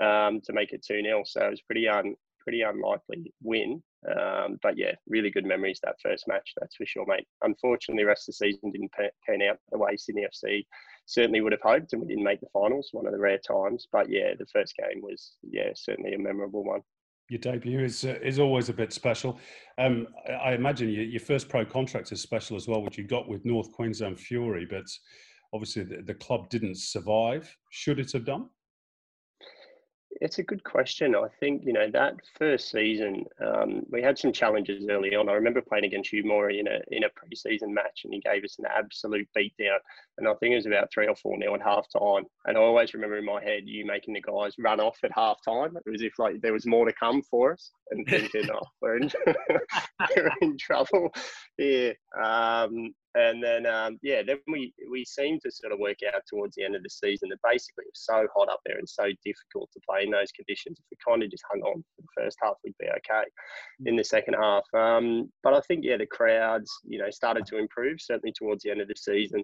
um, 0.00 0.40
to 0.44 0.52
make 0.52 0.72
it 0.72 0.84
2 0.86 1.02
0. 1.02 1.22
So 1.24 1.46
it 1.46 1.50
was 1.50 1.62
pretty 1.62 1.88
un, 1.88 2.14
pretty 2.40 2.62
unlikely 2.62 3.32
win. 3.42 3.82
Um, 4.08 4.58
but 4.62 4.78
yeah, 4.78 4.92
really 5.06 5.30
good 5.30 5.44
memories 5.44 5.80
that 5.82 6.00
first 6.02 6.26
match, 6.26 6.52
that's 6.58 6.76
for 6.76 6.86
sure, 6.86 7.04
mate. 7.06 7.26
Unfortunately, 7.42 8.02
the 8.02 8.08
rest 8.08 8.28
of 8.28 8.34
the 8.38 8.46
season 8.46 8.70
didn't 8.70 8.92
pan 8.92 9.42
out 9.42 9.58
the 9.70 9.78
way 9.78 9.96
Sydney 9.96 10.26
FC 10.26 10.64
certainly 11.06 11.40
would 11.40 11.52
have 11.52 11.60
hoped, 11.60 11.92
and 11.92 12.00
we 12.00 12.08
didn't 12.08 12.24
make 12.24 12.40
the 12.40 12.46
finals, 12.52 12.88
one 12.92 13.06
of 13.06 13.12
the 13.12 13.18
rare 13.18 13.38
times. 13.38 13.86
But 13.92 14.08
yeah, 14.08 14.32
the 14.38 14.46
first 14.46 14.74
game 14.76 15.02
was, 15.02 15.36
yeah, 15.42 15.70
certainly 15.74 16.14
a 16.14 16.18
memorable 16.18 16.64
one 16.64 16.80
your 17.30 17.38
debut 17.38 17.80
is 17.84 18.04
uh, 18.04 18.18
is 18.22 18.38
always 18.40 18.68
a 18.68 18.72
bit 18.72 18.92
special. 18.92 19.38
Um, 19.78 20.08
I 20.42 20.52
imagine 20.52 20.88
your, 20.90 21.04
your, 21.04 21.20
first 21.20 21.48
pro 21.48 21.64
contract 21.64 22.10
is 22.10 22.20
special 22.20 22.56
as 22.56 22.66
well, 22.66 22.82
which 22.82 22.98
you 22.98 23.04
got 23.04 23.28
with 23.28 23.44
North 23.44 23.70
Queensland 23.72 24.18
Fury, 24.18 24.66
but 24.68 24.86
obviously 25.54 25.84
the, 25.84 26.02
the 26.02 26.14
club 26.14 26.50
didn't 26.50 26.76
survive. 26.76 27.56
Should 27.70 28.00
it 28.00 28.12
have 28.12 28.24
done? 28.24 28.48
It's 30.20 30.38
a 30.38 30.42
good 30.42 30.62
question. 30.64 31.14
I 31.14 31.28
think 31.40 31.62
you 31.64 31.72
know 31.72 31.90
that 31.92 32.16
first 32.38 32.70
season 32.70 33.24
um, 33.42 33.82
we 33.90 34.02
had 34.02 34.18
some 34.18 34.32
challenges 34.32 34.84
early 34.90 35.14
on. 35.14 35.30
I 35.30 35.32
remember 35.32 35.62
playing 35.62 35.86
against 35.86 36.12
you 36.12 36.24
more 36.24 36.50
in 36.50 36.68
a 36.68 36.80
in 36.90 37.04
a 37.04 37.08
preseason 37.08 37.70
match, 37.70 38.02
and 38.04 38.12
he 38.12 38.20
gave 38.20 38.44
us 38.44 38.58
an 38.58 38.66
absolute 38.66 39.26
beatdown. 39.36 39.78
And 40.18 40.28
I 40.28 40.34
think 40.34 40.52
it 40.52 40.56
was 40.56 40.66
about 40.66 40.92
three 40.92 41.08
or 41.08 41.16
four 41.16 41.38
nil 41.38 41.54
at 41.54 41.62
half 41.62 41.86
time. 41.90 42.24
And 42.44 42.58
I 42.58 42.60
always 42.60 42.92
remember 42.92 43.16
in 43.16 43.24
my 43.24 43.42
head 43.42 43.62
you 43.64 43.86
making 43.86 44.12
the 44.12 44.20
guys 44.20 44.54
run 44.58 44.78
off 44.78 44.98
at 45.02 45.10
half 45.14 45.38
time. 45.42 45.76
It 45.86 45.90
was 45.90 46.02
if 46.02 46.18
like 46.18 46.42
there 46.42 46.52
was 46.52 46.66
more 46.66 46.84
to 46.84 46.92
come 46.92 47.22
for 47.22 47.54
us, 47.54 47.70
and 47.90 48.06
thinking, 48.06 48.50
oh, 48.54 48.66
we're 48.82 48.98
in, 48.98 49.10
we're 50.16 50.32
in 50.42 50.58
trouble 50.58 51.14
here. 51.56 51.94
Um, 52.22 52.94
and 53.14 53.42
then, 53.42 53.66
um, 53.66 53.98
yeah, 54.02 54.22
then 54.22 54.38
we, 54.46 54.72
we 54.90 55.04
seemed 55.04 55.40
to 55.42 55.50
sort 55.50 55.72
of 55.72 55.80
work 55.80 55.98
out 56.06 56.22
towards 56.28 56.54
the 56.54 56.64
end 56.64 56.76
of 56.76 56.82
the 56.82 56.90
season 56.90 57.28
that 57.30 57.38
basically 57.42 57.84
it 57.84 57.92
was 57.92 58.04
so 58.04 58.26
hot 58.36 58.48
up 58.48 58.60
there 58.64 58.78
and 58.78 58.88
so 58.88 59.04
difficult 59.24 59.68
to 59.72 59.80
play 59.88 60.04
in 60.04 60.10
those 60.10 60.30
conditions. 60.30 60.78
If 60.78 60.84
we 60.90 60.96
kind 61.06 61.22
of 61.22 61.30
just 61.30 61.44
hung 61.50 61.60
on 61.62 61.82
for 61.96 62.02
the 62.02 62.22
first 62.22 62.38
half, 62.40 62.54
we'd 62.64 62.74
be 62.78 62.86
okay 62.86 63.24
in 63.86 63.96
the 63.96 64.04
second 64.04 64.34
half. 64.34 64.62
Um, 64.74 65.30
but 65.42 65.54
I 65.54 65.60
think, 65.62 65.84
yeah, 65.84 65.96
the 65.96 66.06
crowds, 66.06 66.70
you 66.84 66.98
know, 66.98 67.10
started 67.10 67.46
to 67.46 67.58
improve 67.58 68.00
certainly 68.00 68.32
towards 68.32 68.62
the 68.62 68.70
end 68.70 68.80
of 68.80 68.88
the 68.88 68.94
season 68.96 69.42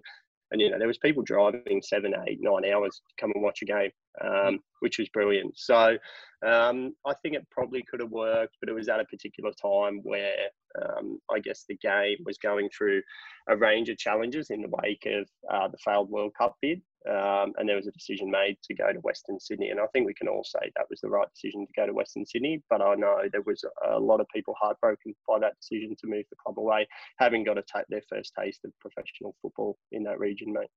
and 0.51 0.61
you 0.61 0.69
know 0.69 0.77
there 0.77 0.87
was 0.87 0.97
people 0.97 1.23
driving 1.23 1.81
seven, 1.81 2.13
eight, 2.27 2.39
nine 2.41 2.71
hours 2.71 3.01
to 3.09 3.21
come 3.21 3.31
and 3.35 3.43
watch 3.43 3.61
a 3.61 3.65
game, 3.65 3.91
um, 4.23 4.59
which 4.79 4.99
was 4.99 5.09
brilliant. 5.09 5.57
So 5.57 5.97
um, 6.45 6.93
I 7.05 7.13
think 7.21 7.35
it 7.35 7.47
probably 7.49 7.83
could 7.89 7.99
have 7.99 8.11
worked, 8.11 8.57
but 8.59 8.69
it 8.69 8.73
was 8.73 8.89
at 8.89 8.99
a 8.99 9.05
particular 9.05 9.51
time 9.59 10.01
where 10.03 10.49
um, 10.81 11.19
I 11.31 11.39
guess 11.39 11.65
the 11.67 11.77
game 11.77 12.17
was 12.25 12.37
going 12.37 12.69
through 12.75 13.01
a 13.49 13.57
range 13.57 13.89
of 13.89 13.97
challenges 13.97 14.49
in 14.49 14.61
the 14.61 14.69
wake 14.83 15.07
of 15.07 15.27
uh, 15.51 15.67
the 15.67 15.77
failed 15.83 16.09
World 16.09 16.33
Cup 16.37 16.55
bid. 16.61 16.81
um, 17.09 17.53
and 17.57 17.67
there 17.67 17.75
was 17.75 17.87
a 17.87 17.91
decision 17.91 18.29
made 18.29 18.57
to 18.63 18.75
go 18.75 18.91
to 18.91 18.99
Western 18.99 19.39
Sydney. 19.39 19.69
And 19.69 19.79
I 19.79 19.85
think 19.87 20.05
we 20.05 20.13
can 20.13 20.27
all 20.27 20.43
say 20.43 20.71
that 20.75 20.89
was 20.89 20.99
the 21.01 21.09
right 21.09 21.27
decision 21.33 21.65
to 21.65 21.73
go 21.73 21.85
to 21.85 21.93
Western 21.93 22.25
Sydney. 22.25 22.61
But 22.69 22.81
I 22.81 22.95
know 22.95 23.21
there 23.31 23.43
was 23.45 23.63
a 23.87 23.99
lot 23.99 24.19
of 24.19 24.27
people 24.33 24.55
heartbroken 24.59 25.15
by 25.27 25.39
that 25.39 25.55
decision 25.61 25.95
to 25.99 26.07
move 26.07 26.25
the 26.29 26.35
club 26.43 26.59
away, 26.59 26.87
having 27.17 27.43
got 27.43 27.53
to 27.53 27.63
take 27.63 27.85
their 27.89 28.03
first 28.09 28.33
taste 28.37 28.61
of 28.65 28.71
professional 28.79 29.35
football 29.41 29.77
in 29.91 30.03
that 30.03 30.19
region, 30.19 30.51
mate. 30.51 30.69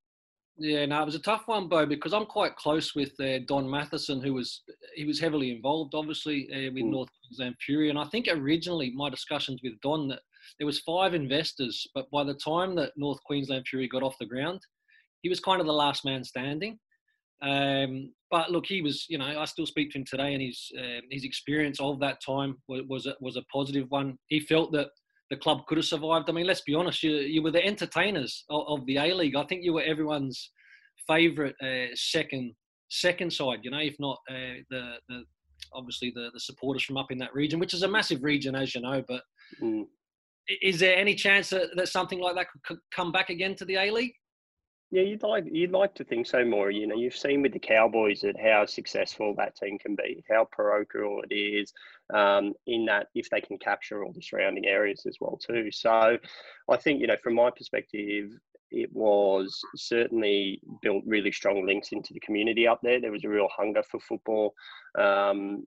Yeah, 0.62 0.84
no, 0.84 1.00
it 1.00 1.06
was 1.06 1.14
a 1.14 1.20
tough 1.20 1.44
one, 1.46 1.68
Beau, 1.68 1.86
because 1.86 2.12
I'm 2.12 2.26
quite 2.26 2.54
close 2.54 2.94
with 2.94 3.18
uh, 3.18 3.38
Don 3.46 3.68
Matheson, 3.68 4.20
who 4.20 4.34
was 4.34 4.60
he 4.94 5.06
was 5.06 5.18
heavily 5.18 5.52
involved, 5.52 5.94
obviously, 5.94 6.48
uh, 6.52 6.70
with 6.74 6.84
mm. 6.84 6.90
North 6.90 7.08
Queensland 7.22 7.56
Fury. 7.64 7.88
And 7.88 7.98
I 7.98 8.04
think 8.04 8.28
originally 8.30 8.92
my 8.94 9.08
discussions 9.08 9.60
with 9.64 9.80
Don 9.80 10.08
that 10.08 10.20
there 10.58 10.66
was 10.66 10.80
five 10.80 11.14
investors, 11.14 11.86
but 11.94 12.10
by 12.10 12.24
the 12.24 12.34
time 12.34 12.74
that 12.74 12.92
North 12.94 13.18
Queensland 13.24 13.66
Fury 13.68 13.88
got 13.88 14.02
off 14.02 14.18
the 14.20 14.26
ground, 14.26 14.60
he 15.22 15.30
was 15.30 15.40
kind 15.40 15.62
of 15.62 15.66
the 15.66 15.72
last 15.72 16.04
man 16.04 16.24
standing. 16.24 16.78
Um, 17.40 18.12
but 18.30 18.50
look, 18.50 18.66
he 18.66 18.82
was, 18.82 19.06
you 19.08 19.16
know, 19.16 19.24
I 19.24 19.46
still 19.46 19.64
speak 19.64 19.92
to 19.92 19.98
him 19.98 20.04
today, 20.04 20.34
and 20.34 20.42
his 20.42 20.70
uh, 20.78 21.00
his 21.10 21.24
experience 21.24 21.80
of 21.80 22.00
that 22.00 22.18
time 22.20 22.58
was 22.68 22.82
was 22.86 23.06
a, 23.06 23.16
was 23.22 23.36
a 23.36 23.44
positive 23.50 23.86
one. 23.88 24.18
He 24.26 24.40
felt 24.40 24.72
that 24.72 24.88
the 25.30 25.36
club 25.36 25.66
could 25.66 25.78
have 25.78 25.86
survived. 25.86 26.28
I 26.28 26.32
mean, 26.32 26.46
let's 26.46 26.62
be 26.62 26.74
honest, 26.74 27.02
you 27.02 27.12
you 27.12 27.42
were 27.42 27.52
the 27.52 27.64
entertainers 27.64 28.44
of, 28.50 28.80
of 28.80 28.86
the 28.86 28.96
A 28.96 29.14
League. 29.14 29.36
I 29.36 29.44
think 29.44 29.64
you 29.64 29.72
were 29.72 29.82
everyone's 29.82 30.50
favourite 31.06 31.54
uh, 31.62 31.94
second 31.94 32.54
second 32.90 33.32
side. 33.32 33.60
You 33.62 33.70
know, 33.70 33.78
if 33.78 33.96
not 33.98 34.18
uh, 34.28 34.58
the 34.70 34.94
the 35.08 35.24
obviously 35.72 36.12
the 36.14 36.30
the 36.34 36.40
supporters 36.40 36.82
from 36.82 36.96
up 36.96 37.10
in 37.10 37.18
that 37.18 37.34
region, 37.34 37.60
which 37.60 37.74
is 37.74 37.82
a 37.82 37.88
massive 37.88 38.22
region, 38.22 38.54
as 38.54 38.74
you 38.74 38.80
know. 38.80 39.02
But 39.06 39.22
mm. 39.62 39.84
is 40.62 40.80
there 40.80 40.96
any 40.96 41.14
chance 41.14 41.50
that, 41.50 41.68
that 41.76 41.88
something 41.88 42.20
like 42.20 42.34
that 42.34 42.48
could 42.64 42.78
come 42.94 43.12
back 43.12 43.30
again 43.30 43.54
to 43.56 43.64
the 43.64 43.76
A 43.76 43.90
League? 43.90 44.14
Yeah, 44.92 45.02
you'd 45.02 45.22
like 45.22 45.44
you'd 45.50 45.70
like 45.70 45.94
to 45.96 46.04
think 46.04 46.26
so 46.26 46.44
more. 46.44 46.70
You 46.70 46.88
know, 46.88 46.96
you've 46.96 47.14
seen 47.16 47.42
with 47.42 47.52
the 47.52 47.60
Cowboys 47.60 48.22
that 48.22 48.40
how 48.40 48.66
successful 48.66 49.34
that 49.36 49.54
team 49.54 49.78
can 49.78 49.94
be, 49.94 50.24
how 50.28 50.48
parochial 50.50 51.22
it 51.28 51.32
is. 51.32 51.72
Um, 52.12 52.54
in 52.66 52.86
that, 52.86 53.06
if 53.14 53.30
they 53.30 53.40
can 53.40 53.56
capture 53.58 54.02
all 54.02 54.12
the 54.12 54.20
surrounding 54.20 54.66
areas 54.66 55.06
as 55.06 55.16
well 55.20 55.38
too. 55.38 55.70
So, 55.70 56.18
I 56.68 56.76
think 56.76 57.00
you 57.00 57.06
know, 57.06 57.16
from 57.22 57.34
my 57.34 57.50
perspective, 57.56 58.32
it 58.72 58.90
was 58.92 59.60
certainly 59.76 60.60
built 60.82 61.04
really 61.06 61.30
strong 61.30 61.64
links 61.64 61.92
into 61.92 62.12
the 62.12 62.20
community 62.20 62.66
up 62.66 62.80
there. 62.82 63.00
There 63.00 63.12
was 63.12 63.24
a 63.24 63.28
real 63.28 63.48
hunger 63.56 63.84
for 63.84 64.00
football. 64.00 64.54
Um, 64.98 65.66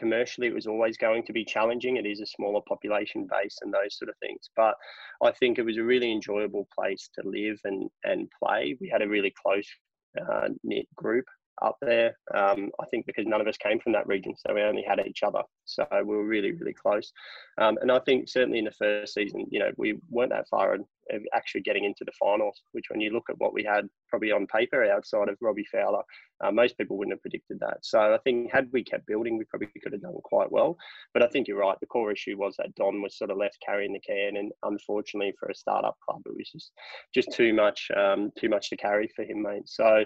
commercially 0.00 0.48
it 0.48 0.54
was 0.54 0.66
always 0.66 0.96
going 0.96 1.22
to 1.24 1.32
be 1.32 1.44
challenging. 1.44 1.96
It 1.96 2.06
is 2.06 2.20
a 2.20 2.26
smaller 2.26 2.62
population 2.66 3.28
base 3.30 3.58
and 3.62 3.72
those 3.72 3.96
sort 3.98 4.08
of 4.08 4.16
things 4.20 4.44
but 4.56 4.74
i 5.22 5.30
think 5.38 5.58
it 5.58 5.68
was 5.70 5.78
a 5.78 5.90
really 5.92 6.10
enjoyable 6.10 6.66
place 6.76 7.08
to 7.14 7.28
live 7.28 7.58
and 7.64 7.90
and 8.04 8.30
play. 8.42 8.76
We 8.80 8.88
had 8.88 9.02
a 9.02 9.08
really 9.08 9.32
close 9.42 9.68
uh, 10.20 10.48
knit 10.64 10.86
group 10.96 11.26
up 11.62 11.76
there. 11.80 12.16
Um, 12.34 12.70
I 12.80 12.86
think 12.90 13.06
because 13.06 13.26
none 13.26 13.40
of 13.40 13.46
us 13.46 13.56
came 13.56 13.80
from 13.80 13.92
that 13.92 14.06
region, 14.06 14.34
so 14.36 14.54
we 14.54 14.62
only 14.62 14.84
had 14.86 15.00
each 15.06 15.22
other. 15.22 15.42
So 15.64 15.86
we 15.92 16.16
were 16.16 16.26
really, 16.26 16.52
really 16.52 16.74
close. 16.74 17.12
Um, 17.58 17.78
and 17.80 17.92
I 17.92 17.98
think 18.00 18.28
certainly 18.28 18.58
in 18.58 18.64
the 18.64 18.72
first 18.72 19.14
season, 19.14 19.46
you 19.50 19.58
know, 19.58 19.70
we 19.76 19.98
weren't 20.08 20.30
that 20.30 20.48
far 20.48 20.74
in 20.74 20.84
actually 21.34 21.62
getting 21.62 21.84
into 21.84 22.04
the 22.04 22.12
finals. 22.18 22.62
Which, 22.72 22.86
when 22.90 23.00
you 23.00 23.10
look 23.10 23.28
at 23.30 23.38
what 23.38 23.52
we 23.52 23.64
had 23.64 23.88
probably 24.08 24.32
on 24.32 24.46
paper 24.46 24.84
outside 24.90 25.28
of 25.28 25.36
Robbie 25.40 25.66
Fowler, 25.70 26.02
uh, 26.42 26.50
most 26.50 26.78
people 26.78 26.96
wouldn't 26.96 27.14
have 27.14 27.22
predicted 27.22 27.58
that. 27.60 27.78
So 27.82 28.14
I 28.14 28.18
think 28.18 28.50
had 28.52 28.68
we 28.72 28.82
kept 28.82 29.06
building, 29.06 29.36
we 29.36 29.44
probably 29.44 29.68
could 29.82 29.92
have 29.92 30.02
done 30.02 30.14
quite 30.24 30.50
well. 30.50 30.76
But 31.12 31.22
I 31.22 31.28
think 31.28 31.48
you're 31.48 31.58
right. 31.58 31.78
The 31.80 31.86
core 31.86 32.12
issue 32.12 32.36
was 32.38 32.54
that 32.58 32.74
Don 32.74 33.02
was 33.02 33.18
sort 33.18 33.30
of 33.30 33.38
left 33.38 33.58
carrying 33.64 33.92
the 33.92 34.00
can, 34.00 34.36
and 34.36 34.52
unfortunately 34.62 35.34
for 35.38 35.48
a 35.48 35.54
startup 35.54 35.96
club, 36.08 36.22
it 36.26 36.36
was 36.36 36.50
just 36.50 36.72
just 37.14 37.32
too 37.32 37.52
much, 37.52 37.90
um, 37.96 38.30
too 38.38 38.48
much 38.48 38.70
to 38.70 38.76
carry 38.76 39.10
for 39.14 39.24
him, 39.24 39.42
mate. 39.42 39.68
So. 39.68 40.04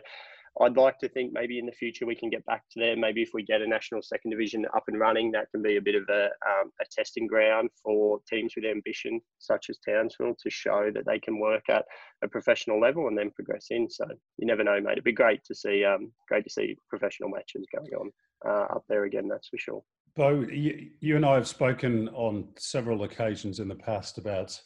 I'd 0.61 0.77
like 0.77 0.99
to 0.99 1.09
think 1.09 1.33
maybe 1.33 1.59
in 1.59 1.67
the 1.67 1.73
future 1.73 2.07
we 2.07 2.15
can 2.15 2.31
get 2.31 2.45
back 2.47 2.63
to 2.71 2.81
there. 2.81 2.97
Maybe 2.97 3.23
if 3.23 3.31
we 3.35 3.43
get 3.43 3.61
a 3.61 3.67
national 3.67 4.03
second 4.03 4.31
division 4.31 4.65
up 4.77 4.85
and 4.87 5.01
running, 5.01 5.33
that 5.33 5.51
can 5.51 5.63
be 5.63 5.77
a 5.77 5.83
bit 5.83 5.97
of 5.97 6.05
a, 6.09 6.25
um, 6.25 6.71
a 6.81 6.85
testing 6.93 7.27
ground 7.27 7.71
for 7.83 8.21
teams 8.29 8.55
with 8.55 8.65
ambition, 8.65 9.21
such 9.39 9.67
as 9.69 9.79
Townsville, 9.79 10.37
to 10.41 10.51
show 10.51 10.91
that 10.95 11.07
they 11.07 11.19
can 11.19 11.41
work 11.41 11.65
at 11.69 11.85
a 12.23 12.29
professional 12.29 12.81
level 12.81 13.09
and 13.09 13.19
then 13.19 13.33
progress 13.33 13.67
in. 13.71 13.91
So 13.91 14.07
you 14.39 14.47
never 14.47 14.63
know, 14.63 14.81
mate. 14.81 14.93
It'd 14.93 15.05
be 15.05 15.13
great 15.13 15.43
to 15.47 15.55
see, 15.55 15.85
um, 15.85 16.13
great 16.29 16.45
to 16.45 16.51
see 16.51 16.77
professional 16.89 17.31
matches 17.31 17.67
going 17.75 17.91
on 17.95 18.11
uh, 18.47 18.77
up 18.77 18.85
there 18.89 19.05
again. 19.05 19.29
That's 19.29 19.49
for 19.49 19.59
sure. 19.59 19.83
Beau, 20.15 20.47
you, 20.49 20.91
you 21.01 21.17
and 21.17 21.27
I 21.27 21.35
have 21.35 21.49
spoken 21.49 22.09
on 22.11 22.47
several 22.57 23.03
occasions 23.03 23.59
in 23.59 23.67
the 23.67 23.75
past 23.75 24.19
about 24.19 24.61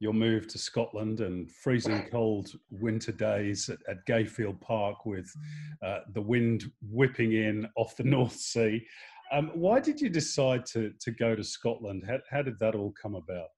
your 0.00 0.12
move 0.12 0.48
to 0.48 0.58
Scotland 0.58 1.20
and 1.20 1.50
freezing 1.50 2.06
cold 2.10 2.50
winter 2.70 3.12
days 3.12 3.68
at, 3.68 3.78
at 3.88 4.04
Gayfield 4.06 4.60
Park 4.60 5.06
with 5.06 5.32
uh, 5.82 6.00
the 6.12 6.20
wind 6.20 6.64
whipping 6.90 7.32
in 7.32 7.68
off 7.76 7.96
the 7.96 8.04
North 8.04 8.36
Sea. 8.36 8.84
Um, 9.32 9.50
why 9.54 9.80
did 9.80 10.00
you 10.00 10.10
decide 10.10 10.66
to, 10.66 10.92
to 11.00 11.10
go 11.10 11.34
to 11.34 11.42
Scotland? 11.42 12.04
How, 12.06 12.18
how 12.30 12.42
did 12.42 12.58
that 12.58 12.74
all 12.74 12.92
come 13.00 13.14
about? 13.14 13.48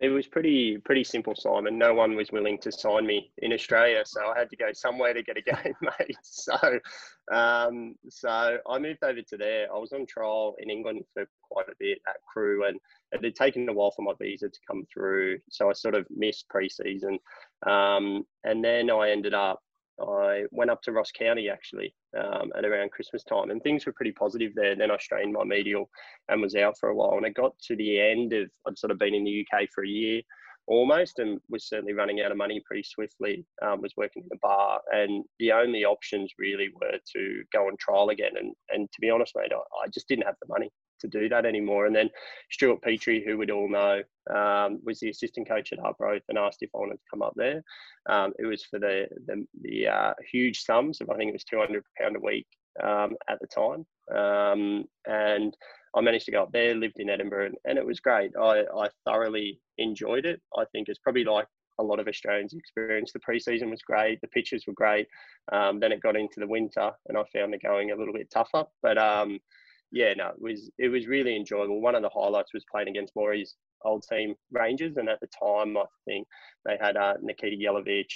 It 0.00 0.08
was 0.08 0.26
pretty 0.26 0.78
pretty 0.78 1.04
simple, 1.04 1.36
Simon. 1.36 1.78
No 1.78 1.94
one 1.94 2.16
was 2.16 2.32
willing 2.32 2.58
to 2.58 2.72
sign 2.72 3.06
me 3.06 3.30
in 3.38 3.52
Australia, 3.52 4.02
so 4.04 4.32
I 4.34 4.40
had 4.40 4.50
to 4.50 4.56
go 4.56 4.72
somewhere 4.72 5.14
to 5.14 5.22
get 5.22 5.36
a 5.36 5.42
game, 5.62 5.74
mate. 5.80 6.16
So, 6.22 6.56
um, 7.32 7.94
so 8.10 8.58
I 8.68 8.78
moved 8.80 9.04
over 9.04 9.22
to 9.22 9.36
there. 9.36 9.72
I 9.72 9.78
was 9.78 9.92
on 9.92 10.04
trial 10.06 10.56
in 10.58 10.70
England 10.70 11.04
for 11.14 11.24
quite 11.40 11.68
a 11.68 11.76
bit 11.78 11.98
at 12.08 12.16
Crewe, 12.26 12.66
and 12.66 12.80
it 13.12 13.22
had 13.22 13.34
taken 13.34 13.68
a 13.68 13.72
while 13.72 13.92
for 13.92 14.02
my 14.02 14.12
visa 14.20 14.48
to 14.48 14.58
come 14.66 14.84
through, 14.92 15.38
so 15.50 15.70
I 15.70 15.74
sort 15.74 15.94
of 15.94 16.06
missed 16.10 16.48
pre-season. 16.48 17.18
Um, 17.66 18.24
and 18.44 18.64
then 18.64 18.90
I 18.90 19.10
ended 19.10 19.34
up 19.34 19.60
I 20.00 20.44
went 20.50 20.70
up 20.70 20.82
to 20.82 20.92
Ross 20.92 21.10
County 21.12 21.48
actually 21.48 21.94
um, 22.18 22.50
at 22.56 22.64
around 22.64 22.90
Christmas 22.90 23.24
time, 23.24 23.50
and 23.50 23.62
things 23.62 23.86
were 23.86 23.92
pretty 23.92 24.12
positive 24.12 24.54
there. 24.54 24.74
Then 24.74 24.90
I 24.90 24.96
strained 24.98 25.32
my 25.32 25.44
medial 25.44 25.90
and 26.28 26.40
was 26.40 26.54
out 26.54 26.78
for 26.78 26.88
a 26.88 26.94
while. 26.94 27.16
And 27.16 27.26
it 27.26 27.34
got 27.34 27.58
to 27.66 27.76
the 27.76 28.00
end 28.00 28.32
of 28.32 28.50
I'd 28.66 28.78
sort 28.78 28.90
of 28.90 28.98
been 28.98 29.14
in 29.14 29.24
the 29.24 29.46
UK 29.46 29.68
for 29.74 29.84
a 29.84 29.88
year 29.88 30.22
almost, 30.66 31.18
and 31.18 31.40
was 31.48 31.68
certainly 31.68 31.92
running 31.92 32.20
out 32.20 32.30
of 32.30 32.38
money 32.38 32.62
pretty 32.64 32.84
swiftly. 32.84 33.44
Um, 33.62 33.82
was 33.82 33.94
working 33.96 34.22
in 34.22 34.36
a 34.36 34.38
bar, 34.40 34.80
and 34.92 35.24
the 35.38 35.52
only 35.52 35.84
options 35.84 36.32
really 36.38 36.70
were 36.80 36.98
to 37.16 37.42
go 37.52 37.68
and 37.68 37.78
trial 37.78 38.08
again. 38.08 38.32
And 38.36 38.54
and 38.70 38.90
to 38.90 39.00
be 39.00 39.10
honest, 39.10 39.34
mate, 39.36 39.52
I, 39.52 39.58
I 39.84 39.88
just 39.92 40.08
didn't 40.08 40.26
have 40.26 40.36
the 40.40 40.48
money 40.48 40.70
to 41.02 41.08
do 41.08 41.28
that 41.28 41.44
anymore. 41.44 41.86
And 41.86 41.94
then 41.94 42.10
Stuart 42.50 42.82
Petrie, 42.82 43.22
who 43.24 43.36
we'd 43.36 43.50
all 43.50 43.68
know, 43.68 44.02
um, 44.34 44.80
was 44.84 44.98
the 45.00 45.10
assistant 45.10 45.48
coach 45.48 45.72
at 45.72 45.78
Arbroath 45.78 46.22
and 46.28 46.38
asked 46.38 46.62
if 46.62 46.70
I 46.74 46.78
wanted 46.78 46.96
to 46.96 47.10
come 47.10 47.22
up 47.22 47.34
there. 47.36 47.62
Um, 48.08 48.32
it 48.38 48.46
was 48.46 48.64
for 48.64 48.78
the 48.78 49.06
the, 49.26 49.46
the 49.60 49.88
uh, 49.88 50.14
huge 50.32 50.62
sums 50.62 51.00
of 51.00 51.10
I 51.10 51.16
think 51.16 51.28
it 51.28 51.34
was 51.34 51.44
two 51.44 51.58
hundred 51.58 51.84
pound 52.00 52.16
a 52.16 52.20
week 52.20 52.46
um, 52.82 53.16
at 53.28 53.38
the 53.40 53.46
time, 53.46 53.84
um, 54.16 54.84
and 55.06 55.54
I 55.94 56.00
managed 56.00 56.24
to 56.26 56.32
go 56.32 56.42
up 56.44 56.52
there, 56.52 56.74
lived 56.74 57.00
in 57.00 57.10
Edinburgh, 57.10 57.46
and, 57.46 57.56
and 57.66 57.78
it 57.78 57.86
was 57.86 58.00
great. 58.00 58.30
I, 58.40 58.64
I 58.74 58.88
thoroughly 59.04 59.60
enjoyed 59.76 60.24
it. 60.24 60.40
I 60.56 60.64
think 60.72 60.88
it's 60.88 60.98
probably 60.98 61.24
like 61.24 61.46
a 61.78 61.82
lot 61.82 62.00
of 62.00 62.08
Australians 62.08 62.54
experienced. 62.54 63.12
The 63.12 63.20
preseason 63.20 63.70
was 63.70 63.82
great, 63.82 64.20
the 64.20 64.28
pitches 64.28 64.66
were 64.66 64.72
great. 64.74 65.06
Um, 65.52 65.80
then 65.80 65.92
it 65.92 66.00
got 66.00 66.16
into 66.16 66.40
the 66.40 66.46
winter, 66.46 66.92
and 67.08 67.18
I 67.18 67.24
found 67.32 67.52
the 67.52 67.58
going 67.58 67.90
a 67.90 67.96
little 67.96 68.14
bit 68.14 68.30
tougher. 68.30 68.64
But 68.82 68.98
um, 68.98 69.38
yeah, 69.92 70.14
no, 70.14 70.28
it 70.28 70.40
was 70.40 70.70
it 70.78 70.88
was 70.88 71.06
really 71.06 71.36
enjoyable. 71.36 71.80
One 71.80 71.94
of 71.94 72.02
the 72.02 72.08
highlights 72.08 72.54
was 72.54 72.64
playing 72.70 72.88
against 72.88 73.14
Morey's 73.14 73.54
old 73.84 74.04
team 74.10 74.34
Rangers, 74.50 74.96
and 74.96 75.08
at 75.08 75.20
the 75.20 75.28
time 75.38 75.76
I 75.76 75.84
think 76.06 76.26
they 76.64 76.78
had 76.80 76.96
uh, 76.96 77.14
Nikica 77.22 77.60
Jelavic, 77.60 78.06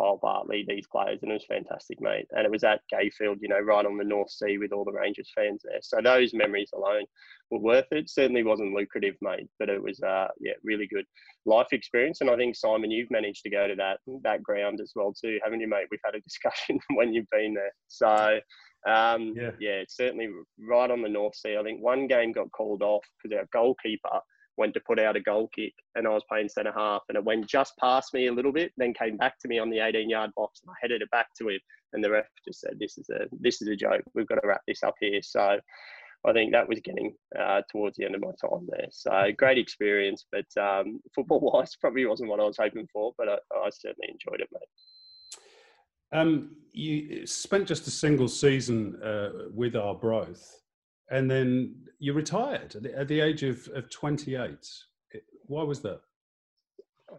Kyle 0.00 0.18
Bartley, 0.20 0.64
these 0.66 0.86
players, 0.86 1.18
and 1.22 1.30
it 1.30 1.34
was 1.34 1.44
fantastic, 1.46 2.00
mate. 2.00 2.26
And 2.30 2.44
it 2.44 2.50
was 2.50 2.64
at 2.64 2.80
Gayfield, 2.92 3.36
you 3.40 3.48
know, 3.48 3.60
right 3.60 3.84
on 3.84 3.98
the 3.98 4.04
North 4.04 4.30
Sea 4.30 4.56
with 4.58 4.72
all 4.72 4.84
the 4.84 4.92
Rangers 4.92 5.30
fans 5.34 5.62
there. 5.64 5.80
So 5.82 5.98
those 6.02 6.32
memories 6.32 6.70
alone 6.74 7.04
were 7.50 7.58
worth 7.58 7.86
it. 7.90 8.08
Certainly 8.08 8.44
wasn't 8.44 8.74
lucrative, 8.74 9.16
mate, 9.20 9.48
but 9.58 9.68
it 9.68 9.82
was 9.82 10.00
uh, 10.00 10.28
yeah, 10.40 10.54
really 10.64 10.86
good 10.86 11.04
life 11.44 11.68
experience. 11.72 12.20
And 12.20 12.30
I 12.30 12.36
think 12.36 12.56
Simon, 12.56 12.90
you've 12.90 13.10
managed 13.10 13.42
to 13.42 13.50
go 13.50 13.68
to 13.68 13.74
that 13.76 13.98
that 14.22 14.42
ground 14.42 14.80
as 14.80 14.92
well 14.96 15.12
too, 15.12 15.38
haven't 15.44 15.60
you, 15.60 15.68
mate? 15.68 15.86
We've 15.90 16.00
had 16.04 16.14
a 16.14 16.20
discussion 16.22 16.80
when 16.94 17.12
you've 17.12 17.30
been 17.30 17.54
there. 17.54 17.72
So 17.88 18.40
um, 18.86 19.34
yeah. 19.36 19.50
yeah, 19.60 19.80
it's 19.82 19.96
certainly 19.96 20.28
right 20.58 20.90
on 20.90 21.02
the 21.02 21.08
North 21.08 21.34
Sea. 21.34 21.58
I 21.58 21.62
think 21.62 21.82
one 21.82 22.06
game 22.06 22.32
got 22.32 22.50
called 22.52 22.82
off 22.82 23.04
because 23.22 23.36
our 23.36 23.46
goalkeeper 23.52 24.20
went 24.60 24.74
to 24.74 24.80
put 24.86 25.00
out 25.00 25.16
a 25.16 25.20
goal 25.20 25.48
kick 25.54 25.72
and 25.96 26.06
I 26.06 26.10
was 26.10 26.22
playing 26.28 26.50
centre 26.50 26.72
half 26.72 27.02
and 27.08 27.16
it 27.16 27.24
went 27.24 27.48
just 27.48 27.76
past 27.78 28.14
me 28.14 28.28
a 28.28 28.32
little 28.32 28.52
bit, 28.52 28.72
then 28.76 28.94
came 28.94 29.16
back 29.16 29.38
to 29.40 29.48
me 29.48 29.58
on 29.58 29.70
the 29.70 29.80
18 29.80 30.08
yard 30.08 30.30
box 30.36 30.60
and 30.62 30.70
I 30.70 30.74
headed 30.80 31.02
it 31.02 31.10
back 31.10 31.28
to 31.38 31.48
him 31.48 31.58
and 31.92 32.04
the 32.04 32.10
ref 32.10 32.26
just 32.46 32.60
said, 32.60 32.78
This 32.78 32.98
is 32.98 33.08
a 33.10 33.24
this 33.32 33.62
is 33.62 33.68
a 33.68 33.74
joke. 33.74 34.02
We've 34.14 34.28
got 34.28 34.36
to 34.36 34.46
wrap 34.46 34.60
this 34.68 34.82
up 34.82 34.94
here. 35.00 35.20
So 35.22 35.58
I 36.26 36.32
think 36.32 36.52
that 36.52 36.68
was 36.68 36.80
getting 36.80 37.14
uh, 37.38 37.62
towards 37.72 37.96
the 37.96 38.04
end 38.04 38.14
of 38.14 38.20
my 38.20 38.32
time 38.40 38.66
there. 38.68 38.88
So 38.90 39.30
great 39.36 39.58
experience, 39.58 40.26
but 40.30 40.62
um, 40.62 41.00
football 41.14 41.40
wise 41.40 41.74
probably 41.80 42.04
wasn't 42.06 42.28
what 42.28 42.40
I 42.40 42.44
was 42.44 42.58
hoping 42.58 42.86
for, 42.92 43.12
but 43.16 43.28
I, 43.28 43.36
I 43.56 43.70
certainly 43.70 44.08
enjoyed 44.10 44.40
it, 44.40 44.48
mate. 44.52 45.38
Um, 46.12 46.56
you 46.72 47.26
spent 47.26 47.68
just 47.68 47.86
a 47.86 47.90
single 47.90 48.28
season 48.28 49.00
uh, 49.02 49.30
with 49.54 49.76
Arbroath, 49.76 50.59
and 51.10 51.30
then 51.30 51.74
you 51.98 52.12
retired 52.12 52.76
at 52.76 52.82
the, 52.82 52.98
at 52.98 53.08
the 53.08 53.20
age 53.20 53.42
of, 53.42 53.68
of 53.74 53.90
28. 53.90 54.48
Why 55.46 55.62
was 55.62 55.80
that? 55.80 56.00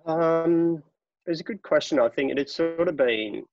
Um, 0.05 0.81
it's 1.25 1.41
a 1.41 1.43
good 1.43 1.61
question. 1.61 1.99
I 1.99 2.09
think 2.09 2.31
it 2.31 2.37
had 2.37 2.49
sort 2.49 2.87
of 2.87 2.95
been 2.95 3.43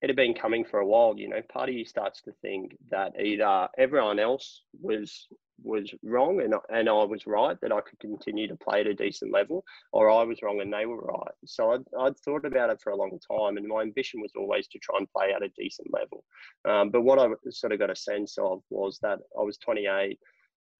it 0.00 0.10
had 0.10 0.16
been 0.16 0.34
coming 0.34 0.64
for 0.64 0.80
a 0.80 0.86
while. 0.86 1.14
You 1.16 1.28
know, 1.28 1.40
part 1.50 1.68
of 1.68 1.74
you 1.74 1.84
starts 1.84 2.20
to 2.22 2.32
think 2.42 2.76
that 2.90 3.12
either 3.18 3.68
everyone 3.78 4.18
else 4.18 4.62
was 4.80 5.28
was 5.62 5.92
wrong 6.02 6.40
and 6.40 6.54
and 6.70 6.88
I 6.88 7.04
was 7.04 7.26
right 7.26 7.56
that 7.60 7.72
I 7.72 7.80
could 7.80 7.98
continue 8.00 8.48
to 8.48 8.56
play 8.56 8.80
at 8.80 8.86
a 8.86 8.94
decent 8.94 9.32
level, 9.32 9.64
or 9.92 10.10
I 10.10 10.24
was 10.24 10.42
wrong 10.42 10.60
and 10.60 10.72
they 10.72 10.86
were 10.86 11.00
right. 11.00 11.34
So 11.44 11.72
I'd, 11.72 11.84
I'd 11.98 12.18
thought 12.18 12.44
about 12.44 12.70
it 12.70 12.80
for 12.82 12.90
a 12.90 12.96
long 12.96 13.18
time, 13.30 13.56
and 13.56 13.66
my 13.66 13.82
ambition 13.82 14.20
was 14.20 14.32
always 14.36 14.66
to 14.68 14.78
try 14.78 14.98
and 14.98 15.10
play 15.10 15.32
at 15.34 15.42
a 15.42 15.52
decent 15.56 15.88
level. 15.92 16.24
Um, 16.64 16.90
but 16.90 17.02
what 17.02 17.18
I 17.18 17.28
sort 17.50 17.72
of 17.72 17.78
got 17.78 17.90
a 17.90 17.96
sense 17.96 18.36
of 18.38 18.62
was 18.70 18.98
that 19.02 19.18
I 19.38 19.42
was 19.42 19.58
28. 19.58 20.18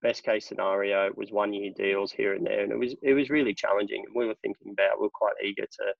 Best 0.01 0.23
case 0.23 0.47
scenario 0.47 1.09
was 1.15 1.31
one 1.31 1.53
year 1.53 1.71
deals 1.75 2.11
here 2.11 2.35
and 2.35 2.45
there, 2.45 2.63
and 2.63 2.71
it 2.71 2.77
was 2.77 2.95
it 3.01 3.13
was 3.13 3.29
really 3.29 3.53
challenging. 3.53 4.03
And 4.05 4.15
we 4.15 4.27
were 4.27 4.35
thinking 4.41 4.73
about 4.73 4.99
we 4.99 5.07
are 5.07 5.09
quite 5.19 5.35
eager 5.43 5.65
to 5.65 5.93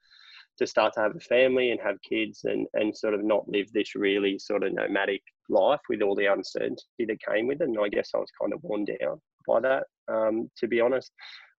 to 0.57 0.67
start 0.67 0.93
to 0.93 1.01
have 1.01 1.15
a 1.15 1.19
family 1.19 1.71
and 1.71 1.79
have 1.81 1.97
kids 2.07 2.41
and 2.45 2.67
and 2.73 2.95
sort 2.95 3.13
of 3.13 3.23
not 3.23 3.47
live 3.47 3.71
this 3.73 3.95
really 3.95 4.39
sort 4.39 4.63
of 4.63 4.73
nomadic 4.73 5.21
life 5.49 5.81
with 5.89 6.01
all 6.01 6.15
the 6.15 6.31
uncertainty 6.31 6.83
that 6.99 7.17
came 7.21 7.47
with 7.47 7.61
it. 7.61 7.67
And 7.67 7.77
I 7.79 7.89
guess 7.89 8.11
I 8.15 8.19
was 8.19 8.31
kind 8.41 8.53
of 8.53 8.63
worn 8.63 8.85
down 8.85 9.21
by 9.47 9.59
that. 9.61 9.83
Um, 10.07 10.49
to 10.57 10.67
be 10.67 10.81
honest, 10.81 11.11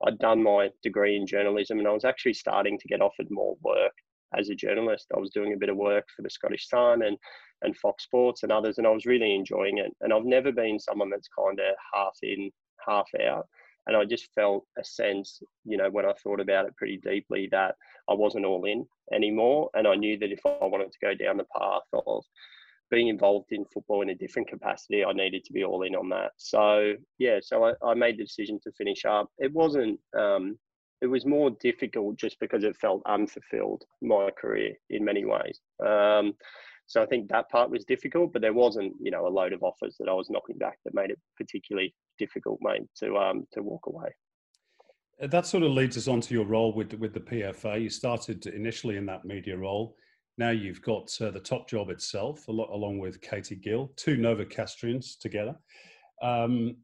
I'd 0.06 0.18
done 0.18 0.42
my 0.42 0.70
degree 0.82 1.16
in 1.16 1.26
journalism 1.26 1.78
and 1.78 1.88
I 1.88 1.92
was 1.92 2.04
actually 2.04 2.34
starting 2.34 2.78
to 2.78 2.88
get 2.88 3.00
offered 3.00 3.28
more 3.30 3.56
work 3.62 3.92
as 4.36 4.48
a 4.48 4.54
journalist. 4.54 5.06
I 5.14 5.20
was 5.20 5.30
doing 5.30 5.52
a 5.52 5.58
bit 5.58 5.68
of 5.68 5.76
work 5.76 6.04
for 6.14 6.22
the 6.22 6.30
Scottish 6.30 6.68
Sun 6.68 7.02
and 7.02 7.16
and 7.62 7.76
Fox 7.76 8.04
Sports 8.04 8.42
and 8.42 8.52
others, 8.52 8.78
and 8.78 8.86
I 8.86 8.90
was 8.90 9.06
really 9.06 9.34
enjoying 9.34 9.78
it. 9.78 9.90
And 10.02 10.12
I've 10.12 10.26
never 10.26 10.52
been 10.52 10.78
someone 10.78 11.08
that's 11.08 11.28
kind 11.28 11.58
of 11.58 11.74
half 11.94 12.16
in, 12.22 12.50
half 12.86 13.08
out. 13.26 13.46
And 13.86 13.96
I 13.96 14.04
just 14.04 14.28
felt 14.34 14.64
a 14.78 14.84
sense, 14.84 15.40
you 15.64 15.76
know, 15.76 15.90
when 15.90 16.06
I 16.06 16.12
thought 16.12 16.40
about 16.40 16.66
it 16.66 16.76
pretty 16.76 16.98
deeply, 16.98 17.48
that 17.52 17.76
I 18.08 18.14
wasn't 18.14 18.44
all 18.44 18.64
in 18.64 18.86
anymore. 19.12 19.70
And 19.74 19.86
I 19.86 19.94
knew 19.94 20.18
that 20.18 20.32
if 20.32 20.40
I 20.44 20.64
wanted 20.64 20.92
to 20.92 20.98
go 21.00 21.14
down 21.14 21.36
the 21.36 21.46
path 21.56 21.82
of 21.92 22.24
being 22.90 23.08
involved 23.08 23.52
in 23.52 23.64
football 23.64 24.02
in 24.02 24.10
a 24.10 24.14
different 24.14 24.48
capacity, 24.48 25.04
I 25.04 25.12
needed 25.12 25.44
to 25.44 25.52
be 25.52 25.64
all 25.64 25.82
in 25.82 25.94
on 25.94 26.08
that. 26.10 26.32
So 26.36 26.94
yeah, 27.18 27.38
so 27.42 27.64
I, 27.64 27.72
I 27.84 27.94
made 27.94 28.18
the 28.18 28.24
decision 28.24 28.60
to 28.64 28.72
finish 28.72 29.04
up. 29.04 29.30
It 29.38 29.52
wasn't. 29.52 30.00
Um, 30.16 30.58
it 31.02 31.06
was 31.06 31.26
more 31.26 31.50
difficult 31.50 32.16
just 32.16 32.40
because 32.40 32.64
it 32.64 32.76
felt 32.76 33.02
unfulfilled 33.06 33.84
my 34.00 34.30
career 34.30 34.72
in 34.88 35.04
many 35.04 35.26
ways. 35.26 35.60
Um, 35.84 36.32
so 36.86 37.02
I 37.02 37.06
think 37.06 37.28
that 37.28 37.48
part 37.50 37.70
was 37.70 37.84
difficult, 37.84 38.32
but 38.32 38.42
there 38.42 38.52
wasn't, 38.52 38.94
you 39.00 39.10
know, 39.10 39.26
a 39.26 39.28
load 39.28 39.52
of 39.52 39.62
offers 39.62 39.96
that 39.98 40.08
I 40.08 40.12
was 40.12 40.30
knocking 40.30 40.56
back 40.56 40.78
that 40.84 40.94
made 40.94 41.10
it 41.10 41.18
particularly 41.36 41.94
difficult, 42.18 42.58
mate, 42.62 42.82
to 42.98 43.16
um 43.16 43.46
to 43.52 43.62
walk 43.62 43.86
away. 43.86 44.08
Uh, 45.20 45.26
that 45.28 45.46
sort 45.46 45.62
of 45.62 45.72
leads 45.72 45.96
us 45.96 46.08
on 46.08 46.20
to 46.22 46.34
your 46.34 46.46
role 46.46 46.72
with 46.72 46.94
with 46.94 47.12
the 47.12 47.20
PFA. 47.20 47.82
You 47.82 47.90
started 47.90 48.46
initially 48.46 48.96
in 48.96 49.06
that 49.06 49.24
media 49.24 49.56
role. 49.56 49.96
Now 50.38 50.50
you've 50.50 50.82
got 50.82 51.10
uh, 51.20 51.30
the 51.30 51.40
top 51.40 51.68
job 51.68 51.90
itself, 51.90 52.46
along 52.48 52.98
with 52.98 53.20
Katie 53.22 53.56
Gill, 53.56 53.90
two 53.96 54.16
Novocastrians 54.16 55.18
together. 55.18 55.56
Um, 56.22 56.76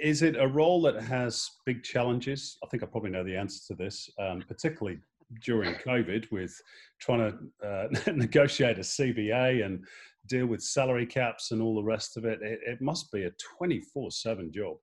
is 0.00 0.22
it 0.22 0.36
a 0.36 0.46
role 0.46 0.80
that 0.82 1.02
has 1.02 1.50
big 1.66 1.82
challenges? 1.82 2.56
I 2.62 2.68
think 2.68 2.82
I 2.82 2.86
probably 2.86 3.10
know 3.10 3.24
the 3.24 3.36
answer 3.36 3.60
to 3.68 3.74
this, 3.74 4.08
um, 4.20 4.44
particularly 4.46 5.00
during 5.42 5.74
COVID 5.74 6.30
with 6.30 6.60
trying 7.00 7.32
to 7.60 7.66
uh, 7.66 8.12
negotiate 8.12 8.78
a 8.78 8.82
CBA 8.82 9.64
and 9.64 9.84
deal 10.26 10.46
with 10.46 10.62
salary 10.62 11.06
caps 11.06 11.50
and 11.50 11.62
all 11.62 11.74
the 11.74 11.82
rest 11.82 12.16
of 12.16 12.24
it. 12.24 12.40
It, 12.42 12.60
it 12.66 12.80
must 12.80 13.10
be 13.12 13.24
a 13.24 13.32
24 13.58 14.10
7 14.10 14.52
job. 14.52 14.76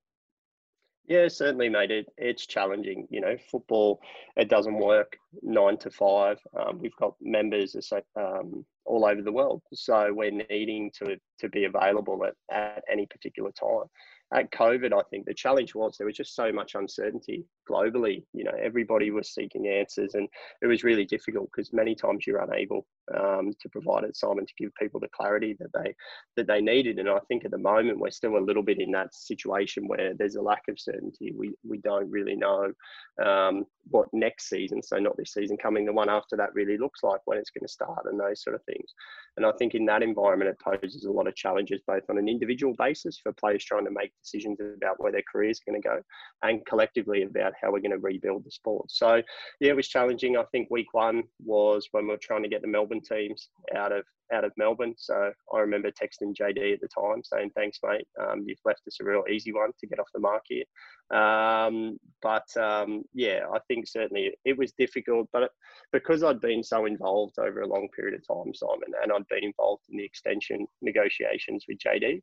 Yeah, 1.07 1.27
certainly, 1.27 1.69
mate. 1.69 1.91
It, 1.91 2.07
it's 2.17 2.47
challenging. 2.47 3.07
You 3.11 3.21
know, 3.21 3.37
football, 3.51 3.99
it 4.37 4.49
doesn't 4.49 4.79
work 4.79 5.17
nine 5.43 5.77
to 5.77 5.91
five. 5.91 6.39
Um, 6.59 6.79
we've 6.79 6.95
got 6.95 7.13
members 7.21 7.75
um, 8.19 8.65
all 8.85 9.05
over 9.05 9.21
the 9.21 9.31
world. 9.31 9.61
So 9.71 10.11
we're 10.11 10.31
needing 10.49 10.91
to, 10.97 11.17
to 11.39 11.49
be 11.49 11.65
available 11.65 12.25
at, 12.25 12.33
at 12.51 12.83
any 12.91 13.05
particular 13.05 13.51
time 13.51 13.87
at 14.33 14.51
COVID, 14.51 14.93
I 14.93 15.01
think 15.09 15.25
the 15.25 15.33
challenge 15.33 15.75
was 15.75 15.97
there 15.97 16.07
was 16.07 16.17
just 16.17 16.35
so 16.35 16.51
much 16.51 16.75
uncertainty 16.75 17.45
globally. 17.69 18.23
You 18.33 18.45
know, 18.45 18.53
everybody 18.61 19.11
was 19.11 19.33
seeking 19.33 19.67
answers, 19.67 20.15
and 20.15 20.27
it 20.61 20.67
was 20.67 20.83
really 20.83 21.05
difficult 21.05 21.49
because 21.51 21.73
many 21.73 21.95
times 21.95 22.25
you're 22.25 22.41
unable 22.41 22.85
um, 23.15 23.51
to 23.61 23.69
provide 23.69 24.03
it, 24.03 24.17
Simon, 24.17 24.45
to 24.45 24.53
give 24.57 24.73
people 24.75 24.99
the 24.99 25.09
clarity 25.09 25.55
that 25.59 25.71
they 25.73 25.93
that 26.35 26.47
they 26.47 26.61
needed. 26.61 26.99
And 26.99 27.09
I 27.09 27.19
think 27.27 27.45
at 27.45 27.51
the 27.51 27.57
moment 27.57 27.99
we're 27.99 28.11
still 28.11 28.37
a 28.37 28.39
little 28.39 28.63
bit 28.63 28.79
in 28.79 28.91
that 28.91 29.13
situation 29.13 29.87
where 29.87 30.13
there's 30.13 30.35
a 30.35 30.41
lack 30.41 30.63
of 30.69 30.79
certainty. 30.79 31.33
We 31.37 31.53
we 31.67 31.79
don't 31.79 32.09
really 32.09 32.35
know 32.35 32.71
um, 33.23 33.65
what 33.89 34.07
next 34.13 34.49
season, 34.49 34.81
so 34.81 34.97
not 34.97 35.17
this 35.17 35.33
season 35.33 35.57
coming, 35.57 35.85
the 35.85 35.93
one 35.93 36.09
after 36.09 36.35
that 36.37 36.53
really 36.53 36.77
looks 36.77 37.03
like 37.03 37.21
when 37.25 37.37
it's 37.37 37.51
going 37.51 37.65
to 37.65 37.71
start 37.71 38.05
and 38.05 38.19
those 38.19 38.41
sort 38.41 38.55
of 38.55 38.63
things. 38.63 38.93
And 39.37 39.45
I 39.45 39.51
think 39.59 39.75
in 39.75 39.85
that 39.85 40.03
environment 40.03 40.49
it 40.49 40.79
poses 40.81 41.05
a 41.05 41.11
lot 41.11 41.27
of 41.27 41.35
challenges 41.35 41.81
both 41.85 42.03
on 42.09 42.17
an 42.17 42.29
individual 42.29 42.73
basis 42.77 43.19
for 43.21 43.33
players 43.33 43.63
trying 43.63 43.85
to 43.85 43.91
make 43.91 44.11
decisions 44.21 44.59
about 44.59 44.95
where 44.99 45.11
their 45.11 45.23
careers 45.29 45.59
are 45.59 45.71
going 45.71 45.81
to 45.81 45.87
go 45.87 46.01
and 46.43 46.65
collectively 46.65 47.23
about 47.23 47.53
how 47.61 47.71
we're 47.71 47.79
going 47.79 47.91
to 47.91 47.97
rebuild 47.97 48.43
the 48.43 48.51
sport. 48.51 48.91
So, 48.91 49.21
yeah, 49.59 49.71
it 49.71 49.75
was 49.75 49.87
challenging. 49.87 50.37
I 50.37 50.43
think 50.51 50.69
week 50.69 50.93
one 50.93 51.23
was 51.43 51.87
when 51.91 52.05
we 52.05 52.11
were 52.11 52.19
trying 52.21 52.43
to 52.43 52.49
get 52.49 52.61
the 52.61 52.67
Melbourne 52.67 53.01
teams 53.01 53.49
out 53.75 53.91
of 53.91 54.03
out 54.33 54.43
of 54.43 54.51
Melbourne. 54.57 54.95
So 54.97 55.31
I 55.53 55.59
remember 55.59 55.91
texting 55.91 56.35
JD 56.35 56.73
at 56.73 56.81
the 56.81 56.87
time 56.87 57.23
saying, 57.23 57.51
"Thanks, 57.55 57.79
mate. 57.83 58.07
Um, 58.19 58.43
you've 58.45 58.59
left 58.65 58.81
us 58.87 58.97
a 59.01 59.03
real 59.03 59.23
easy 59.29 59.53
one 59.53 59.71
to 59.79 59.87
get 59.87 59.99
off 59.99 60.09
the 60.13 60.19
mark 60.19 60.43
here." 60.45 60.63
Um, 61.11 61.99
but 62.21 62.45
um, 62.57 63.03
yeah, 63.13 63.41
I 63.53 63.59
think 63.67 63.87
certainly 63.87 64.33
it 64.43 64.57
was 64.57 64.73
difficult, 64.73 65.29
but 65.31 65.51
because 65.91 66.23
I'd 66.23 66.41
been 66.41 66.63
so 66.63 66.85
involved 66.85 67.37
over 67.37 67.61
a 67.61 67.67
long 67.67 67.87
period 67.95 68.15
of 68.19 68.27
time, 68.27 68.53
Simon, 68.53 68.91
and 69.01 69.11
I'd 69.11 69.27
been 69.27 69.43
involved 69.43 69.83
in 69.89 69.97
the 69.97 70.05
extension 70.05 70.65
negotiations 70.81 71.65
with 71.67 71.77
JD. 71.77 72.21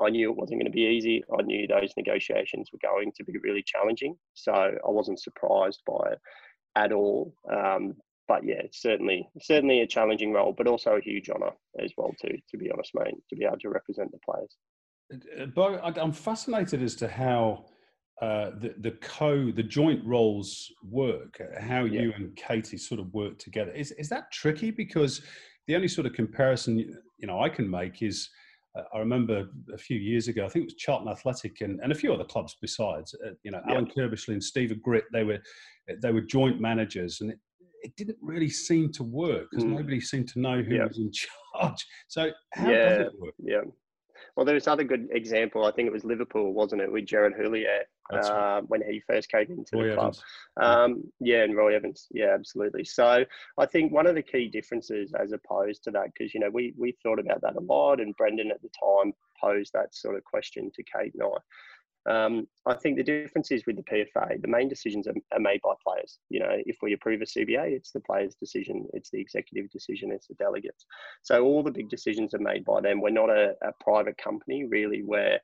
I 0.00 0.10
knew 0.10 0.30
it 0.30 0.36
wasn't 0.36 0.60
going 0.60 0.70
to 0.70 0.76
be 0.76 0.82
easy. 0.82 1.24
I 1.38 1.42
knew 1.42 1.66
those 1.66 1.92
negotiations 1.96 2.70
were 2.72 2.78
going 2.82 3.12
to 3.16 3.24
be 3.24 3.38
really 3.42 3.62
challenging. 3.62 4.16
So 4.34 4.52
I 4.52 4.90
wasn't 4.90 5.20
surprised 5.20 5.80
by 5.86 6.12
it 6.12 6.18
at 6.76 6.92
all. 6.92 7.34
Um, 7.50 7.94
but 8.28 8.44
yeah, 8.44 8.62
certainly, 8.72 9.28
certainly 9.40 9.80
a 9.80 9.86
challenging 9.86 10.32
role, 10.32 10.52
but 10.56 10.66
also 10.66 10.96
a 10.96 11.00
huge 11.00 11.30
honour 11.30 11.52
as 11.82 11.92
well 11.96 12.12
too. 12.20 12.36
To 12.50 12.58
be 12.58 12.70
honest, 12.70 12.90
mate, 12.94 13.14
to 13.30 13.36
be 13.36 13.44
able 13.44 13.58
to 13.58 13.68
represent 13.70 14.10
the 14.12 14.18
players. 14.18 14.56
Uh, 15.40 15.46
Beau, 15.46 15.78
I'm 15.82 16.12
fascinated 16.12 16.82
as 16.82 16.96
to 16.96 17.08
how 17.08 17.66
uh, 18.20 18.50
the 18.60 18.74
the 18.80 18.90
co 19.00 19.50
the 19.52 19.62
joint 19.62 20.04
roles 20.04 20.70
work. 20.82 21.40
How 21.60 21.84
yeah. 21.84 22.02
you 22.02 22.12
and 22.16 22.34
Katie 22.36 22.78
sort 22.78 23.00
of 23.00 23.12
work 23.14 23.38
together. 23.38 23.70
Is 23.70 23.92
is 23.92 24.08
that 24.08 24.32
tricky? 24.32 24.70
Because 24.70 25.22
the 25.68 25.76
only 25.76 25.88
sort 25.88 26.06
of 26.06 26.12
comparison 26.12 26.78
you 26.78 27.26
know 27.26 27.40
I 27.40 27.48
can 27.48 27.70
make 27.70 28.02
is 28.02 28.28
uh, 28.28 28.45
I 28.94 28.98
remember 28.98 29.48
a 29.72 29.78
few 29.78 29.98
years 29.98 30.28
ago, 30.28 30.44
I 30.44 30.48
think 30.48 30.64
it 30.64 30.66
was 30.66 30.74
Charlton 30.74 31.08
Athletic 31.08 31.60
and, 31.60 31.80
and 31.82 31.92
a 31.92 31.94
few 31.94 32.12
other 32.12 32.24
clubs 32.24 32.56
besides. 32.60 33.14
Uh, 33.24 33.30
you 33.42 33.50
know, 33.50 33.60
yeah. 33.66 33.74
Alan 33.74 33.86
Curbishley 33.86 34.34
and 34.34 34.42
Steve 34.42 34.72
Gritt, 34.86 35.04
they 35.12 35.24
were 35.24 35.38
they 36.02 36.12
were 36.12 36.20
joint 36.20 36.60
managers, 36.60 37.20
and 37.20 37.30
it, 37.30 37.38
it 37.82 37.96
didn't 37.96 38.18
really 38.20 38.50
seem 38.50 38.92
to 38.92 39.02
work 39.02 39.46
because 39.50 39.64
mm. 39.64 39.76
nobody 39.76 40.00
seemed 40.00 40.28
to 40.28 40.40
know 40.40 40.62
who 40.62 40.76
yeah. 40.76 40.86
was 40.86 40.98
in 40.98 41.10
charge. 41.54 41.86
So 42.08 42.30
how 42.54 42.70
yeah. 42.70 42.88
does 42.88 43.06
it 43.06 43.20
work? 43.20 43.34
Yeah. 43.38 43.62
Well, 44.36 44.44
there's 44.44 44.66
other 44.66 44.84
good 44.84 45.08
example. 45.12 45.64
I 45.64 45.72
think 45.72 45.86
it 45.86 45.92
was 45.92 46.04
Liverpool, 46.04 46.52
wasn't 46.52 46.82
it, 46.82 46.92
with 46.92 47.06
Gerard 47.06 47.34
Houllier 47.34 47.80
uh, 48.12 48.60
when 48.62 48.82
he 48.82 49.00
first 49.00 49.30
came 49.30 49.46
into 49.50 49.76
Roy 49.76 49.88
the 49.90 49.94
club. 49.94 50.16
Um, 50.60 51.04
yeah, 51.20 51.42
and 51.42 51.56
Roy 51.56 51.74
Evans. 51.74 52.06
Yeah, 52.10 52.34
absolutely. 52.34 52.84
So 52.84 53.24
I 53.58 53.66
think 53.66 53.92
one 53.92 54.06
of 54.06 54.14
the 54.14 54.22
key 54.22 54.48
differences, 54.48 55.12
as 55.18 55.32
opposed 55.32 55.84
to 55.84 55.90
that, 55.92 56.12
because 56.12 56.34
you 56.34 56.40
know 56.40 56.50
we 56.50 56.74
we 56.76 56.96
thought 57.02 57.18
about 57.18 57.40
that 57.42 57.56
a 57.56 57.60
lot, 57.60 58.00
and 58.00 58.16
Brendan 58.16 58.50
at 58.50 58.62
the 58.62 58.70
time 58.70 59.12
posed 59.40 59.72
that 59.74 59.94
sort 59.94 60.16
of 60.16 60.24
question 60.24 60.70
to 60.74 60.82
Kate 60.82 61.14
and 61.14 61.22
I. 61.22 61.38
Um, 62.06 62.46
I 62.66 62.74
think 62.74 62.96
the 62.96 63.02
difference 63.02 63.50
is 63.50 63.66
with 63.66 63.76
the 63.76 63.82
PFA, 63.82 64.40
the 64.40 64.48
main 64.48 64.68
decisions 64.68 65.08
are, 65.08 65.14
are, 65.32 65.40
made 65.40 65.60
by 65.62 65.72
players. 65.84 66.18
You 66.30 66.38
know, 66.38 66.50
if 66.64 66.76
we 66.80 66.92
approve 66.92 67.20
a 67.20 67.24
CBA, 67.24 67.72
it's 67.72 67.90
the 67.90 68.00
players' 68.00 68.36
decision, 68.36 68.86
it's 68.92 69.10
the 69.10 69.20
executive 69.20 69.68
decision, 69.70 70.12
it's 70.12 70.28
the 70.28 70.34
delegates. 70.34 70.86
So 71.22 71.44
all 71.44 71.64
the 71.64 71.72
big 71.72 71.88
decisions 71.88 72.32
are 72.32 72.38
made 72.38 72.64
by 72.64 72.80
them. 72.80 73.00
We're 73.00 73.10
not 73.10 73.30
a, 73.30 73.54
a 73.62 73.72
private 73.80 74.16
company, 74.18 74.64
really, 74.64 75.02
where 75.02 75.40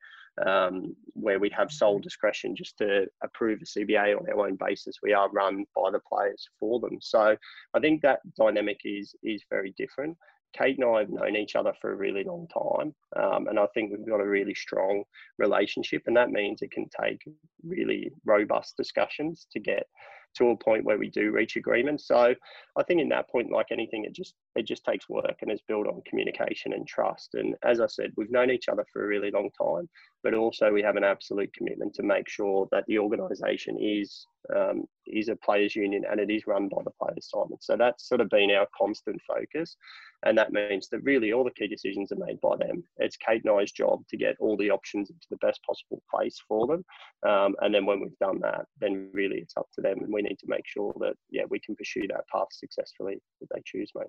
um, 0.46 0.96
where 1.14 1.38
we 1.38 1.50
have 1.50 1.70
sole 1.70 1.98
discretion 1.98 2.56
just 2.56 2.78
to 2.78 3.06
approve 3.22 3.60
a 3.62 3.64
CBA 3.64 4.16
on 4.18 4.26
our 4.28 4.46
own 4.46 4.56
basis. 4.56 4.96
We 5.02 5.12
are 5.12 5.30
run 5.30 5.64
by 5.74 5.90
the 5.90 6.00
players 6.00 6.48
for 6.58 6.80
them. 6.80 6.98
So 7.00 7.36
I 7.74 7.80
think 7.80 8.02
that 8.02 8.20
dynamic 8.38 8.80
is 8.84 9.14
is 9.22 9.44
very 9.50 9.74
different. 9.76 10.16
Kate 10.56 10.78
and 10.78 10.88
I 10.88 11.00
have 11.00 11.10
known 11.10 11.36
each 11.36 11.56
other 11.56 11.72
for 11.80 11.92
a 11.92 11.96
really 11.96 12.24
long 12.24 12.46
time, 12.48 12.94
um, 13.16 13.48
and 13.48 13.58
I 13.58 13.66
think 13.74 13.90
we've 13.90 14.06
got 14.06 14.20
a 14.20 14.28
really 14.28 14.54
strong 14.54 15.04
relationship, 15.38 16.02
and 16.06 16.16
that 16.16 16.30
means 16.30 16.62
it 16.62 16.70
can 16.70 16.88
take 17.00 17.22
really 17.62 18.12
robust 18.24 18.76
discussions 18.76 19.46
to 19.52 19.60
get 19.60 19.86
to 20.34 20.48
a 20.48 20.56
point 20.56 20.84
where 20.84 20.98
we 20.98 21.10
do 21.10 21.30
reach 21.30 21.56
agreement. 21.56 22.00
So 22.00 22.34
I 22.76 22.82
think 22.82 23.00
in 23.00 23.08
that 23.10 23.28
point, 23.28 23.50
like 23.50 23.66
anything, 23.70 24.04
it 24.04 24.14
just 24.14 24.34
it 24.56 24.66
just 24.66 24.84
takes 24.84 25.08
work 25.08 25.36
and 25.40 25.50
it's 25.50 25.62
built 25.66 25.86
on 25.86 26.02
communication 26.06 26.72
and 26.72 26.86
trust. 26.86 27.34
And 27.34 27.54
as 27.64 27.80
I 27.80 27.86
said, 27.86 28.12
we've 28.16 28.30
known 28.30 28.50
each 28.50 28.68
other 28.68 28.84
for 28.92 29.04
a 29.04 29.08
really 29.08 29.30
long 29.30 29.50
time, 29.60 29.88
but 30.22 30.34
also 30.34 30.70
we 30.70 30.82
have 30.82 30.96
an 30.96 31.04
absolute 31.04 31.52
commitment 31.54 31.94
to 31.94 32.02
make 32.02 32.28
sure 32.28 32.68
that 32.72 32.84
the 32.86 32.98
organisation 32.98 33.76
is 33.78 34.26
um, 34.54 34.84
is 35.06 35.28
a 35.28 35.36
players' 35.36 35.76
union 35.76 36.04
and 36.10 36.20
it 36.20 36.30
is 36.30 36.46
run 36.46 36.68
by 36.68 36.82
the 36.82 36.90
players, 36.90 37.28
Simon. 37.30 37.58
So 37.60 37.76
that's 37.76 38.08
sort 38.08 38.20
of 38.20 38.28
been 38.28 38.50
our 38.50 38.66
constant 38.76 39.20
focus, 39.26 39.76
and 40.24 40.36
that 40.38 40.52
means 40.52 40.88
that 40.88 41.02
really 41.02 41.32
all 41.32 41.44
the 41.44 41.50
key 41.50 41.68
decisions 41.68 42.12
are 42.12 42.26
made 42.26 42.40
by 42.40 42.56
them. 42.56 42.84
It's 42.98 43.16
Kate 43.16 43.42
and 43.44 43.58
I's 43.58 43.72
job 43.72 44.00
to 44.08 44.16
get 44.16 44.36
all 44.40 44.56
the 44.56 44.70
options 44.70 45.10
into 45.10 45.26
the 45.30 45.36
best 45.38 45.60
possible 45.64 46.02
place 46.10 46.36
for 46.46 46.66
them, 46.66 46.84
um, 47.28 47.54
and 47.60 47.74
then 47.74 47.86
when 47.86 48.00
we've 48.00 48.18
done 48.18 48.40
that, 48.42 48.66
then 48.80 49.10
really 49.12 49.38
it's 49.38 49.56
up 49.56 49.68
to 49.74 49.80
them, 49.80 49.98
and 50.00 50.12
we 50.12 50.22
need 50.22 50.38
to 50.38 50.46
make 50.48 50.66
sure 50.66 50.94
that 51.00 51.14
yeah 51.30 51.44
we 51.50 51.60
can 51.60 51.76
pursue 51.76 52.06
that 52.08 52.26
path 52.32 52.48
successfully 52.50 53.20
that 53.40 53.48
they 53.54 53.62
choose, 53.64 53.90
mate. 53.94 54.06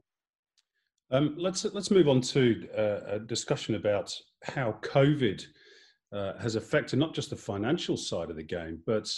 Um, 1.12 1.36
let's 1.38 1.64
let's 1.66 1.92
move 1.92 2.08
on 2.08 2.22
to 2.22 2.68
uh, 2.78 3.16
a 3.16 3.20
discussion 3.20 3.76
about 3.76 4.12
how 4.44 4.78
COVID 4.82 5.44
uh, 6.14 6.34
has 6.40 6.56
affected 6.56 7.00
not 7.00 7.14
just 7.14 7.30
the 7.30 7.36
financial 7.36 7.98
side 7.98 8.30
of 8.30 8.36
the 8.36 8.44
game, 8.44 8.82
but 8.86 9.10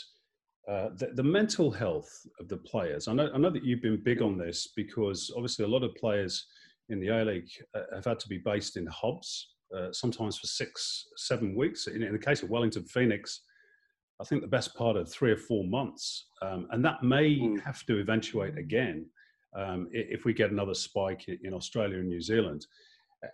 uh, 0.68 0.90
the, 0.96 1.12
the, 1.14 1.24
mental 1.24 1.70
health 1.70 2.10
of 2.40 2.48
the 2.48 2.58
players. 2.58 3.08
I 3.08 3.14
know, 3.14 3.30
I 3.34 3.38
know 3.38 3.52
that 3.52 3.64
you've 3.64 3.84
been 3.84 4.02
big 4.02 4.22
on 4.22 4.36
this 4.36 4.70
because 4.76 5.32
obviously 5.36 5.64
a 5.64 5.68
lot 5.68 5.84
of 5.84 5.94
players 5.94 6.48
in 6.90 7.00
the 7.00 7.10
A 7.10 7.24
League 7.24 7.50
uh, 7.76 7.82
have 7.94 8.06
had 8.06 8.20
to 8.20 8.28
be 8.28 8.38
based 8.38 8.78
in 8.78 8.86
hubs, 8.88 9.56
uh, 9.76 9.92
sometimes 9.92 10.38
for 10.38 10.48
six, 10.48 11.08
seven 11.18 11.56
weeks. 11.56 11.88
In, 11.88 12.04
in, 12.04 12.14
the 12.14 12.20
case 12.20 12.44
of 12.44 12.50
Wellington 12.50 12.86
Phoenix, 12.86 13.42
I 14.22 14.24
think 14.24 14.42
the 14.42 14.48
best 14.48 14.76
part 14.76 14.96
of 14.96 15.12
three 15.12 15.32
or 15.32 15.38
four 15.38 15.64
months. 15.66 16.28
Um, 16.42 16.68
and 16.72 16.84
that 16.86 17.04
may 17.04 17.38
mm. 17.38 17.62
have 17.62 17.86
to 17.86 18.00
eventuate 18.00 18.58
again 18.58 19.06
um, 19.58 19.88
if 19.92 20.26
we 20.26 20.34
get 20.34 20.52
another 20.52 20.74
spike 20.74 21.26
in 21.28 21.54
Australia 21.54 21.98
and 22.00 22.08
New 22.08 22.22
Zealand. 22.22 22.66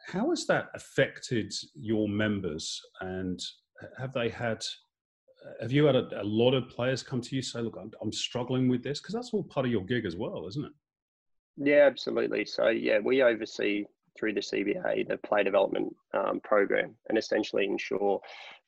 How 0.07 0.29
has 0.29 0.45
that 0.47 0.69
affected 0.73 1.53
your 1.75 2.07
members 2.07 2.79
and 3.01 3.39
have 3.97 4.13
they 4.13 4.29
had 4.29 4.63
have 5.59 5.71
you 5.71 5.85
had 5.85 5.95
a, 5.95 6.21
a, 6.21 6.23
lot 6.23 6.53
of 6.53 6.69
players 6.69 7.01
come 7.01 7.21
to 7.21 7.35
you 7.35 7.41
say, 7.41 7.61
"Look, 7.61 7.77
I'm, 7.79 7.91
I'm 8.01 8.11
struggling 8.11 8.67
with 8.67 8.83
this," 8.83 8.99
because 8.99 9.15
that's 9.15 9.33
all 9.33 9.43
part 9.43 9.65
of 9.65 9.71
your 9.71 9.83
gig 9.83 10.05
as 10.05 10.15
well, 10.15 10.47
isn't 10.47 10.63
it? 10.63 10.71
Yeah, 11.63 11.85
absolutely. 11.85 12.45
So 12.45 12.69
yeah, 12.69 12.99
we 12.99 13.21
oversee 13.21 13.85
through 14.17 14.33
the 14.33 14.41
CBA 14.41 15.07
the 15.07 15.17
play 15.17 15.43
development 15.43 15.95
um, 16.13 16.41
program 16.43 16.95
and 17.07 17.17
essentially 17.17 17.65
ensure 17.65 18.19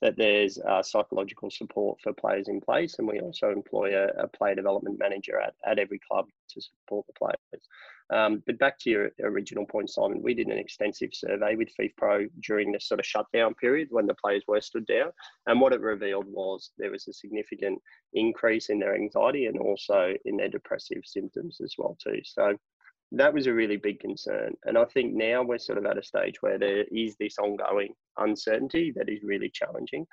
that 0.01 0.15
there's 0.15 0.57
uh, 0.59 0.83
psychological 0.83 1.49
support 1.49 1.99
for 2.01 2.13
players 2.13 2.47
in 2.47 2.61
place. 2.61 2.99
And 2.99 3.07
we 3.07 3.19
also 3.19 3.49
employ 3.49 3.97
a, 3.97 4.23
a 4.23 4.27
player 4.27 4.55
development 4.55 4.99
manager 4.99 5.39
at, 5.39 5.55
at 5.65 5.79
every 5.79 5.99
club 6.07 6.27
to 6.49 6.61
support 6.61 7.07
the 7.07 7.13
players. 7.13 7.67
Um, 8.13 8.43
but 8.45 8.59
back 8.59 8.77
to 8.79 8.89
your 8.89 9.09
original 9.23 9.65
point, 9.65 9.89
Simon, 9.89 10.21
we 10.21 10.33
did 10.33 10.47
an 10.47 10.57
extensive 10.57 11.11
survey 11.13 11.55
with 11.55 11.69
FIFPro 11.79 12.29
during 12.41 12.71
the 12.71 12.79
sort 12.79 12.99
of 12.99 13.05
shutdown 13.05 13.55
period 13.55 13.87
when 13.91 14.05
the 14.05 14.15
players 14.15 14.43
were 14.47 14.61
stood 14.61 14.85
down. 14.85 15.11
And 15.47 15.59
what 15.59 15.73
it 15.73 15.81
revealed 15.81 16.25
was 16.27 16.71
there 16.77 16.91
was 16.91 17.07
a 17.07 17.13
significant 17.13 17.81
increase 18.13 18.69
in 18.69 18.77
their 18.77 18.95
anxiety 18.95 19.47
and 19.47 19.57
also 19.57 20.13
in 20.25 20.37
their 20.37 20.49
depressive 20.49 21.01
symptoms 21.05 21.59
as 21.63 21.73
well 21.77 21.97
too. 22.03 22.19
So 22.23 22.55
that 23.15 23.33
was 23.33 23.47
a 23.47 23.53
really 23.53 23.77
big 23.77 23.99
concern. 23.99 24.53
And 24.65 24.77
I 24.77 24.85
think 24.85 25.13
now 25.13 25.43
we're 25.43 25.59
sort 25.59 25.77
of 25.77 25.85
at 25.85 25.97
a 25.97 26.03
stage 26.03 26.41
where 26.41 26.57
there 26.57 26.83
is 26.91 27.15
this 27.19 27.37
ongoing 27.37 27.93
uncertainty 28.17 28.91
that 28.95 29.07
is 29.07 29.23
really 29.23 29.51
challenging. 29.53 30.05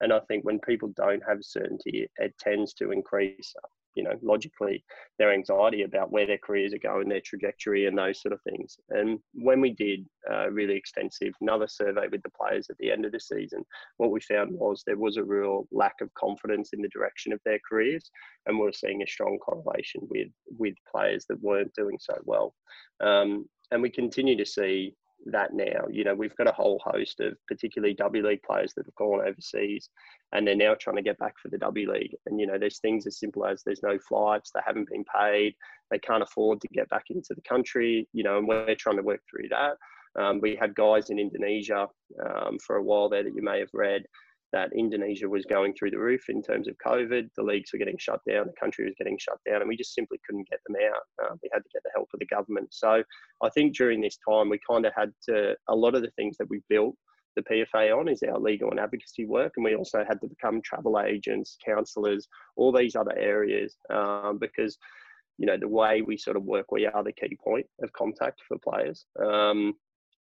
And 0.00 0.12
I 0.12 0.20
think 0.20 0.44
when 0.44 0.58
people 0.60 0.92
don't 0.96 1.22
have 1.28 1.38
certainty, 1.42 2.08
it 2.16 2.34
tends 2.38 2.72
to 2.74 2.92
increase 2.92 3.54
you 3.96 4.04
know, 4.04 4.14
logically 4.22 4.84
their 5.18 5.32
anxiety 5.32 5.82
about 5.82 6.12
where 6.12 6.26
their 6.26 6.38
careers 6.38 6.72
are 6.72 6.78
going, 6.78 7.08
their 7.08 7.20
trajectory, 7.20 7.86
and 7.86 7.98
those 7.98 8.20
sort 8.20 8.32
of 8.32 8.40
things. 8.42 8.76
And 8.90 9.18
when 9.32 9.60
we 9.60 9.70
did 9.70 10.06
a 10.30 10.50
really 10.50 10.76
extensive 10.76 11.32
another 11.40 11.66
survey 11.66 12.06
with 12.10 12.22
the 12.22 12.30
players 12.30 12.68
at 12.70 12.76
the 12.78 12.92
end 12.92 13.04
of 13.04 13.12
the 13.12 13.20
season, 13.20 13.64
what 13.96 14.10
we 14.10 14.20
found 14.20 14.52
was 14.52 14.82
there 14.86 14.98
was 14.98 15.16
a 15.16 15.24
real 15.24 15.66
lack 15.72 16.00
of 16.00 16.12
confidence 16.14 16.72
in 16.72 16.82
the 16.82 16.88
direction 16.88 17.32
of 17.32 17.40
their 17.44 17.58
careers, 17.68 18.10
and 18.46 18.58
we 18.58 18.66
are 18.66 18.72
seeing 18.72 19.02
a 19.02 19.06
strong 19.06 19.38
correlation 19.38 20.02
with 20.10 20.28
with 20.58 20.74
players 20.90 21.24
that 21.28 21.42
weren't 21.42 21.74
doing 21.74 21.98
so 22.00 22.14
well. 22.24 22.54
Um, 23.00 23.46
and 23.72 23.82
we 23.82 23.90
continue 23.90 24.36
to 24.36 24.46
see 24.46 24.94
that 25.26 25.52
now. 25.52 25.86
You 25.90 26.04
know, 26.04 26.14
we've 26.14 26.36
got 26.36 26.48
a 26.48 26.52
whole 26.52 26.80
host 26.84 27.20
of 27.20 27.34
particularly 27.48 27.94
W 27.94 28.26
League 28.26 28.42
players 28.42 28.72
that 28.74 28.86
have 28.86 28.94
gone 28.94 29.26
overseas 29.26 29.88
and 30.32 30.46
they're 30.46 30.54
now 30.54 30.74
trying 30.74 30.96
to 30.96 31.02
get 31.02 31.18
back 31.18 31.34
for 31.40 31.48
the 31.48 31.58
W 31.58 31.90
League. 31.92 32.14
And, 32.26 32.40
you 32.40 32.46
know, 32.46 32.58
there's 32.58 32.78
things 32.78 33.06
as 33.06 33.18
simple 33.18 33.44
as 33.46 33.62
there's 33.62 33.82
no 33.82 33.98
flights, 33.98 34.50
they 34.50 34.60
haven't 34.64 34.90
been 34.90 35.04
paid, 35.04 35.54
they 35.90 35.98
can't 35.98 36.22
afford 36.22 36.60
to 36.60 36.68
get 36.68 36.88
back 36.88 37.04
into 37.10 37.34
the 37.34 37.42
country, 37.42 38.08
you 38.12 38.22
know, 38.22 38.38
and 38.38 38.46
we're 38.46 38.74
trying 38.74 38.96
to 38.96 39.02
work 39.02 39.20
through 39.30 39.48
that. 39.50 39.76
Um, 40.20 40.40
we 40.40 40.56
had 40.56 40.74
guys 40.74 41.10
in 41.10 41.18
Indonesia 41.18 41.88
um, 42.24 42.58
for 42.58 42.76
a 42.76 42.82
while 42.82 43.08
there 43.08 43.22
that 43.22 43.34
you 43.34 43.42
may 43.42 43.58
have 43.58 43.70
read 43.74 44.04
that 44.56 44.72
Indonesia 44.72 45.28
was 45.28 45.44
going 45.44 45.74
through 45.74 45.90
the 45.90 45.98
roof 45.98 46.30
in 46.30 46.42
terms 46.42 46.66
of 46.66 46.74
COVID. 46.78 47.28
The 47.36 47.42
leagues 47.42 47.74
were 47.74 47.78
getting 47.78 47.98
shut 47.98 48.20
down, 48.26 48.46
the 48.46 48.54
country 48.58 48.86
was 48.86 48.94
getting 48.96 49.18
shut 49.18 49.38
down, 49.46 49.60
and 49.60 49.68
we 49.68 49.76
just 49.76 49.94
simply 49.94 50.18
couldn't 50.26 50.48
get 50.48 50.60
them 50.66 50.76
out. 50.82 51.28
Um, 51.30 51.38
we 51.42 51.50
had 51.52 51.62
to 51.62 51.68
get 51.74 51.82
the 51.84 51.90
help 51.94 52.08
of 52.14 52.20
the 52.20 52.26
government. 52.26 52.68
So 52.70 53.04
I 53.42 53.50
think 53.50 53.76
during 53.76 54.00
this 54.00 54.16
time, 54.26 54.48
we 54.48 54.58
kind 54.66 54.86
of 54.86 54.94
had 54.96 55.12
to, 55.28 55.54
a 55.68 55.76
lot 55.76 55.94
of 55.94 56.00
the 56.00 56.10
things 56.16 56.38
that 56.38 56.48
we 56.48 56.62
built 56.70 56.96
the 57.36 57.42
PFA 57.42 57.94
on 57.94 58.08
is 58.08 58.22
our 58.22 58.40
legal 58.40 58.70
and 58.70 58.80
advocacy 58.80 59.26
work, 59.26 59.52
and 59.56 59.64
we 59.64 59.76
also 59.76 60.02
had 60.08 60.22
to 60.22 60.26
become 60.26 60.62
travel 60.62 60.98
agents, 60.98 61.58
counsellors, 61.62 62.26
all 62.56 62.72
these 62.72 62.96
other 62.96 63.14
areas 63.14 63.76
um, 63.90 64.38
because 64.40 64.78
you 65.36 65.44
know 65.44 65.58
the 65.58 65.68
way 65.68 66.00
we 66.00 66.16
sort 66.16 66.38
of 66.38 66.44
work, 66.44 66.72
we 66.72 66.86
are 66.86 67.04
the 67.04 67.12
key 67.12 67.36
point 67.44 67.66
of 67.82 67.92
contact 67.92 68.40
for 68.48 68.56
players. 68.56 69.04
Um, 69.22 69.74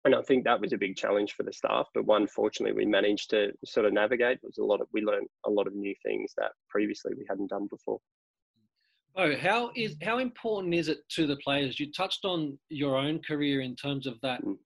and 0.06 0.16
I 0.16 0.22
think 0.22 0.44
that 0.44 0.62
was 0.62 0.72
a 0.72 0.78
big 0.78 0.96
challenge 0.96 1.34
for 1.34 1.44
the 1.44 1.52
staff. 1.52 1.88
But 1.94 2.06
one, 2.06 2.28
fortunately, 2.28 2.76
we 2.76 2.86
managed 2.86 3.32
to 3.32 3.52
sort 3.66 3.88
of 3.88 3.94
navigate. 3.94 4.40
It 4.44 4.46
was 4.46 4.60
a 4.60 4.64
lot 4.64 4.80
of 4.80 4.88
we 4.94 5.02
learned 5.02 5.28
a 5.46 5.50
lot 5.50 5.68
of 5.68 5.74
new 5.74 5.96
things 6.04 6.34
that 6.38 6.52
previously 6.70 7.14
we 7.18 7.26
hadn't 7.28 7.50
done 7.50 7.68
before. 7.68 8.00
Oh, 9.18 9.36
how 9.36 9.72
is 9.76 9.96
how 10.04 10.20
important 10.20 10.74
is 10.76 10.90
it 10.90 11.00
to 11.12 11.26
the 11.26 11.38
players? 11.38 11.80
You 11.80 11.92
touched 11.92 12.24
on 12.24 12.58
your 12.70 12.96
own 12.96 13.20
career 13.28 13.62
in 13.62 13.76
terms 13.76 14.06
of 14.06 14.22
that, 14.22 14.44
mm. 14.44 14.58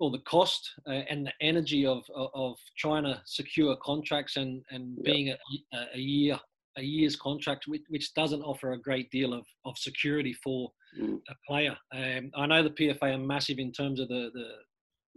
or 0.00 0.10
the 0.10 0.20
cost 0.20 0.68
uh, 0.88 1.02
and 1.08 1.26
the 1.26 1.32
energy 1.40 1.86
of, 1.86 2.02
of, 2.14 2.30
of 2.34 2.56
trying 2.76 3.04
to 3.04 3.20
secure 3.26 3.76
contracts 3.76 4.36
and 4.36 4.62
and 4.70 5.00
being 5.04 5.28
yep. 5.28 5.38
a, 5.72 5.96
a 5.96 6.00
year 6.00 6.40
a 6.76 6.82
year's 6.82 7.16
contract, 7.16 7.64
which, 7.66 7.82
which 7.88 8.14
doesn't 8.14 8.42
offer 8.42 8.72
a 8.72 8.80
great 8.80 9.10
deal 9.10 9.32
of, 9.34 9.44
of 9.64 9.76
security 9.76 10.32
for 10.32 10.70
mm. 10.98 11.20
a 11.28 11.34
player. 11.46 11.76
Um, 11.92 12.30
I 12.36 12.46
know 12.46 12.62
the 12.62 12.70
PFA 12.70 13.14
are 13.14 13.18
massive 13.18 13.58
in 13.58 13.72
terms 13.72 14.00
of 14.00 14.08
the, 14.08 14.30
the 14.32 14.48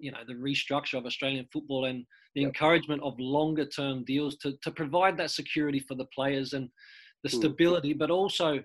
you 0.03 0.11
know 0.11 0.23
the 0.27 0.33
restructure 0.33 0.97
of 0.97 1.05
Australian 1.05 1.47
football 1.51 1.85
and 1.85 2.05
the 2.35 2.41
yep. 2.41 2.49
encouragement 2.49 3.01
of 3.03 3.13
longer 3.19 3.65
term 3.65 4.03
deals 4.03 4.35
to, 4.37 4.53
to 4.61 4.71
provide 4.71 5.17
that 5.17 5.31
security 5.31 5.79
for 5.87 5.95
the 5.95 6.07
players 6.13 6.53
and 6.53 6.69
the 7.23 7.29
hmm. 7.29 7.37
stability, 7.37 7.93
but 7.93 8.11
also 8.11 8.59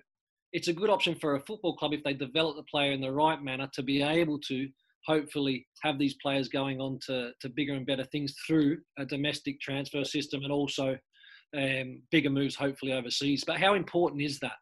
it's 0.51 0.67
a 0.67 0.73
good 0.73 0.89
option 0.89 1.15
for 1.15 1.35
a 1.35 1.41
football 1.41 1.75
club 1.75 1.93
if 1.93 2.03
they 2.03 2.13
develop 2.13 2.57
the 2.57 2.63
player 2.63 2.91
in 2.91 3.01
the 3.01 3.11
right 3.11 3.41
manner 3.41 3.69
to 3.73 3.83
be 3.83 4.01
able 4.01 4.39
to 4.39 4.67
hopefully 5.05 5.65
have 5.81 5.97
these 5.97 6.15
players 6.21 6.49
going 6.49 6.81
on 6.81 6.99
to, 7.05 7.31
to 7.39 7.49
bigger 7.49 7.73
and 7.73 7.85
better 7.85 8.05
things 8.05 8.33
through 8.45 8.77
a 8.97 9.05
domestic 9.05 9.59
transfer 9.61 10.03
system 10.03 10.43
and 10.43 10.51
also 10.51 10.97
um, 11.57 12.01
bigger 12.11 12.29
moves 12.29 12.55
hopefully 12.55 12.93
overseas. 12.93 13.43
But 13.45 13.57
how 13.57 13.75
important 13.75 14.21
is 14.21 14.39
that? 14.39 14.57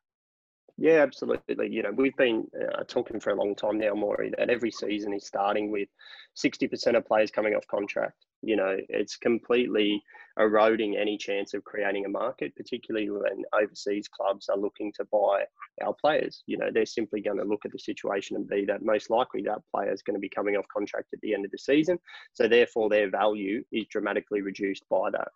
Yeah, 0.79 1.01
absolutely. 1.01 1.69
You 1.71 1.81
know, 1.81 1.91
we've 1.91 2.15
been 2.17 2.45
uh, 2.55 2.83
talking 2.87 3.19
for 3.19 3.31
a 3.31 3.35
long 3.35 3.55
time 3.55 3.79
now, 3.79 3.95
Maury, 3.95 4.31
that 4.37 4.51
every 4.51 4.69
season 4.69 5.11
is 5.11 5.25
starting 5.25 5.71
with 5.71 5.89
60% 6.35 6.95
of 6.95 7.05
players 7.07 7.31
coming 7.31 7.55
off 7.55 7.65
contract. 7.67 8.25
You 8.43 8.57
know, 8.57 8.77
it's 8.87 9.17
completely 9.17 10.03
eroding 10.39 10.95
any 10.95 11.17
chance 11.17 11.55
of 11.55 11.63
creating 11.63 12.05
a 12.05 12.09
market, 12.09 12.55
particularly 12.55 13.09
when 13.09 13.43
overseas 13.59 14.07
clubs 14.07 14.49
are 14.49 14.57
looking 14.57 14.93
to 14.97 15.05
buy 15.05 15.45
our 15.83 15.95
players. 15.99 16.43
You 16.45 16.59
know, 16.59 16.69
they're 16.71 16.85
simply 16.85 17.21
going 17.21 17.37
to 17.39 17.43
look 17.43 17.65
at 17.65 17.71
the 17.71 17.79
situation 17.79 18.35
and 18.35 18.47
be 18.47 18.63
that 18.65 18.83
most 18.83 19.09
likely 19.09 19.41
that 19.43 19.63
player 19.73 19.91
is 19.91 20.03
going 20.03 20.15
to 20.15 20.19
be 20.19 20.29
coming 20.29 20.55
off 20.57 20.65
contract 20.71 21.07
at 21.11 21.21
the 21.21 21.33
end 21.33 21.45
of 21.45 21.49
the 21.51 21.57
season. 21.57 21.97
So, 22.33 22.47
therefore, 22.47 22.89
their 22.89 23.09
value 23.09 23.63
is 23.71 23.87
dramatically 23.89 24.41
reduced 24.41 24.87
by 24.89 25.09
that. 25.09 25.29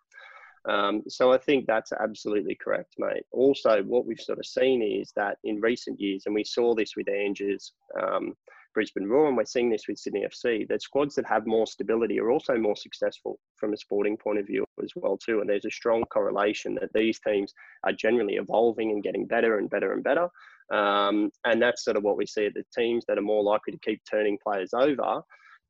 Um, 0.68 1.02
so 1.08 1.32
I 1.32 1.38
think 1.38 1.66
that's 1.66 1.92
absolutely 1.92 2.54
correct, 2.54 2.94
mate. 2.98 3.24
Also, 3.32 3.82
what 3.82 4.06
we've 4.06 4.20
sort 4.20 4.38
of 4.38 4.46
seen 4.46 4.82
is 4.82 5.12
that 5.16 5.38
in 5.44 5.60
recent 5.60 6.00
years, 6.00 6.24
and 6.26 6.34
we 6.34 6.44
saw 6.44 6.74
this 6.74 6.94
with 6.96 7.08
Ange's 7.08 7.72
um, 8.00 8.34
Brisbane 8.74 9.08
Roar, 9.08 9.28
and 9.28 9.36
we're 9.36 9.44
seeing 9.44 9.70
this 9.70 9.88
with 9.88 9.98
Sydney 9.98 10.24
FC, 10.24 10.68
that 10.68 10.82
squads 10.82 11.14
that 11.16 11.26
have 11.26 11.46
more 11.46 11.66
stability 11.66 12.18
are 12.20 12.30
also 12.30 12.56
more 12.56 12.76
successful 12.76 13.38
from 13.56 13.72
a 13.72 13.76
sporting 13.76 14.16
point 14.16 14.38
of 14.38 14.46
view 14.46 14.64
as 14.82 14.92
well 14.94 15.16
too. 15.16 15.40
And 15.40 15.50
there's 15.50 15.64
a 15.64 15.70
strong 15.70 16.04
correlation 16.04 16.76
that 16.80 16.92
these 16.94 17.18
teams 17.20 17.52
are 17.84 17.92
generally 17.92 18.36
evolving 18.36 18.92
and 18.92 19.02
getting 19.02 19.26
better 19.26 19.58
and 19.58 19.68
better 19.68 19.92
and 19.92 20.02
better. 20.02 20.28
Um, 20.72 21.30
and 21.44 21.60
that's 21.60 21.84
sort 21.84 21.96
of 21.96 22.02
what 22.02 22.16
we 22.16 22.24
see 22.24 22.46
at 22.46 22.54
the 22.54 22.64
teams 22.74 23.04
that 23.06 23.18
are 23.18 23.22
more 23.22 23.42
likely 23.42 23.72
to 23.72 23.78
keep 23.80 24.00
turning 24.10 24.38
players 24.42 24.72
over 24.72 25.22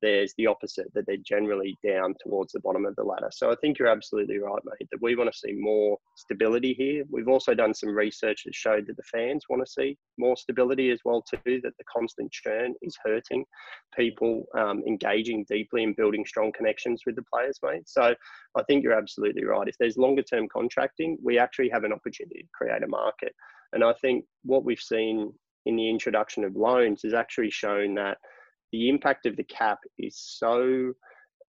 there's 0.03 0.35
the 0.37 0.47
opposite 0.47 0.93
that 0.95 1.07
they're 1.07 1.17
generally 1.25 1.79
down 1.87 2.15
towards 2.21 2.53
the 2.53 2.61
bottom 2.61 2.85
of 2.85 2.97
the 2.97 3.05
ladder. 3.05 3.31
So 3.31 3.51
I 3.51 3.55
think 3.61 3.79
you're 3.79 3.89
absolutely 3.89 4.39
right, 4.39 4.61
mate, 4.65 4.89
that 4.91 5.01
we 5.01 5.17
want 5.17 5.33
to 5.33 5.39
see 5.39 5.53
more 5.53 5.97
stability 6.17 6.75
here. 6.75 7.05
We've 7.11 7.29
also 7.29 7.55
done 7.55 7.73
some 7.73 7.91
research 7.91 8.43
that 8.45 8.55
showed 8.55 8.87
that 8.89 8.97
the 8.97 9.03
fans 9.05 9.45
want 9.49 9.65
to 9.65 9.71
see 9.71 9.97
more 10.19 10.37
stability 10.37 10.91
as 10.91 11.01
well 11.05 11.23
too. 11.23 11.61
That 11.63 11.77
the 11.79 11.85
constant 11.91 12.31
churn 12.33 12.75
is 12.83 12.99
hurting 13.03 13.45
people 13.97 14.45
um, 14.59 14.83
engaging 14.87 15.47
deeply 15.49 15.85
and 15.85 15.97
building 15.97 16.27
strong 16.27 16.53
connections 16.53 17.03
with 17.07 17.17
the 17.17 17.25
players, 17.33 17.59
mate. 17.63 17.89
So 17.89 18.15
I 18.57 18.63
think 18.65 18.83
you're 18.83 18.93
absolutely 18.99 19.45
right. 19.45 19.69
If 19.69 19.79
there's 19.79 19.97
longer 19.97 20.23
term 20.23 20.49
contracting, 20.53 21.17
we 21.23 21.39
actually 21.39 21.69
have 21.71 21.85
an 21.85 21.93
opportunity 21.93 22.43
to 22.43 22.49
create 22.53 22.83
a 22.83 22.89
market. 22.89 23.35
And 23.73 23.85
I 23.85 23.95
think 24.01 24.25
what 24.43 24.65
we've 24.65 24.79
seen 24.81 25.33
in 25.65 25.77
the 25.77 25.89
introduction 25.89 26.45
of 26.45 26.57
loans 26.57 27.03
has 27.05 27.15
actually 27.15 27.51
shown 27.51 27.95
that 27.95 28.19
the 28.73 28.89
impact 28.89 29.27
of 29.27 29.37
the 29.37 29.45
cap 29.45 29.79
is 29.99 30.17
so 30.17 30.93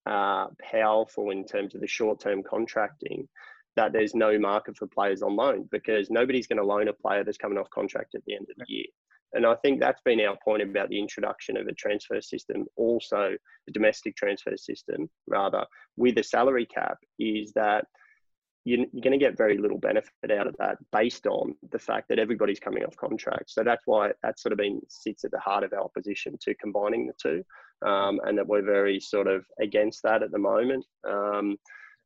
uh, 0.06 0.46
powerful 0.70 1.30
in 1.30 1.44
terms 1.44 1.74
of 1.74 1.80
the 1.80 1.86
short 1.86 2.20
term 2.20 2.42
contracting 2.42 3.28
that 3.76 3.92
there's 3.92 4.14
no 4.14 4.38
market 4.38 4.76
for 4.76 4.86
players 4.86 5.22
on 5.22 5.36
loan 5.36 5.68
because 5.70 6.10
nobody's 6.10 6.46
going 6.46 6.58
to 6.58 6.64
loan 6.64 6.88
a 6.88 6.92
player 6.92 7.24
that's 7.24 7.36
coming 7.36 7.58
off 7.58 7.68
contract 7.70 8.14
at 8.14 8.24
the 8.26 8.34
end 8.34 8.46
of 8.50 8.56
the 8.56 8.64
year. 8.68 8.86
And 9.32 9.44
I 9.44 9.54
think 9.56 9.80
that's 9.80 10.00
been 10.02 10.20
our 10.20 10.36
point 10.42 10.62
about 10.62 10.88
the 10.88 10.98
introduction 10.98 11.56
of 11.56 11.66
a 11.66 11.72
transfer 11.72 12.20
system, 12.20 12.64
also 12.76 13.36
a 13.68 13.72
domestic 13.72 14.16
transfer 14.16 14.56
system, 14.56 15.10
rather, 15.26 15.66
with 15.96 16.16
a 16.18 16.22
salary 16.22 16.64
cap, 16.64 16.98
is 17.18 17.52
that 17.52 17.86
you're, 18.66 18.84
going 19.00 19.12
to 19.12 19.24
get 19.24 19.38
very 19.38 19.56
little 19.58 19.78
benefit 19.78 20.32
out 20.36 20.48
of 20.48 20.56
that 20.58 20.76
based 20.90 21.24
on 21.28 21.54
the 21.70 21.78
fact 21.78 22.08
that 22.08 22.18
everybody's 22.18 22.58
coming 22.58 22.82
off 22.82 22.96
contract. 22.96 23.48
So 23.48 23.62
that's 23.62 23.84
why 23.86 24.10
that 24.24 24.40
sort 24.40 24.52
of 24.52 24.58
been 24.58 24.80
sits 24.88 25.24
at 25.24 25.30
the 25.30 25.38
heart 25.38 25.62
of 25.62 25.72
our 25.72 25.84
opposition 25.84 26.36
to 26.40 26.54
combining 26.56 27.06
the 27.06 27.12
two, 27.12 27.44
um, 27.88 28.20
and 28.24 28.36
that 28.36 28.48
we're 28.48 28.64
very 28.64 28.98
sort 28.98 29.28
of 29.28 29.46
against 29.60 30.02
that 30.02 30.24
at 30.24 30.32
the 30.32 30.38
moment. 30.38 30.84
Um, 31.08 31.56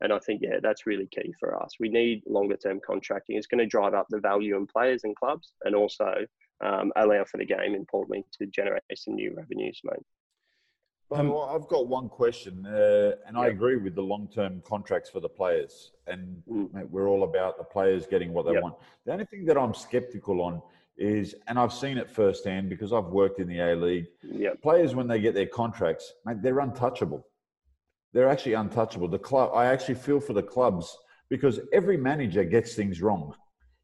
and 0.03 0.13
I 0.13 0.19
think 0.19 0.43
yeah, 0.43 0.59
that's 0.63 0.87
really 0.87 1.07
key 1.07 1.33
for 1.41 1.61
us. 1.63 1.73
We 1.81 1.89
need 1.89 2.25
longer 2.27 2.59
term 2.59 2.79
contracting. 2.87 3.37
It's 3.37 3.47
going 3.47 3.61
to 3.61 3.67
drive 3.67 3.95
up 3.95 4.07
the 4.11 4.21
value 4.21 4.55
in 4.59 4.67
players 4.67 5.05
and 5.05 5.17
clubs, 5.17 5.53
and 5.65 5.75
also 5.75 6.27
um, 6.63 6.93
allow 6.97 7.25
for 7.25 7.39
the 7.39 7.47
game, 7.47 7.75
importantly, 7.75 8.27
to 8.39 8.47
generate 8.47 8.83
some 8.97 9.15
new 9.15 9.33
revenues, 9.35 9.81
mate. 9.83 10.05
Um, 11.13 11.31
well, 11.31 11.51
I've 11.53 11.67
got 11.67 11.89
one 11.89 12.09
question, 12.09 12.65
uh, 12.67 13.17
and 13.27 13.37
I 13.37 13.49
agree 13.49 13.77
with 13.77 13.97
the 13.97 14.03
long-term 14.03 14.63
contracts 14.65 15.11
for 15.11 15.19
the 15.19 15.29
players, 15.29 15.91
and 16.07 16.41
mm. 16.49 16.73
mate, 16.73 16.89
we're 16.89 17.09
all 17.09 17.25
about 17.25 17.59
the 17.59 17.65
players 17.65 18.07
getting 18.07 18.33
what 18.33 18.47
they 18.47 18.53
yep. 18.53 18.63
want. 18.63 18.77
The 19.07 19.13
only 19.13 19.25
thing 19.25 19.45
that 19.47 19.59
I'm 19.59 19.75
skeptical 19.75 20.41
on 20.41 20.63
is, 20.97 21.35
and 21.49 21.59
I've 21.59 21.73
seen 21.73 21.99
it 21.99 22.09
firsthand 22.09 22.69
because 22.69 22.93
I've 22.93 23.07
worked 23.07 23.41
in 23.41 23.49
the 23.49 23.59
A 23.59 23.75
League. 23.75 24.07
Yep. 24.23 24.63
Players 24.63 24.95
when 24.95 25.09
they 25.09 25.21
get 25.21 25.35
their 25.35 25.47
contracts, 25.47 26.13
mate, 26.25 26.43
they're 26.43 26.61
untouchable. 26.61 27.27
They're 28.13 28.29
actually 28.29 28.55
untouchable. 28.55 29.09
The 29.09 29.19
club, 29.19 29.51
I 29.53 29.67
actually 29.67 29.97
feel 29.97 30.21
for 30.21 30.33
the 30.33 30.43
clubs 30.43 30.97
because 31.29 31.59
every 31.73 31.97
manager 31.97 32.45
gets 32.45 32.75
things 32.75 33.03
wrong. 33.03 33.35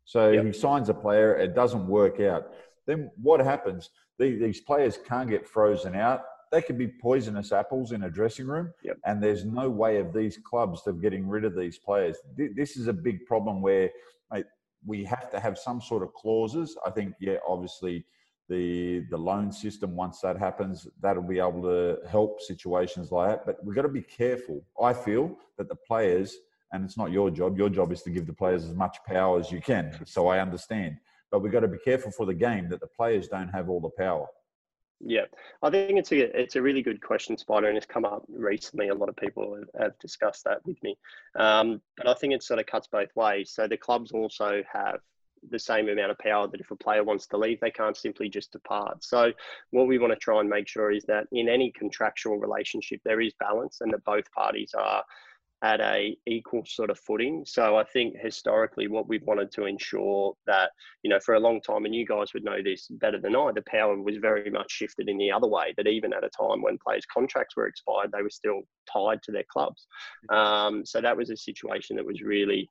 So 0.05 0.31
yep. 0.31 0.45
he 0.45 0.53
signs 0.53 0.89
a 0.91 0.95
player, 0.95 1.35
it 1.37 1.57
doesn't 1.57 1.89
work 1.89 2.21
out. 2.21 2.53
Then 2.87 3.11
what 3.21 3.41
happens? 3.41 3.91
These 4.19 4.61
players 4.61 4.99
can't 5.05 5.29
get 5.29 5.47
frozen 5.47 5.97
out 5.97 6.23
they 6.53 6.63
could 6.63 6.79
be 6.79 6.89
poisonous 6.89 7.53
apples 7.53 7.93
in 7.93 8.05
a 8.05 8.11
dressing 8.11 8.47
room, 8.47 8.73
yep. 8.83 8.99
and 9.05 9.23
there's 9.23 9.45
no 9.45 9.69
way 9.69 9.99
of 9.99 10.13
these 10.13 10.39
clubs 10.39 10.87
of 10.87 11.03
getting 11.03 11.27
rid 11.27 11.45
of 11.45 11.57
these 11.57 11.79
players. 11.79 12.17
This 12.37 12.77
is 12.77 12.87
a 12.87 12.93
big 12.93 13.27
problem 13.27 13.61
where 13.61 13.91
mate, 14.33 14.47
we 14.85 15.05
have 15.05 15.31
to 15.33 15.41
have 15.41 15.59
some 15.59 15.81
sort 15.81 16.03
of 16.03 16.13
clauses. 16.15 16.77
I 16.87 16.91
think, 16.91 17.15
yeah, 17.21 17.37
obviously 17.47 18.05
the 18.49 19.01
the 19.11 19.17
loan 19.17 19.51
system 19.51 19.97
once 19.97 20.21
that 20.21 20.39
happens 20.39 20.87
that'll 21.01 21.23
be 21.23 21.39
able 21.39 21.63
to 21.63 21.99
help 22.09 22.41
situations 22.41 23.11
like 23.11 23.29
that 23.31 23.47
but 23.47 23.65
we've 23.65 23.75
got 23.75 23.83
to 23.83 23.89
be 23.89 24.03
careful 24.03 24.65
i 24.83 24.93
feel 24.93 25.37
that 25.59 25.69
the 25.69 25.75
players 25.75 26.37
and 26.73 26.85
it's 26.85 26.97
not 26.97 27.11
your 27.11 27.31
job 27.31 27.59
your 27.59 27.69
job 27.69 27.91
is 27.93 28.03
to 28.03 28.11
give 28.11 28.27
the 28.27 28.33
players 28.33 28.65
as 28.65 28.75
much 28.75 28.99
power 29.07 29.41
as 29.41 29.51
you 29.51 29.61
can 29.61 29.93
so 30.05 30.29
i 30.29 30.39
understand 30.39 30.97
but 31.31 31.41
we've 31.43 31.53
got 31.53 31.61
to 31.61 31.69
be 31.69 31.79
careful 31.79 32.11
for 32.11 32.25
the 32.25 32.35
game 32.35 32.69
that 32.69 32.81
the 32.81 32.87
players 32.87 33.27
don't 33.29 33.49
have 33.49 33.69
all 33.69 33.81
the 33.81 33.91
power 33.99 34.27
yeah, 35.01 35.27
I 35.63 35.71
think 35.71 35.99
it's 35.99 36.13
a 36.13 36.41
it's 36.41 36.57
a 36.57 36.63
really 36.63 36.83
good 36.83 37.03
question, 37.03 37.37
Spider, 37.37 37.69
and 37.69 37.77
it's 37.77 37.87
come 37.87 38.05
up 38.05 38.25
recently. 38.29 38.89
A 38.89 38.95
lot 38.95 39.09
of 39.09 39.17
people 39.17 39.61
have, 39.79 39.99
discussed 39.99 40.45
that 40.45 40.65
with 40.65 40.83
me, 40.83 40.97
um, 41.39 41.81
but 41.97 42.09
I 42.09 42.15
think 42.15 42.33
it 42.33 42.43
sort 42.43 42.61
of 42.61 42.67
cuts 42.67 42.87
both 42.87 43.15
ways. 43.15 43.53
So 43.53 43.69
the 43.69 43.77
clubs 43.77 44.13
also 44.13 44.63
have 44.73 45.01
the 45.51 45.59
same 45.59 45.89
amount 45.89 46.11
of 46.11 46.19
power 46.19 46.49
that 46.49 46.61
if 46.61 46.71
a 46.71 46.77
player 46.77 47.05
wants 47.05 47.27
to 47.27 47.37
leave, 47.37 47.61
they 47.61 47.71
can't 47.71 47.97
simply 47.97 48.29
just 48.29 48.53
depart. 48.53 49.05
So 49.05 49.33
what 49.71 49.87
we 49.87 49.99
want 49.99 50.13
to 50.13 50.19
try 50.19 50.41
and 50.41 50.49
make 50.49 50.67
sure 50.67 50.91
is 50.91 51.05
that 51.05 51.27
in 51.31 51.49
any 51.49 51.71
contractual 51.73 52.39
relationship 52.39 53.01
there 53.05 53.21
is 53.21 53.35
balance, 53.39 53.83
and 53.83 53.93
that 53.93 54.05
both 54.05 54.31
parties 54.33 54.73
are 54.77 55.05
at 55.67 55.81
a 55.81 56.17
equal 56.27 56.63
sort 56.65 56.91
of 56.91 56.99
footing. 57.01 57.43
So 57.45 57.77
I 57.77 57.83
think 57.83 58.15
historically 58.17 58.87
what 58.87 59.09
we've 59.09 59.27
wanted 59.31 59.51
to 59.53 59.65
ensure 59.65 60.35
that, 60.47 60.71
you 61.03 61.11
know, 61.11 61.19
for 61.19 61.35
a 61.35 61.41
long 61.41 61.61
time, 61.61 61.85
and 61.85 61.95
you 61.95 62.07
guys 62.07 62.33
would 62.33 62.45
know 62.45 62.63
this 62.63 62.87
better 62.89 63.21
than 63.21 63.35
I, 63.35 63.51
the 63.53 63.65
power 63.67 64.01
was 64.01 64.19
very 64.29 64.49
much 64.49 64.71
shifted 64.71 65.09
in 65.09 65.19
the 65.19 65.33
other 65.33 65.49
way, 65.49 65.75
that 65.77 65.89
even 65.89 66.13
at 66.13 66.23
a 66.23 66.31
time 66.41 66.63
when 66.63 66.79
players' 66.79 67.13
contracts 67.13 67.57
were 67.57 67.67
expired, 67.67 68.13
they 68.13 68.23
were 68.23 68.31
still 68.31 68.61
tied 68.93 69.21
to 69.25 69.33
their 69.33 69.51
clubs. 69.53 69.89
Um, 70.29 70.87
so 70.87 71.01
that 71.01 71.17
was 71.17 71.31
a 71.31 71.37
situation 71.37 71.97
that 71.97 72.07
was 72.07 72.23
really 72.23 72.71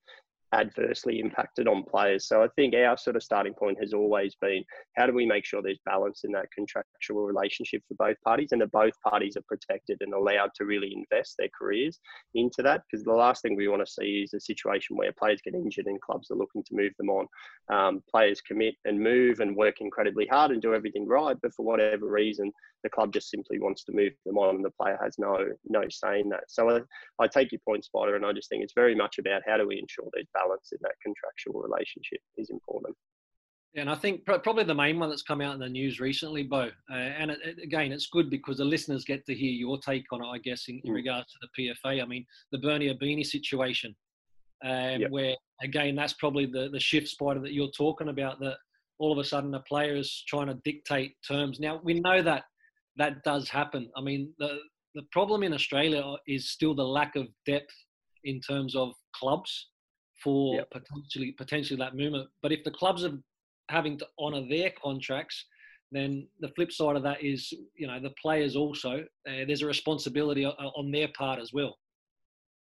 adversely 0.54 1.20
impacted 1.20 1.68
on 1.68 1.84
players. 1.84 2.28
So 2.28 2.44
I 2.44 2.48
think 2.56 2.74
our 2.76 2.98
sort 2.98 3.16
of 3.16 3.24
starting 3.24 3.54
point 3.54 3.78
has 3.82 3.94
always 3.94 4.36
been 4.36 4.64
how 4.96 5.06
do 5.06 5.14
we 5.14 5.26
make 5.26 5.46
sure 5.46 5.62
there's 5.62 5.80
balance 5.86 6.24
in 6.24 6.32
that 6.34 6.52
contractual 6.54 7.26
relationship 7.26 7.82
for 7.88 7.96
both 7.96 8.20
parties 8.22 8.50
and 8.52 8.62
that 8.62 8.72
both 8.72 8.94
parties 9.02 9.36
are 9.38 9.44
protected 9.48 9.98
and 10.02 10.14
allowed 10.14 10.52
to 10.56 10.66
really 10.66 10.94
invest 10.96 11.36
their 11.38 11.50
careers 11.58 12.00
into 12.34 12.62
that? 12.64 12.82
Because 12.90 13.04
the 13.04 13.12
last 13.12 13.42
thing 13.42 13.56
we 13.56 13.68
want 13.68 13.86
to 13.86 13.92
see 13.92 14.24
is 14.24 14.34
a 14.34 14.40
situation 14.40 14.96
where 14.96 15.12
players 15.14 15.42
get 15.44 15.56
injured 15.56 15.88
and 15.88 16.00
clubs 16.02 16.32
are 16.32 16.38
looking 16.38 16.64
to 16.64 16.76
move 16.76 16.94
them 16.98 17.10
on. 17.10 17.28
Um, 17.70 18.04
players 18.10 18.42
commit 18.42 18.76
and 18.86 19.00
move 19.00 19.40
and 19.40 19.56
work 19.56 19.82
incredibly 19.82 20.28
hard 20.28 20.52
and 20.52 20.62
do 20.62 20.74
everything 20.74 21.08
right, 21.08 21.38
but 21.42 21.54
for 21.54 21.66
whatever 21.66 22.08
reason, 22.08 22.52
the 22.84 22.90
club 22.90 23.12
just 23.12 23.32
simply 23.32 23.60
wants 23.60 23.84
to 23.84 23.92
move 23.92 24.14
them 24.26 24.38
on 24.38 24.56
and 24.56 24.64
the 24.64 24.70
player 24.70 24.98
has 25.04 25.18
no 25.18 25.38
no 25.68 25.82
say 25.90 26.20
in 26.20 26.30
that. 26.30 26.44
So 26.48 26.70
I, 26.70 26.82
I 27.24 27.28
take 27.28 27.52
your 27.52 27.62
point, 27.68 27.84
Spider, 27.84 28.16
and 28.16 28.26
I 28.26 28.32
just 28.32 28.48
think 28.48 28.64
it's 28.64 28.74
very 28.74 28.96
much 28.96 29.18
about 29.18 29.42
how 29.46 29.58
do 29.58 29.68
we 29.68 29.80
ensure 29.80 30.08
there's 30.14 30.28
balance 30.34 30.45
in 30.72 30.80
that 30.82 30.96
contractual 31.04 31.62
relationship 31.62 32.20
is 32.38 32.50
important. 32.50 32.96
And 33.78 33.90
I 33.90 33.96
think 33.96 34.26
probably 34.26 34.64
the 34.64 34.74
main 34.74 35.00
one 35.00 35.10
that's 35.10 35.22
come 35.22 35.42
out 35.42 35.54
in 35.54 35.60
the 35.60 35.68
news 35.68 36.00
recently, 36.00 36.44
Beau, 36.44 36.70
uh, 36.90 36.94
and 36.94 37.30
it, 37.30 37.40
it, 37.44 37.58
again, 37.62 37.92
it's 37.92 38.08
good 38.08 38.30
because 38.30 38.58
the 38.58 38.66
listeners 38.66 39.04
get 39.04 39.26
to 39.26 39.36
hear 39.36 39.52
your 39.52 39.78
take 39.80 40.06
on 40.14 40.24
it, 40.24 40.28
I 40.28 40.38
guess, 40.38 40.70
in, 40.70 40.80
in 40.86 40.94
mm. 40.94 40.96
regards 40.96 41.28
to 41.34 41.40
the 41.42 41.74
PFA. 41.86 42.02
I 42.02 42.06
mean, 42.06 42.26
the 42.54 42.58
Bernie 42.60 42.94
Ibini 42.94 43.26
situation, 43.26 43.94
um, 44.64 45.02
yep. 45.02 45.12
where, 45.12 45.36
again, 45.62 45.94
that's 45.94 46.14
probably 46.14 46.46
the, 46.46 46.70
the 46.72 46.80
shift 46.80 47.10
spider 47.10 47.42
that 47.42 47.52
you're 47.52 47.72
talking 47.72 48.08
about, 48.08 48.40
that 48.40 48.56
all 48.98 49.12
of 49.12 49.18
a 49.18 49.26
sudden 49.26 49.54
a 49.56 49.60
player 49.62 49.96
is 49.96 50.24
trying 50.26 50.48
to 50.48 50.58
dictate 50.64 51.16
terms. 51.28 51.60
Now, 51.60 51.82
we 51.84 52.00
know 52.00 52.22
that 52.22 52.44
that 52.96 53.24
does 53.24 53.50
happen. 53.50 53.90
I 53.98 54.02
mean, 54.02 54.34
the 54.40 54.60
the 54.96 55.04
problem 55.12 55.44
in 55.44 55.54
Australia 55.54 56.16
is 56.26 56.50
still 56.50 56.74
the 56.74 56.86
lack 56.86 57.18
of 57.18 57.28
depth 57.46 57.76
in 58.24 58.40
terms 58.40 58.78
of 58.78 58.94
clubs 59.14 59.68
for 60.26 60.56
yep. 60.56 60.72
potentially 60.72 61.32
potentially 61.38 61.78
that 61.78 61.96
movement. 61.96 62.28
But 62.42 62.52
if 62.52 62.64
the 62.64 62.72
clubs 62.72 63.06
are 63.06 63.14
having 63.70 63.98
to 64.00 64.08
honour 64.20 64.46
their 64.50 64.72
contracts, 64.84 65.46
then 65.92 66.28
the 66.40 66.50
flip 66.50 66.72
side 66.72 66.96
of 66.96 67.04
that 67.04 67.24
is 67.24 67.54
you 67.76 67.88
know 67.88 68.00
the 68.02 68.14
players 68.22 68.56
also 68.56 69.06
uh, 69.30 69.46
there's 69.48 69.62
a 69.62 69.68
responsibility 69.68 70.46
on 70.46 70.92
their 70.92 71.10
part 71.18 71.40
as 71.40 71.54
well. 71.54 71.78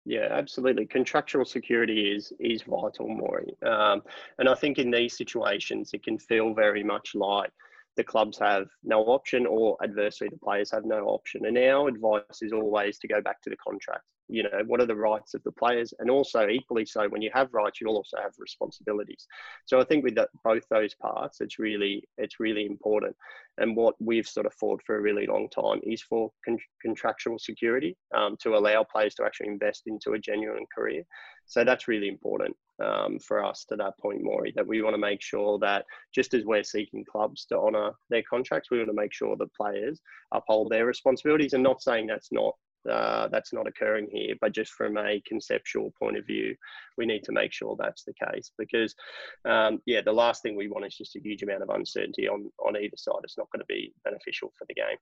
Yeah, 0.06 0.28
absolutely. 0.32 0.86
Contractual 0.86 1.46
security 1.46 2.12
is 2.16 2.34
is 2.40 2.62
vital, 2.64 3.08
Maury. 3.08 3.56
Um, 3.66 4.04
and 4.40 4.48
I 4.50 4.56
think 4.56 4.78
in 4.78 4.92
these 4.92 5.18
situations, 5.18 5.92
it 5.94 6.04
can 6.04 6.20
feel 6.20 6.54
very 6.54 6.84
much 6.84 7.16
like 7.16 7.52
the 7.98 8.04
clubs 8.04 8.38
have 8.38 8.68
no 8.84 9.02
option 9.06 9.46
or 9.46 9.76
adversely 9.84 10.30
the 10.30 10.38
players 10.38 10.72
have 10.72 10.86
no 10.86 11.06
option. 11.08 11.46
And 11.46 11.58
our 11.58 11.88
advice 11.88 12.42
is 12.42 12.54
always 12.54 13.00
to 13.00 13.08
go 13.08 13.22
back 13.22 13.42
to 13.42 13.50
the 13.50 13.58
contract. 13.58 14.04
You 14.30 14.44
know, 14.44 14.62
what 14.68 14.82
are 14.82 14.86
the 14.86 14.96
rights 14.96 15.34
of 15.34 15.44
the 15.44 15.52
players? 15.52 15.94
And 16.00 16.12
also 16.12 16.48
equally 16.48 16.86
so 16.86 17.10
when 17.10 17.22
you 17.22 17.32
have 17.34 17.54
rights, 17.54 17.82
you 17.82 17.88
also 17.88 18.18
have 18.22 18.34
responsibilities. 18.38 19.26
So 19.66 19.80
I 19.80 19.84
think 19.84 20.04
with 20.04 20.16
that, 20.16 20.30
both 20.44 20.64
those 20.70 20.94
parts, 20.96 21.42
it's 21.42 21.60
really, 21.60 22.08
it's 22.18 22.40
really 22.40 22.66
important. 22.66 23.16
And 23.58 23.76
what 23.76 23.96
we've 24.00 24.28
sort 24.28 24.46
of 24.46 24.54
fought 24.54 24.82
for 24.86 24.98
a 24.98 25.02
really 25.02 25.26
long 25.26 25.50
time 25.50 25.80
is 25.84 26.02
for 26.02 26.30
con- 26.46 26.60
contractual 26.82 27.40
security 27.40 27.98
um, 28.16 28.38
to 28.42 28.56
allow 28.56 28.84
players 28.84 29.16
to 29.16 29.26
actually 29.26 29.48
invest 29.48 29.84
into 29.88 30.12
a 30.12 30.20
genuine 30.20 30.66
career. 30.76 31.04
So 31.48 31.64
that's 31.64 31.88
really 31.88 32.10
important 32.10 32.56
um, 32.84 33.20
for 33.20 33.44
us 33.44 33.66
to 33.70 33.76
that 33.78 33.98
point, 34.00 34.24
Maury, 34.24 34.54
that 34.56 34.68
we 34.68 34.82
want 34.82 34.94
to 34.94 35.00
make 35.00 35.22
sure 35.22 35.58
that 35.60 35.86
just 36.14 36.34
as 36.34 36.46
we're 36.46 36.64
seeking 36.64 37.06
clubs 37.06 37.46
to 37.46 37.58
honour 37.58 37.92
their 38.10 38.24
contracts, 38.30 38.70
we 38.70 38.78
want 38.78 38.90
to 38.90 38.96
make 38.96 39.14
sure 39.14 39.36
that 39.36 39.54
players 39.54 40.00
uphold 40.34 40.72
their 40.72 40.86
responsibilities. 40.86 41.54
And 41.54 41.64
not 41.64 41.82
saying 41.82 42.08
that's 42.08 42.32
not 42.32 42.54
uh, 42.90 43.28
that's 43.28 43.52
not 43.52 43.68
occurring 43.68 44.08
here, 44.12 44.36
but 44.40 44.54
just 44.54 44.72
from 44.72 44.98
a 44.98 45.22
conceptual 45.28 45.94
point 46.00 46.18
of 46.18 46.26
view, 46.26 46.56
we 46.98 47.06
need 47.06 47.22
to 47.24 47.34
make 47.34 47.52
sure 47.52 47.76
that's 47.78 48.04
the 48.06 48.14
case 48.14 48.52
because, 48.58 48.96
um, 49.44 49.80
yeah, 49.86 50.00
the 50.00 50.14
last 50.14 50.42
thing 50.42 50.56
we 50.56 50.70
want 50.70 50.86
is 50.86 50.96
just 50.96 51.16
a 51.18 51.20
huge 51.20 51.44
amount 51.44 51.64
of 51.64 51.70
uncertainty 51.70 52.30
on 52.30 52.50
on 52.66 52.78
either 52.78 52.96
side. 52.96 53.20
It's 53.24 53.38
not 53.38 53.50
going 53.52 53.60
to 53.60 53.66
be 53.66 53.94
beneficial 54.06 54.54
for 54.58 54.66
the 54.68 54.76
game. 54.76 54.98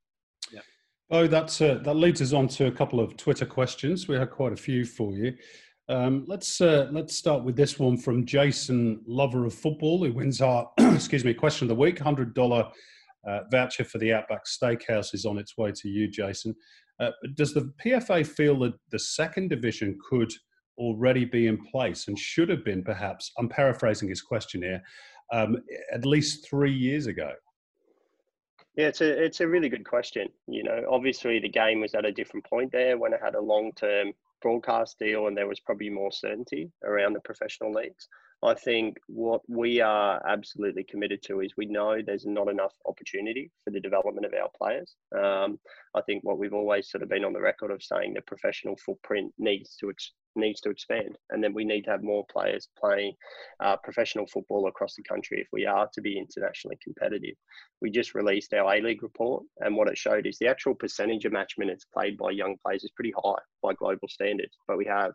Yeah. 0.52 0.62
Oh, 1.12 1.28
that's 1.28 1.62
uh, 1.62 1.80
that 1.84 1.96
leads 1.96 2.22
us 2.22 2.34
on 2.34 2.48
to 2.50 2.66
a 2.66 2.72
couple 2.72 3.00
of 3.00 3.16
Twitter 3.18 3.46
questions. 3.46 4.08
We 4.08 4.16
had 4.16 4.32
quite 4.32 4.54
a 4.54 4.58
few 4.58 4.86
for 4.86 5.14
you. 5.14 5.36
Um, 5.88 6.26
let's 6.28 6.62
uh, 6.62 6.88
let's 6.92 7.16
start 7.16 7.44
with 7.44 7.56
this 7.56 7.78
one 7.78 7.98
from 7.98 8.26
Jason, 8.26 9.02
lover 9.06 9.46
of 9.46 9.54
football, 9.54 10.04
who 10.04 10.12
wins 10.12 10.42
our 10.42 10.70
excuse 10.80 11.24
me 11.24 11.34
question 11.34 11.66
of 11.66 11.70
the 11.70 11.76
week. 11.76 12.00
Hundred 12.00 12.34
dollar 12.34 12.72
uh, 13.28 13.42
voucher 13.52 13.84
for 13.84 14.00
the 14.00 14.12
Outback 14.12 14.46
Steakhouse 14.46 15.14
is 15.14 15.26
on 15.26 15.38
its 15.38 15.58
way 15.58 15.72
to 15.72 15.88
you, 15.88 16.08
Jason. 16.08 16.56
Uh, 17.00 17.12
does 17.36 17.54
the 17.54 17.72
PFA 17.84 18.26
feel 18.26 18.58
that 18.60 18.74
the 18.92 18.98
second 18.98 19.50
division 19.50 19.98
could 20.10 20.32
already 20.78 21.26
be 21.26 21.48
in 21.48 21.64
place 21.66 22.08
and 22.08 22.18
should 22.18 22.50
have 22.50 22.66
been, 22.66 22.84
perhaps? 22.84 23.32
I'm 23.38 23.50
paraphrasing 23.50 24.10
his 24.10 24.22
question 24.22 24.64
here. 24.64 24.82
Um, 25.34 25.58
at 25.94 26.06
least 26.06 26.48
three 26.48 26.74
years 26.74 27.08
ago. 27.08 27.32
Yeah, 28.76 28.88
it's 28.88 29.02
a 29.02 29.24
it's 29.24 29.40
a 29.40 29.48
really 29.48 29.70
good 29.70 29.86
question. 29.86 30.30
You 30.48 30.64
know, 30.64 30.82
obviously 30.90 31.40
the 31.40 31.50
game 31.50 31.82
was 31.82 31.94
at 31.94 32.06
a 32.06 32.12
different 32.12 32.46
point 32.46 32.72
there 32.72 32.98
when 32.98 33.14
it 33.14 33.20
had 33.24 33.36
a 33.36 33.42
long 33.42 33.72
term 33.76 34.14
broadcast 34.42 34.98
deal 35.00 35.28
and 35.28 35.38
there 35.38 35.48
was 35.48 35.60
probably 35.60 35.90
more 35.90 36.12
certainty 36.12 36.72
around 36.84 37.14
the 37.14 37.22
professional 37.22 37.74
leagues. 37.74 38.08
I 38.44 38.54
think 38.54 38.98
what 39.08 39.42
we 39.48 39.82
are 39.82 40.22
absolutely 40.28 40.84
committed 40.84 41.24
to 41.24 41.42
is 41.42 41.54
we 41.58 41.66
know 41.66 42.02
there's 42.02 42.26
not 42.26 42.48
enough 42.50 42.74
opportunity 42.86 43.52
for 43.64 43.72
the 43.72 43.80
development 43.80 44.26
of 44.26 44.34
our 44.34 44.50
players. 44.56 44.96
Um, 45.18 45.58
I 45.96 46.02
think 46.02 46.24
what 46.24 46.38
we've 46.38 46.54
always 46.54 46.90
sort 46.90 47.02
of 47.02 47.10
been 47.10 47.26
on 47.26 47.34
the 47.34 47.42
record 47.42 47.72
of 47.72 47.82
saying 47.82 48.14
the 48.14 48.22
professional 48.22 48.76
footprint 48.78 49.34
needs 49.40 49.76
to 49.78 49.90
ex- 49.90 50.12
needs 50.36 50.62
to 50.62 50.70
expand, 50.70 51.18
and 51.30 51.44
then 51.44 51.54
we 51.54 51.66
need 51.66 51.84
to 51.84 51.92
have 51.92 52.04
more 52.04 52.26
players 52.32 52.70
playing 52.78 53.14
uh, 53.60 53.78
professional 53.78 54.28
football 54.28 54.68
across 54.68 54.96
the 54.96 55.04
country 55.04 55.40
if 55.40 55.48
we 55.52 55.66
are 55.66 55.88
to 55.94 56.02
be 56.02 56.18
internationally 56.18 56.78
competitive. 56.84 57.36
We 57.82 57.92
just 57.92 58.16
released 58.16 58.54
our 58.54 58.76
A 58.76 58.82
League 58.82 59.04
report, 59.04 59.44
and 59.60 59.76
what 59.76 59.88
it 59.88 59.98
showed 59.98 60.26
is 60.26 60.38
the 60.38 60.48
actual 60.48 60.76
percentage 60.76 61.26
of 61.26 61.32
match 61.32 61.54
minutes 61.58 61.86
played 61.94 62.18
by 62.18 62.32
young 62.32 62.56
players 62.64 62.84
is 62.84 62.92
pretty 62.96 63.14
high 63.18 63.42
by 63.62 63.74
global 63.74 64.08
standards, 64.08 64.58
but 64.68 64.78
we 64.78 64.86
have 64.86 65.12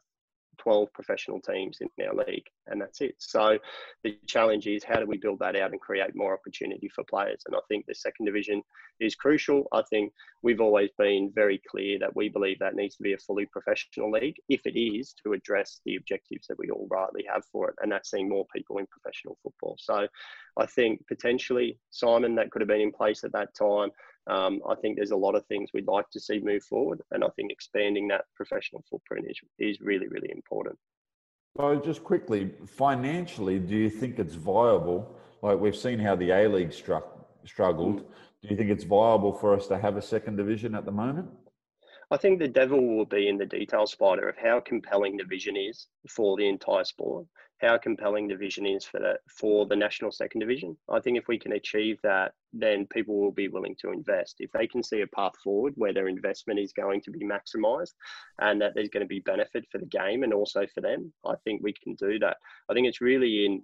12 0.61 0.93
professional 0.93 1.41
teams 1.41 1.79
in 1.81 1.89
our 2.07 2.15
league, 2.15 2.45
and 2.67 2.81
that's 2.81 3.01
it. 3.01 3.15
So 3.19 3.59
the 4.05 4.19
challenge 4.27 4.67
is 4.67 4.85
how 4.85 5.01
do 5.01 5.07
we 5.07 5.17
build 5.17 5.39
that 5.41 5.57
out 5.57 5.73
and 5.73 5.81
create 5.81 6.15
more 6.15 6.35
opportunity 6.35 6.89
for 6.89 7.03
players? 7.05 7.43
And 7.47 7.57
I 7.57 7.61
think 7.69 7.87
the 7.87 7.95
second 7.95 8.27
division 8.27 8.63
is 9.01 9.15
crucial. 9.15 9.67
I 9.73 9.83
think 9.89 10.13
we've 10.43 10.61
always 10.61 10.91
been 10.99 11.33
very 11.35 11.61
clear 11.71 11.99
that 12.01 12.15
we 12.15 12.29
believe 12.29 12.59
that 12.59 12.75
needs 12.75 12.97
to 12.97 13.03
be 13.03 13.15
a 13.15 13.19
fully 13.19 13.47
professional 13.47 14.11
league 14.11 14.37
if 14.49 14.61
it 14.67 14.79
is 14.79 15.15
to 15.25 15.33
address 15.33 15.81
the 15.87 15.97
objectives 15.97 16.47
that 16.49 16.59
we 16.59 16.71
all 16.71 16.87
rightly 16.91 17.25
have 17.33 17.45
for 17.51 17.71
it, 17.71 17.77
and 17.83 17.91
that's 17.91 18.11
seeing 18.11 18.29
more 18.29 18.47
people 18.55 18.79
in 18.79 18.87
professional 18.87 19.39
football. 19.43 19.77
So 19.79 20.07
I 20.59 20.67
think 20.67 21.07
potentially, 21.07 21.79
Simon, 21.91 22.35
that 22.35 22.51
could 22.51 22.61
have 22.61 22.69
been 22.69 22.81
in 22.81 22.93
place 22.93 23.25
at 23.25 23.33
that 23.33 23.55
time. 23.55 23.91
Um, 24.31 24.61
I 24.69 24.77
think 24.77 24.97
there's 24.97 25.11
a 25.11 25.17
lot 25.17 25.35
of 25.35 25.45
things 25.47 25.71
we'd 25.75 25.89
like 25.89 26.09
to 26.11 26.21
see 26.21 26.39
move 26.39 26.63
forward, 26.63 27.03
and 27.11 27.25
I 27.25 27.29
think 27.35 27.51
expanding 27.51 28.07
that 28.09 28.27
professional 28.37 28.85
footprint 28.89 29.27
is, 29.29 29.37
is 29.59 29.81
really, 29.81 30.07
really 30.07 30.31
important. 30.31 30.79
So, 31.57 31.81
just 31.81 32.05
quickly, 32.05 32.53
financially, 32.65 33.59
do 33.59 33.75
you 33.75 33.91
think 33.91 34.21
it's 34.21 34.37
viable? 34.37 35.17
Like 35.43 35.59
we've 35.59 35.77
seen 35.77 35.99
how 35.99 36.15
the 36.15 36.31
A 36.31 36.49
League 36.49 36.73
struck, 36.73 37.27
struggled. 37.45 38.05
Do 38.43 38.49
you 38.49 38.57
think 38.57 38.71
it's 38.71 38.85
viable 38.85 39.33
for 39.33 39.55
us 39.55 39.67
to 39.67 39.79
have 39.79 39.97
a 39.97 40.03
second 40.03 40.37
division 40.37 40.77
at 40.77 40.85
the 40.85 40.93
moment? 40.93 41.29
I 42.11 42.17
think 42.17 42.39
the 42.39 42.49
devil 42.49 42.85
will 42.85 43.05
be 43.05 43.29
in 43.29 43.39
the 43.39 43.47
detail, 43.47 43.87
Spider, 43.87 44.29
of 44.29 44.37
how 44.37 44.61
compelling 44.61 45.17
the 45.17 45.25
vision 45.25 45.57
is 45.57 45.87
for 46.09 46.37
the 46.37 46.49
entire 46.49 46.85
sport 46.85 47.27
how 47.61 47.77
compelling 47.77 48.27
the 48.27 48.37
vision 48.37 48.65
is 48.65 48.85
for 48.85 49.01
the 49.01 49.19
for 49.29 49.67
the 49.67 49.77
national 49.77 50.11
second 50.11 50.41
division. 50.41 50.77
I 50.89 51.01
think 51.01 51.19
if 51.19 51.29
we 51.29 51.39
can 51.39 51.53
achieve 51.53 51.99
that, 52.03 52.33
then 52.53 52.87
people 52.87 53.21
will 53.21 53.33
be 53.33 53.49
willing 53.49 53.77
to 53.81 53.93
invest. 53.93 54.37
If 54.39 54.51
they 54.53 54.67
can 54.67 54.83
see 54.83 55.03
a 55.03 55.07
path 55.07 55.33
forward 55.45 55.75
where 55.77 55.93
their 55.93 56.09
investment 56.09 56.59
is 56.59 56.73
going 56.73 57.03
to 57.03 57.11
be 57.11 57.21
maximised, 57.21 57.93
and 58.39 58.61
that 58.61 58.73
there's 58.75 58.89
going 58.89 59.03
to 59.03 59.09
be 59.09 59.21
benefit 59.21 59.67
for 59.71 59.79
the 59.79 59.87
game 59.87 60.23
and 60.23 60.33
also 60.33 60.67
for 60.75 60.81
them, 60.81 61.13
I 61.27 61.35
think 61.45 61.63
we 61.63 61.75
can 61.75 61.95
do 61.95 62.19
that. 62.21 62.39
I 62.71 62.75
think 62.75 62.87
it's 62.87 63.03
really 63.03 63.45
in 63.45 63.63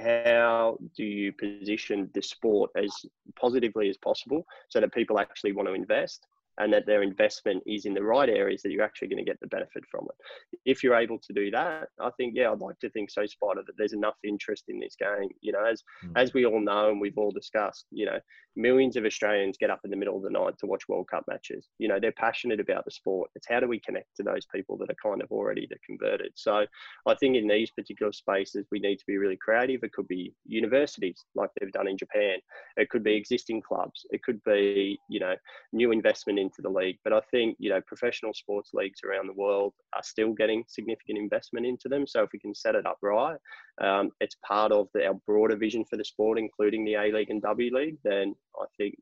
how 0.00 0.78
do 0.96 1.04
you 1.04 1.32
position 1.32 2.10
the 2.14 2.22
sport 2.22 2.70
as 2.76 2.90
positively 3.36 3.88
as 3.88 3.96
possible 3.96 4.44
so 4.68 4.80
that 4.80 4.92
people 4.92 5.20
actually 5.20 5.52
want 5.52 5.68
to 5.68 5.74
invest 5.74 6.26
and 6.58 6.72
that 6.72 6.86
their 6.86 7.02
investment 7.02 7.62
is 7.66 7.84
in 7.84 7.94
the 7.94 8.02
right 8.02 8.28
areas 8.28 8.62
that 8.62 8.70
you're 8.70 8.84
actually 8.84 9.08
going 9.08 9.24
to 9.24 9.30
get 9.30 9.40
the 9.40 9.46
benefit 9.48 9.84
from 9.90 10.06
it. 10.06 10.58
If 10.64 10.82
you're 10.82 10.96
able 10.96 11.18
to 11.18 11.32
do 11.32 11.50
that, 11.50 11.88
I 12.00 12.10
think 12.16 12.34
yeah, 12.36 12.50
I'd 12.50 12.60
like 12.60 12.78
to 12.80 12.90
think 12.90 13.10
so, 13.10 13.26
Spider, 13.26 13.62
that 13.66 13.74
there's 13.76 13.92
enough 13.92 14.16
interest 14.24 14.64
in 14.68 14.78
this 14.78 14.96
game. 14.96 15.30
You 15.40 15.52
know, 15.52 15.64
as 15.64 15.82
mm. 16.04 16.12
as 16.16 16.34
we 16.34 16.46
all 16.46 16.60
know 16.60 16.90
and 16.90 17.00
we've 17.00 17.18
all 17.18 17.30
discussed, 17.30 17.86
you 17.90 18.06
know, 18.06 18.18
millions 18.56 18.96
of 18.96 19.04
Australians 19.04 19.56
get 19.58 19.70
up 19.70 19.80
in 19.84 19.90
the 19.90 19.96
middle 19.96 20.16
of 20.16 20.22
the 20.22 20.30
night 20.30 20.58
to 20.58 20.66
watch 20.66 20.88
World 20.88 21.08
Cup 21.10 21.24
matches. 21.28 21.68
You 21.78 21.88
know, 21.88 21.98
they're 22.00 22.12
passionate 22.12 22.60
about 22.60 22.84
the 22.84 22.90
sport. 22.90 23.30
It's 23.34 23.48
how 23.48 23.60
do 23.60 23.68
we 23.68 23.80
connect 23.80 24.16
to 24.16 24.22
those 24.22 24.46
people 24.54 24.76
that 24.78 24.90
are 24.90 25.10
kind 25.10 25.22
of 25.22 25.30
already 25.30 25.66
the 25.68 25.76
converted. 25.84 26.32
So 26.34 26.64
I 27.06 27.14
think 27.14 27.36
in 27.36 27.48
these 27.48 27.70
particular 27.70 28.12
spaces 28.12 28.66
we 28.70 28.78
need 28.78 28.96
to 28.96 29.04
be 29.06 29.18
really 29.18 29.36
creative. 29.36 29.82
It 29.82 29.92
could 29.92 30.08
be 30.08 30.32
universities 30.46 31.24
like 31.34 31.50
they've 31.58 31.72
done 31.72 31.88
in 31.88 31.98
Japan. 31.98 32.38
It 32.76 32.90
could 32.90 33.04
be 33.04 33.14
existing 33.14 33.62
clubs. 33.62 34.06
It 34.10 34.22
could 34.22 34.42
be, 34.44 34.98
you 35.08 35.20
know, 35.20 35.34
new 35.72 35.92
investment 35.92 36.38
into 36.44 36.60
the 36.66 36.74
league. 36.80 36.98
But 37.04 37.12
I 37.12 37.22
think, 37.30 37.56
you 37.58 37.70
know, 37.72 37.80
professional 37.92 38.34
sports 38.42 38.70
leagues 38.78 39.00
around 39.06 39.26
the 39.26 39.40
world 39.44 39.72
are 39.96 40.02
still 40.02 40.32
getting 40.40 40.60
significant 40.68 41.18
investment 41.18 41.64
into 41.66 41.88
them. 41.88 42.06
So 42.06 42.18
if 42.24 42.30
we 42.32 42.38
can 42.38 42.54
set 42.54 42.74
it 42.80 42.86
up 42.90 42.98
right, 43.02 43.38
um, 43.86 44.10
it's 44.24 44.36
part 44.52 44.70
of 44.78 44.88
the, 44.94 45.00
our 45.08 45.18
broader 45.26 45.56
vision 45.56 45.84
for 45.88 45.96
the 45.96 46.04
sport, 46.12 46.38
including 46.38 46.84
the 46.84 46.94
A 46.94 47.06
League 47.16 47.30
and 47.30 47.42
W 47.42 47.70
League, 47.78 47.98
then 48.04 48.26
I 48.64 48.66
think 48.76 48.92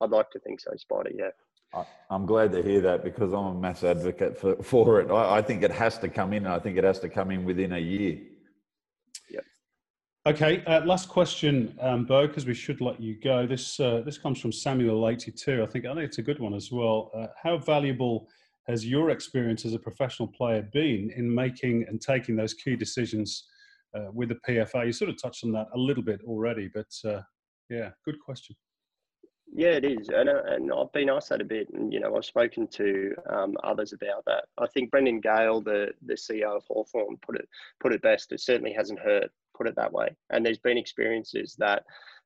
I'd 0.00 0.10
like 0.18 0.30
to 0.32 0.40
think 0.40 0.60
so, 0.60 0.72
Spider, 0.76 1.12
yeah. 1.14 1.32
I'm 2.10 2.26
glad 2.26 2.52
to 2.52 2.62
hear 2.62 2.82
that 2.82 3.02
because 3.02 3.32
I'm 3.32 3.46
a 3.46 3.54
mass 3.54 3.82
advocate 3.82 4.38
for, 4.38 4.56
for 4.62 5.00
it. 5.00 5.10
I, 5.10 5.38
I 5.38 5.42
think 5.42 5.62
it 5.62 5.70
has 5.70 5.96
to 5.98 6.08
come 6.08 6.34
in. 6.34 6.44
And 6.44 6.52
I 6.52 6.58
think 6.58 6.76
it 6.76 6.84
has 6.84 6.98
to 7.00 7.08
come 7.08 7.30
in 7.30 7.44
within 7.44 7.72
a 7.72 7.78
year. 7.78 8.18
Okay, 10.24 10.62
uh, 10.66 10.84
last 10.84 11.08
question, 11.08 11.76
um, 11.80 12.04
Beau, 12.04 12.28
because 12.28 12.46
we 12.46 12.54
should 12.54 12.80
let 12.80 13.00
you 13.00 13.18
go. 13.18 13.44
This 13.44 13.80
uh, 13.80 14.02
this 14.06 14.18
comes 14.18 14.40
from 14.40 14.52
Samuel 14.52 15.08
eighty 15.08 15.32
two. 15.32 15.64
I 15.64 15.66
think 15.66 15.84
I 15.84 15.94
think 15.94 16.04
it's 16.04 16.18
a 16.18 16.22
good 16.22 16.38
one 16.38 16.54
as 16.54 16.70
well. 16.70 17.10
Uh, 17.12 17.26
how 17.42 17.58
valuable 17.58 18.28
has 18.68 18.86
your 18.86 19.10
experience 19.10 19.64
as 19.64 19.74
a 19.74 19.80
professional 19.80 20.28
player 20.28 20.62
been 20.72 21.10
in 21.16 21.34
making 21.34 21.86
and 21.88 22.00
taking 22.00 22.36
those 22.36 22.54
key 22.54 22.76
decisions 22.76 23.48
uh, 23.96 24.12
with 24.12 24.28
the 24.28 24.38
PFA? 24.46 24.86
You 24.86 24.92
sort 24.92 25.10
of 25.10 25.20
touched 25.20 25.42
on 25.42 25.50
that 25.52 25.66
a 25.74 25.78
little 25.78 26.04
bit 26.04 26.20
already, 26.24 26.70
but 26.72 26.86
uh, 27.04 27.22
yeah, 27.68 27.90
good 28.04 28.20
question. 28.24 28.54
Yeah, 29.52 29.70
it 29.70 29.84
is, 29.84 30.08
and, 30.08 30.28
uh, 30.28 30.42
and 30.46 30.72
I've 30.72 30.92
been 30.92 31.10
asked 31.10 31.30
that 31.30 31.40
a 31.40 31.44
bit, 31.44 31.68
and 31.74 31.92
you 31.92 31.98
know 31.98 32.14
I've 32.16 32.24
spoken 32.24 32.68
to 32.68 33.12
um, 33.28 33.56
others 33.64 33.92
about 33.92 34.24
that. 34.26 34.44
I 34.56 34.68
think 34.68 34.92
Brendan 34.92 35.20
Gale, 35.20 35.60
the 35.60 35.88
the 36.06 36.14
CEO 36.14 36.56
of 36.56 36.62
Hawthorn, 36.68 37.16
put 37.26 37.34
it 37.34 37.48
put 37.80 37.92
it 37.92 38.02
best. 38.02 38.30
It 38.30 38.38
certainly 38.38 38.72
hasn't 38.72 39.00
hurt 39.00 39.32
put 39.62 39.70
it 39.70 39.76
that 39.76 39.92
way. 39.92 40.08
And 40.30 40.44
there's 40.44 40.58
been 40.58 40.78
experiences 40.78 41.54
that 41.58 41.84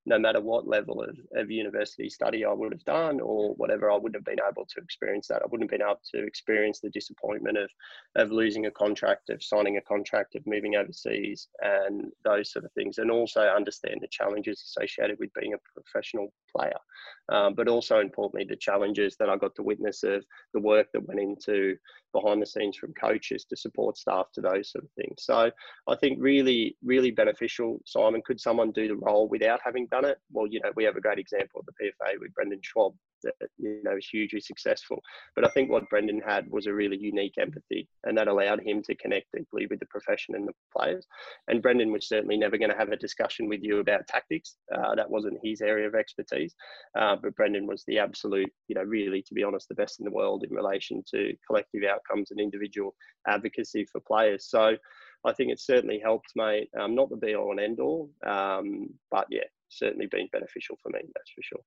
no 0.09 0.18
matter 0.18 0.41
what 0.41 0.68
level 0.68 1.03
of, 1.03 1.16
of 1.34 1.51
university 1.51 2.09
study 2.09 2.45
I 2.45 2.53
would 2.53 2.72
have 2.72 2.84
done 2.84 3.20
or 3.20 3.55
whatever, 3.55 3.91
I 3.91 3.97
wouldn't 3.97 4.14
have 4.14 4.24
been 4.24 4.45
able 4.49 4.64
to 4.64 4.80
experience 4.80 5.26
that. 5.26 5.43
I 5.43 5.47
wouldn't 5.51 5.70
have 5.70 5.78
been 5.78 5.87
able 5.87 6.01
to 6.14 6.24
experience 6.24 6.78
the 6.78 6.91
disappointment 6.91 7.59
of, 7.59 7.68
of 8.14 8.30
losing 8.30 8.66
a 8.66 8.70
contract, 8.70 9.30
of 9.30 9.43
signing 9.43 9.78
a 9.78 9.82
contract, 9.82 10.37
of 10.37 10.47
moving 10.47 10.76
overseas, 10.76 11.49
and 11.61 12.12
those 12.24 12.53
sort 12.53 12.64
of 12.64 12.72
things. 12.72 12.99
And 12.99 13.11
also 13.11 13.41
understand 13.41 13.99
the 14.01 14.09
challenges 14.09 14.62
associated 14.62 15.18
with 15.18 15.34
being 15.34 15.55
a 15.55 15.80
professional 15.80 16.32
player. 16.57 16.78
Um, 17.28 17.55
but 17.55 17.66
also 17.66 17.99
importantly, 17.99 18.47
the 18.49 18.57
challenges 18.57 19.16
that 19.16 19.28
I 19.28 19.37
got 19.37 19.57
to 19.57 19.64
witness 19.64 20.05
of 20.05 20.24
the 20.55 20.61
work 20.61 20.87
that 20.93 21.07
went 21.07 21.20
into 21.20 21.76
behind 22.21 22.41
the 22.41 22.47
scenes 22.47 22.77
from 22.77 22.95
coaches 22.95 23.45
to 23.45 23.57
support 23.57 23.99
staff 23.99 24.27
to 24.35 24.41
those 24.41 24.73
sort 24.73 24.85
of 24.85 24.91
things. 24.93 25.19
So 25.19 25.51
I 25.87 25.97
think 25.97 26.19
really, 26.21 26.77
really 26.83 27.11
beneficial. 27.11 27.81
Simon, 27.85 28.23
could 28.25 28.41
someone 28.41 28.73
do 28.73 28.89
the 28.89 28.97
role 28.97 29.29
without 29.29 29.61
having 29.64 29.87
done 29.89 30.05
it? 30.05 30.19
Well, 30.33 30.47
you 30.47 30.61
know, 30.62 30.73
we 30.75 30.85
have 30.85 30.97
a 30.97 31.01
great 31.01 31.19
example 31.19 31.61
of 31.61 31.67
the 31.67 31.73
PFA 31.73 32.19
with 32.21 32.35
Brendan 32.35 32.61
Schwab 32.62 32.95
that 33.23 33.35
you 33.59 33.83
know 33.83 33.97
is 33.97 34.09
hugely 34.09 34.41
successful. 34.41 35.03
But 35.35 35.45
I 35.45 35.49
think 35.49 35.71
what 35.71 35.89
Brendan 35.89 36.21
had 36.21 36.51
was 36.51 36.67
a 36.67 36.73
really 36.73 36.97
unique 36.97 37.35
empathy, 37.39 37.89
and 38.05 38.17
that 38.17 38.29
allowed 38.29 38.61
him 38.61 38.83
to 38.83 38.95
connect 38.95 39.27
deeply 39.35 39.67
with 39.67 39.81
the 39.81 39.87
profession 39.87 40.35
and 40.35 40.47
the 40.47 40.53
players. 40.77 41.07
And 41.49 41.62
Brendan 41.62 41.93
was 41.93 42.09
certainly 42.09 42.37
never 42.37 42.59
going 42.59 42.71
to 42.71 42.77
have 42.77 42.91
a 42.91 42.97
discussion 42.97 43.49
with 43.49 43.62
you 43.62 43.81
about 43.81 44.07
tactics. 44.07 44.57
Uh, 44.75 44.95
that 44.95 45.11
wasn't 45.11 45.39
his 45.43 45.61
area 45.61 45.87
of 45.87 45.95
expertise. 45.95 46.55
Uh, 46.99 47.17
but 47.17 47.35
Brendan 47.37 47.67
was 47.67 47.85
the 47.87 47.99
absolute, 47.99 48.53
you 48.69 48.75
know, 48.75 48.83
really 48.83 49.23
to 49.23 49.35
be 49.35 49.45
honest, 49.45 49.69
the 49.69 49.75
best 49.75 50.01
in 50.01 50.05
the 50.05 50.11
world 50.11 50.45
in 50.45 50.55
relation 50.55 51.03
to 51.14 51.35
collective 51.47 51.85
outcomes 51.85 52.31
and 52.31 52.41
individual 52.41 52.95
advocacy 53.27 53.87
for 53.91 54.01
players. 54.01 54.47
So. 54.49 54.77
I 55.25 55.33
think 55.33 55.51
it 55.51 55.59
certainly 55.59 55.99
helped, 55.99 56.29
mate. 56.37 56.69
Um, 56.79 56.95
not 56.95 57.11
the 57.11 57.17
be 57.17 57.35
all 57.35 57.51
and 57.51 57.59
end 57.59 57.81
all, 57.81 58.11
um, 58.25 58.91
but 59.11 59.27
yeah, 59.29 59.43
certainly 59.69 60.07
been 60.07 60.29
beneficial 60.33 60.77
for 60.81 60.91
me, 60.91 61.01
that's 61.03 61.33
for 61.35 61.43
sure 61.43 61.62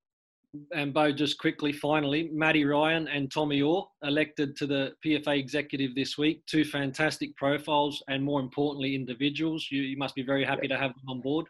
and 0.74 0.94
Beau, 0.94 1.12
just 1.12 1.38
quickly, 1.38 1.72
finally, 1.72 2.30
Matty 2.34 2.66
Ryan 2.66 3.08
and 3.08 3.32
Tommy 3.32 3.62
Oar 3.62 3.88
elected 4.04 4.56
to 4.58 4.66
the 4.66 4.94
PFA 5.06 5.38
executive 5.38 5.94
this 5.94 6.18
week. 6.18 6.44
Two 6.48 6.66
fantastic 6.66 7.36
profiles, 7.36 8.04
and 8.08 8.24
more 8.24 8.40
importantly, 8.40 8.96
individuals. 8.96 9.68
You, 9.70 9.82
you 9.82 9.98
must 9.98 10.16
be 10.16 10.24
very 10.24 10.44
happy 10.44 10.68
to 10.68 10.78
have 10.78 10.92
them 10.92 11.10
on 11.10 11.22
board. 11.22 11.46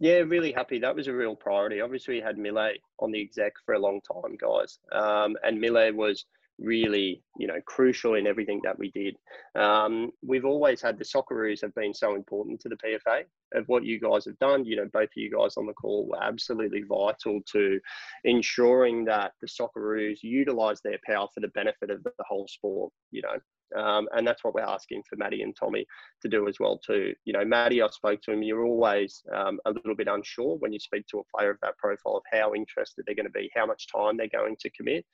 Yeah, 0.00 0.18
really 0.18 0.52
happy. 0.52 0.78
That 0.78 0.96
was 0.96 1.06
a 1.06 1.12
real 1.12 1.36
priority. 1.36 1.80
Obviously, 1.80 2.14
we 2.14 2.20
had 2.20 2.38
Millet 2.38 2.78
on 2.98 3.12
the 3.12 3.20
exec 3.20 3.52
for 3.64 3.74
a 3.74 3.78
long 3.78 4.00
time, 4.00 4.36
guys, 4.40 4.78
um, 4.92 5.36
and 5.44 5.60
Millet 5.60 5.94
was 5.94 6.24
really, 6.58 7.22
you 7.38 7.46
know, 7.46 7.60
crucial 7.66 8.14
in 8.14 8.26
everything 8.26 8.60
that 8.64 8.78
we 8.78 8.90
did. 8.92 9.16
Um, 9.54 10.10
we've 10.24 10.44
always 10.44 10.80
had 10.80 10.98
the 10.98 11.04
Socceroos 11.04 11.60
have 11.62 11.74
been 11.74 11.94
so 11.94 12.14
important 12.14 12.60
to 12.60 12.68
the 12.68 12.76
PFA 12.76 13.24
of 13.54 13.64
what 13.68 13.84
you 13.84 14.00
guys 14.00 14.24
have 14.26 14.38
done. 14.38 14.64
You 14.64 14.76
know, 14.76 14.88
both 14.92 15.04
of 15.04 15.16
you 15.16 15.30
guys 15.30 15.56
on 15.56 15.66
the 15.66 15.72
call 15.72 16.06
were 16.06 16.22
absolutely 16.22 16.82
vital 16.88 17.40
to 17.52 17.80
ensuring 18.24 19.04
that 19.06 19.32
the 19.40 19.48
Socceroos 19.48 20.22
utilise 20.22 20.80
their 20.80 20.98
power 21.06 21.28
for 21.32 21.40
the 21.40 21.48
benefit 21.48 21.90
of 21.90 22.02
the 22.02 22.12
whole 22.20 22.46
sport. 22.48 22.92
You 23.10 23.22
know, 23.22 23.38
um, 23.76 24.08
and 24.12 24.26
that's 24.26 24.44
what 24.44 24.54
we're 24.54 24.62
asking 24.62 25.02
for 25.08 25.16
Matty 25.16 25.42
and 25.42 25.54
Tommy 25.54 25.86
to 26.22 26.28
do 26.28 26.48
as 26.48 26.56
well 26.60 26.78
too. 26.78 27.14
You 27.24 27.32
know, 27.32 27.44
Matty, 27.44 27.82
I 27.82 27.88
spoke 27.88 28.20
to 28.22 28.32
him. 28.32 28.42
You're 28.42 28.64
always 28.64 29.22
um, 29.34 29.58
a 29.66 29.70
little 29.70 29.94
bit 29.94 30.08
unsure 30.08 30.56
when 30.56 30.72
you 30.72 30.80
speak 30.80 31.06
to 31.08 31.18
a 31.18 31.36
player 31.36 31.50
of 31.50 31.58
that 31.62 31.76
profile 31.78 32.16
of 32.16 32.22
how 32.32 32.54
interested 32.54 33.04
they're 33.06 33.14
going 33.14 33.26
to 33.26 33.32
be, 33.32 33.50
how 33.54 33.66
much 33.66 33.86
time 33.88 34.16
they're 34.16 34.28
going 34.28 34.56
to 34.60 34.70
commit. 34.70 35.04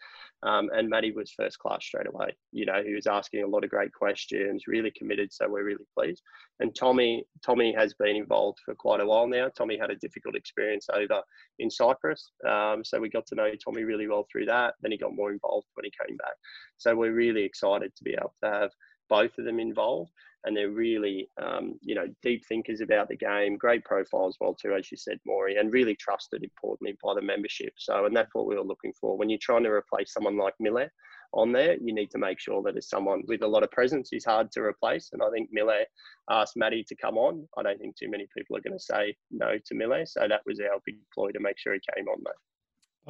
Um, 0.43 0.71
and 0.73 0.89
Matty 0.89 1.13
was 1.13 1.33
first 1.33 1.59
class 1.59 1.85
straight 1.85 2.07
away. 2.07 2.35
You 2.53 2.67
know, 2.67 2.83
he 2.85 2.95
was 2.95 3.07
asking 3.07 3.43
a 3.43 3.47
lot 3.47 3.65
of 3.65 3.71
great 3.71 3.93
questions, 3.93 4.65
really 4.67 4.93
committed. 4.97 5.33
So 5.33 5.49
we're 5.49 5.65
really 5.65 5.85
pleased. 5.97 6.23
And 6.61 6.75
Tommy, 6.75 7.25
Tommy 7.45 7.75
has 7.77 7.95
been 7.95 8.17
involved 8.17 8.59
for 8.65 8.75
quite 8.75 9.01
a 9.01 9.07
while 9.07 9.27
now. 9.27 9.49
Tommy 9.49 9.79
had 9.79 9.91
a 9.91 9.97
difficult 9.97 10.37
experience 10.37 10.87
over 10.93 11.23
in 11.59 11.71
Cyprus, 11.71 12.33
um, 12.49 12.85
so 12.85 13.01
we 13.01 13.09
got 13.09 13.27
to 13.27 13.35
know 13.35 13.51
Tommy 13.63 13.85
really 13.85 14.09
well 14.09 14.27
through 14.31 14.47
that. 14.47 14.75
Then 14.81 14.93
he 14.93 14.99
got 14.99 15.15
more 15.15 15.33
involved 15.33 15.69
when 15.75 15.85
he 15.85 15.93
came 16.07 16.17
back. 16.17 16.35
So 16.77 16.95
we're 16.95 17.13
really 17.13 17.43
excited 17.43 17.95
to 17.97 18.05
be 18.05 18.13
able 18.13 18.35
to 18.43 18.50
have 18.51 18.71
both 19.09 19.37
of 19.39 19.45
them 19.45 19.59
involved 19.59 20.11
and 20.45 20.57
they're 20.57 20.71
really 20.71 21.29
um, 21.43 21.79
you 21.83 21.95
know 21.95 22.07
deep 22.23 22.45
thinkers 22.47 22.81
about 22.81 23.09
the 23.09 23.17
game 23.17 23.57
great 23.57 23.85
profile 23.85 24.29
as 24.29 24.37
well 24.41 24.55
too 24.55 24.75
as 24.75 24.91
you 24.91 24.97
said 24.97 25.19
Maury 25.27 25.57
and 25.57 25.73
really 25.73 25.95
trusted 25.95 26.43
importantly 26.43 26.97
by 27.03 27.15
the 27.15 27.23
membership. 27.23 27.73
So 27.77 28.07
and 28.07 28.17
that's 28.17 28.35
what 28.35 28.47
we 28.47 28.57
were 28.57 28.63
looking 28.63 28.93
for. 28.99 29.17
When 29.17 29.29
you're 29.29 29.39
trying 29.41 29.65
to 29.65 29.71
replace 29.71 30.13
someone 30.13 30.39
like 30.39 30.55
Mille 30.61 30.89
on 31.33 31.53
there 31.53 31.77
you 31.81 31.95
need 31.95 32.11
to 32.11 32.19
make 32.19 32.41
sure 32.41 32.63
that 32.63 32.77
it's 32.77 32.91
someone 32.91 33.23
with 33.29 33.43
a 33.43 33.47
lot 33.47 33.63
of 33.63 33.71
presence 33.71 34.09
who's 34.11 34.25
hard 34.25 34.51
to 34.53 34.61
replace 34.63 35.11
and 35.13 35.23
I 35.23 35.31
think 35.31 35.51
Mille 35.53 35.85
asked 36.31 36.57
Matty 36.57 36.85
to 36.89 36.97
come 36.97 37.19
on. 37.19 37.47
I 37.59 37.63
don't 37.63 37.79
think 37.79 37.97
too 37.97 38.11
many 38.11 38.27
people 38.37 38.57
are 38.57 38.61
going 38.61 38.79
to 38.79 38.85
say 38.85 39.15
no 39.31 39.53
to 39.65 39.75
Mille 39.75 40.07
so 40.07 40.27
that 40.29 40.43
was 40.47 40.61
our 40.61 40.81
big 40.87 40.97
ploy 41.13 41.31
to 41.33 41.41
make 41.41 41.59
sure 41.59 41.75
he 41.75 41.81
came 41.95 42.09
on 42.09 42.19
mate 42.25 42.50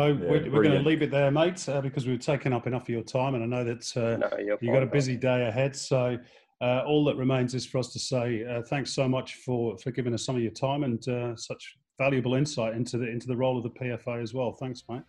Oh, 0.01 0.07
yeah, 0.07 0.15
we're, 0.15 0.51
we're, 0.51 0.63
going 0.63 0.83
to 0.83 0.89
leave 0.89 1.03
it 1.03 1.11
there, 1.11 1.31
mate, 1.31 1.69
uh, 1.69 1.83
because 1.83 2.07
we've 2.07 2.19
taken 2.19 2.55
up 2.55 2.67
enough 2.67 2.85
of 2.85 2.89
your 2.89 3.03
time, 3.03 3.35
and 3.35 3.45
I 3.45 3.47
know 3.47 3.65
that 3.65 3.97
uh, 3.99 4.17
no, 4.17 4.39
you've 4.39 4.73
got 4.73 4.83
a 4.83 4.87
busy 4.87 5.15
day 5.15 5.47
ahead. 5.47 5.77
So 5.77 6.17
uh, 6.63 6.83
all 6.87 7.05
that 7.05 7.17
remains 7.17 7.55
is 7.55 7.67
for 7.67 7.77
us 7.77 7.93
to 7.93 7.99
say 7.99 8.47
uh, 8.47 8.63
thanks 8.63 8.93
so 8.95 9.07
much 9.07 9.35
for 9.35 9.77
for 9.77 9.91
giving 9.91 10.15
us 10.15 10.25
some 10.25 10.37
of 10.37 10.43
your 10.43 10.53
time 10.53 10.85
and 10.85 11.07
uh, 11.07 11.37
such 11.37 11.77
valuable 11.99 12.35
insight 12.35 12.75
into 12.75 12.97
the 12.97 13.07
into 13.07 13.27
the 13.27 13.37
role 13.37 13.59
of 13.59 13.63
the 13.63 13.71
PFA 13.71 14.23
as 14.23 14.33
well. 14.33 14.53
Thanks, 14.53 14.85
mate. 14.89 15.03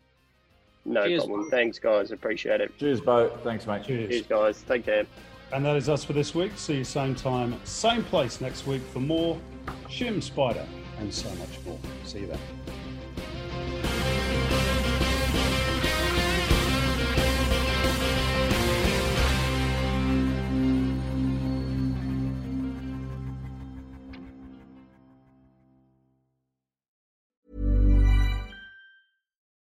No 0.84 1.08
Cheers. 1.08 1.26
problem. 1.26 1.50
Thanks, 1.50 1.80
guys. 1.80 2.12
Appreciate 2.12 2.60
it. 2.60 2.78
Cheers, 2.78 3.00
Beau. 3.00 3.30
Thanks, 3.46 3.66
mate. 3.68 3.84
Cheers. 3.86 4.10
Cheers, 4.10 4.26
guys. 4.28 4.64
Take 4.68 4.86
care. 4.86 5.06
And 5.54 5.64
that 5.64 5.78
is 5.78 5.88
us 5.88 6.04
for 6.04 6.12
this 6.12 6.36
week. 6.36 6.52
See 6.58 6.76
you 6.76 6.84
same 6.84 7.16
time, 7.16 7.58
same 7.64 8.04
place 8.04 8.42
next 8.42 8.68
week 8.68 8.82
for 8.92 9.00
more 9.00 9.40
Shim 9.88 10.22
Spider 10.22 10.66
and 11.00 11.14
so 11.14 11.30
much 11.36 11.64
more. 11.66 11.80
See 12.04 12.20
you 12.20 12.28
then. 12.28 12.81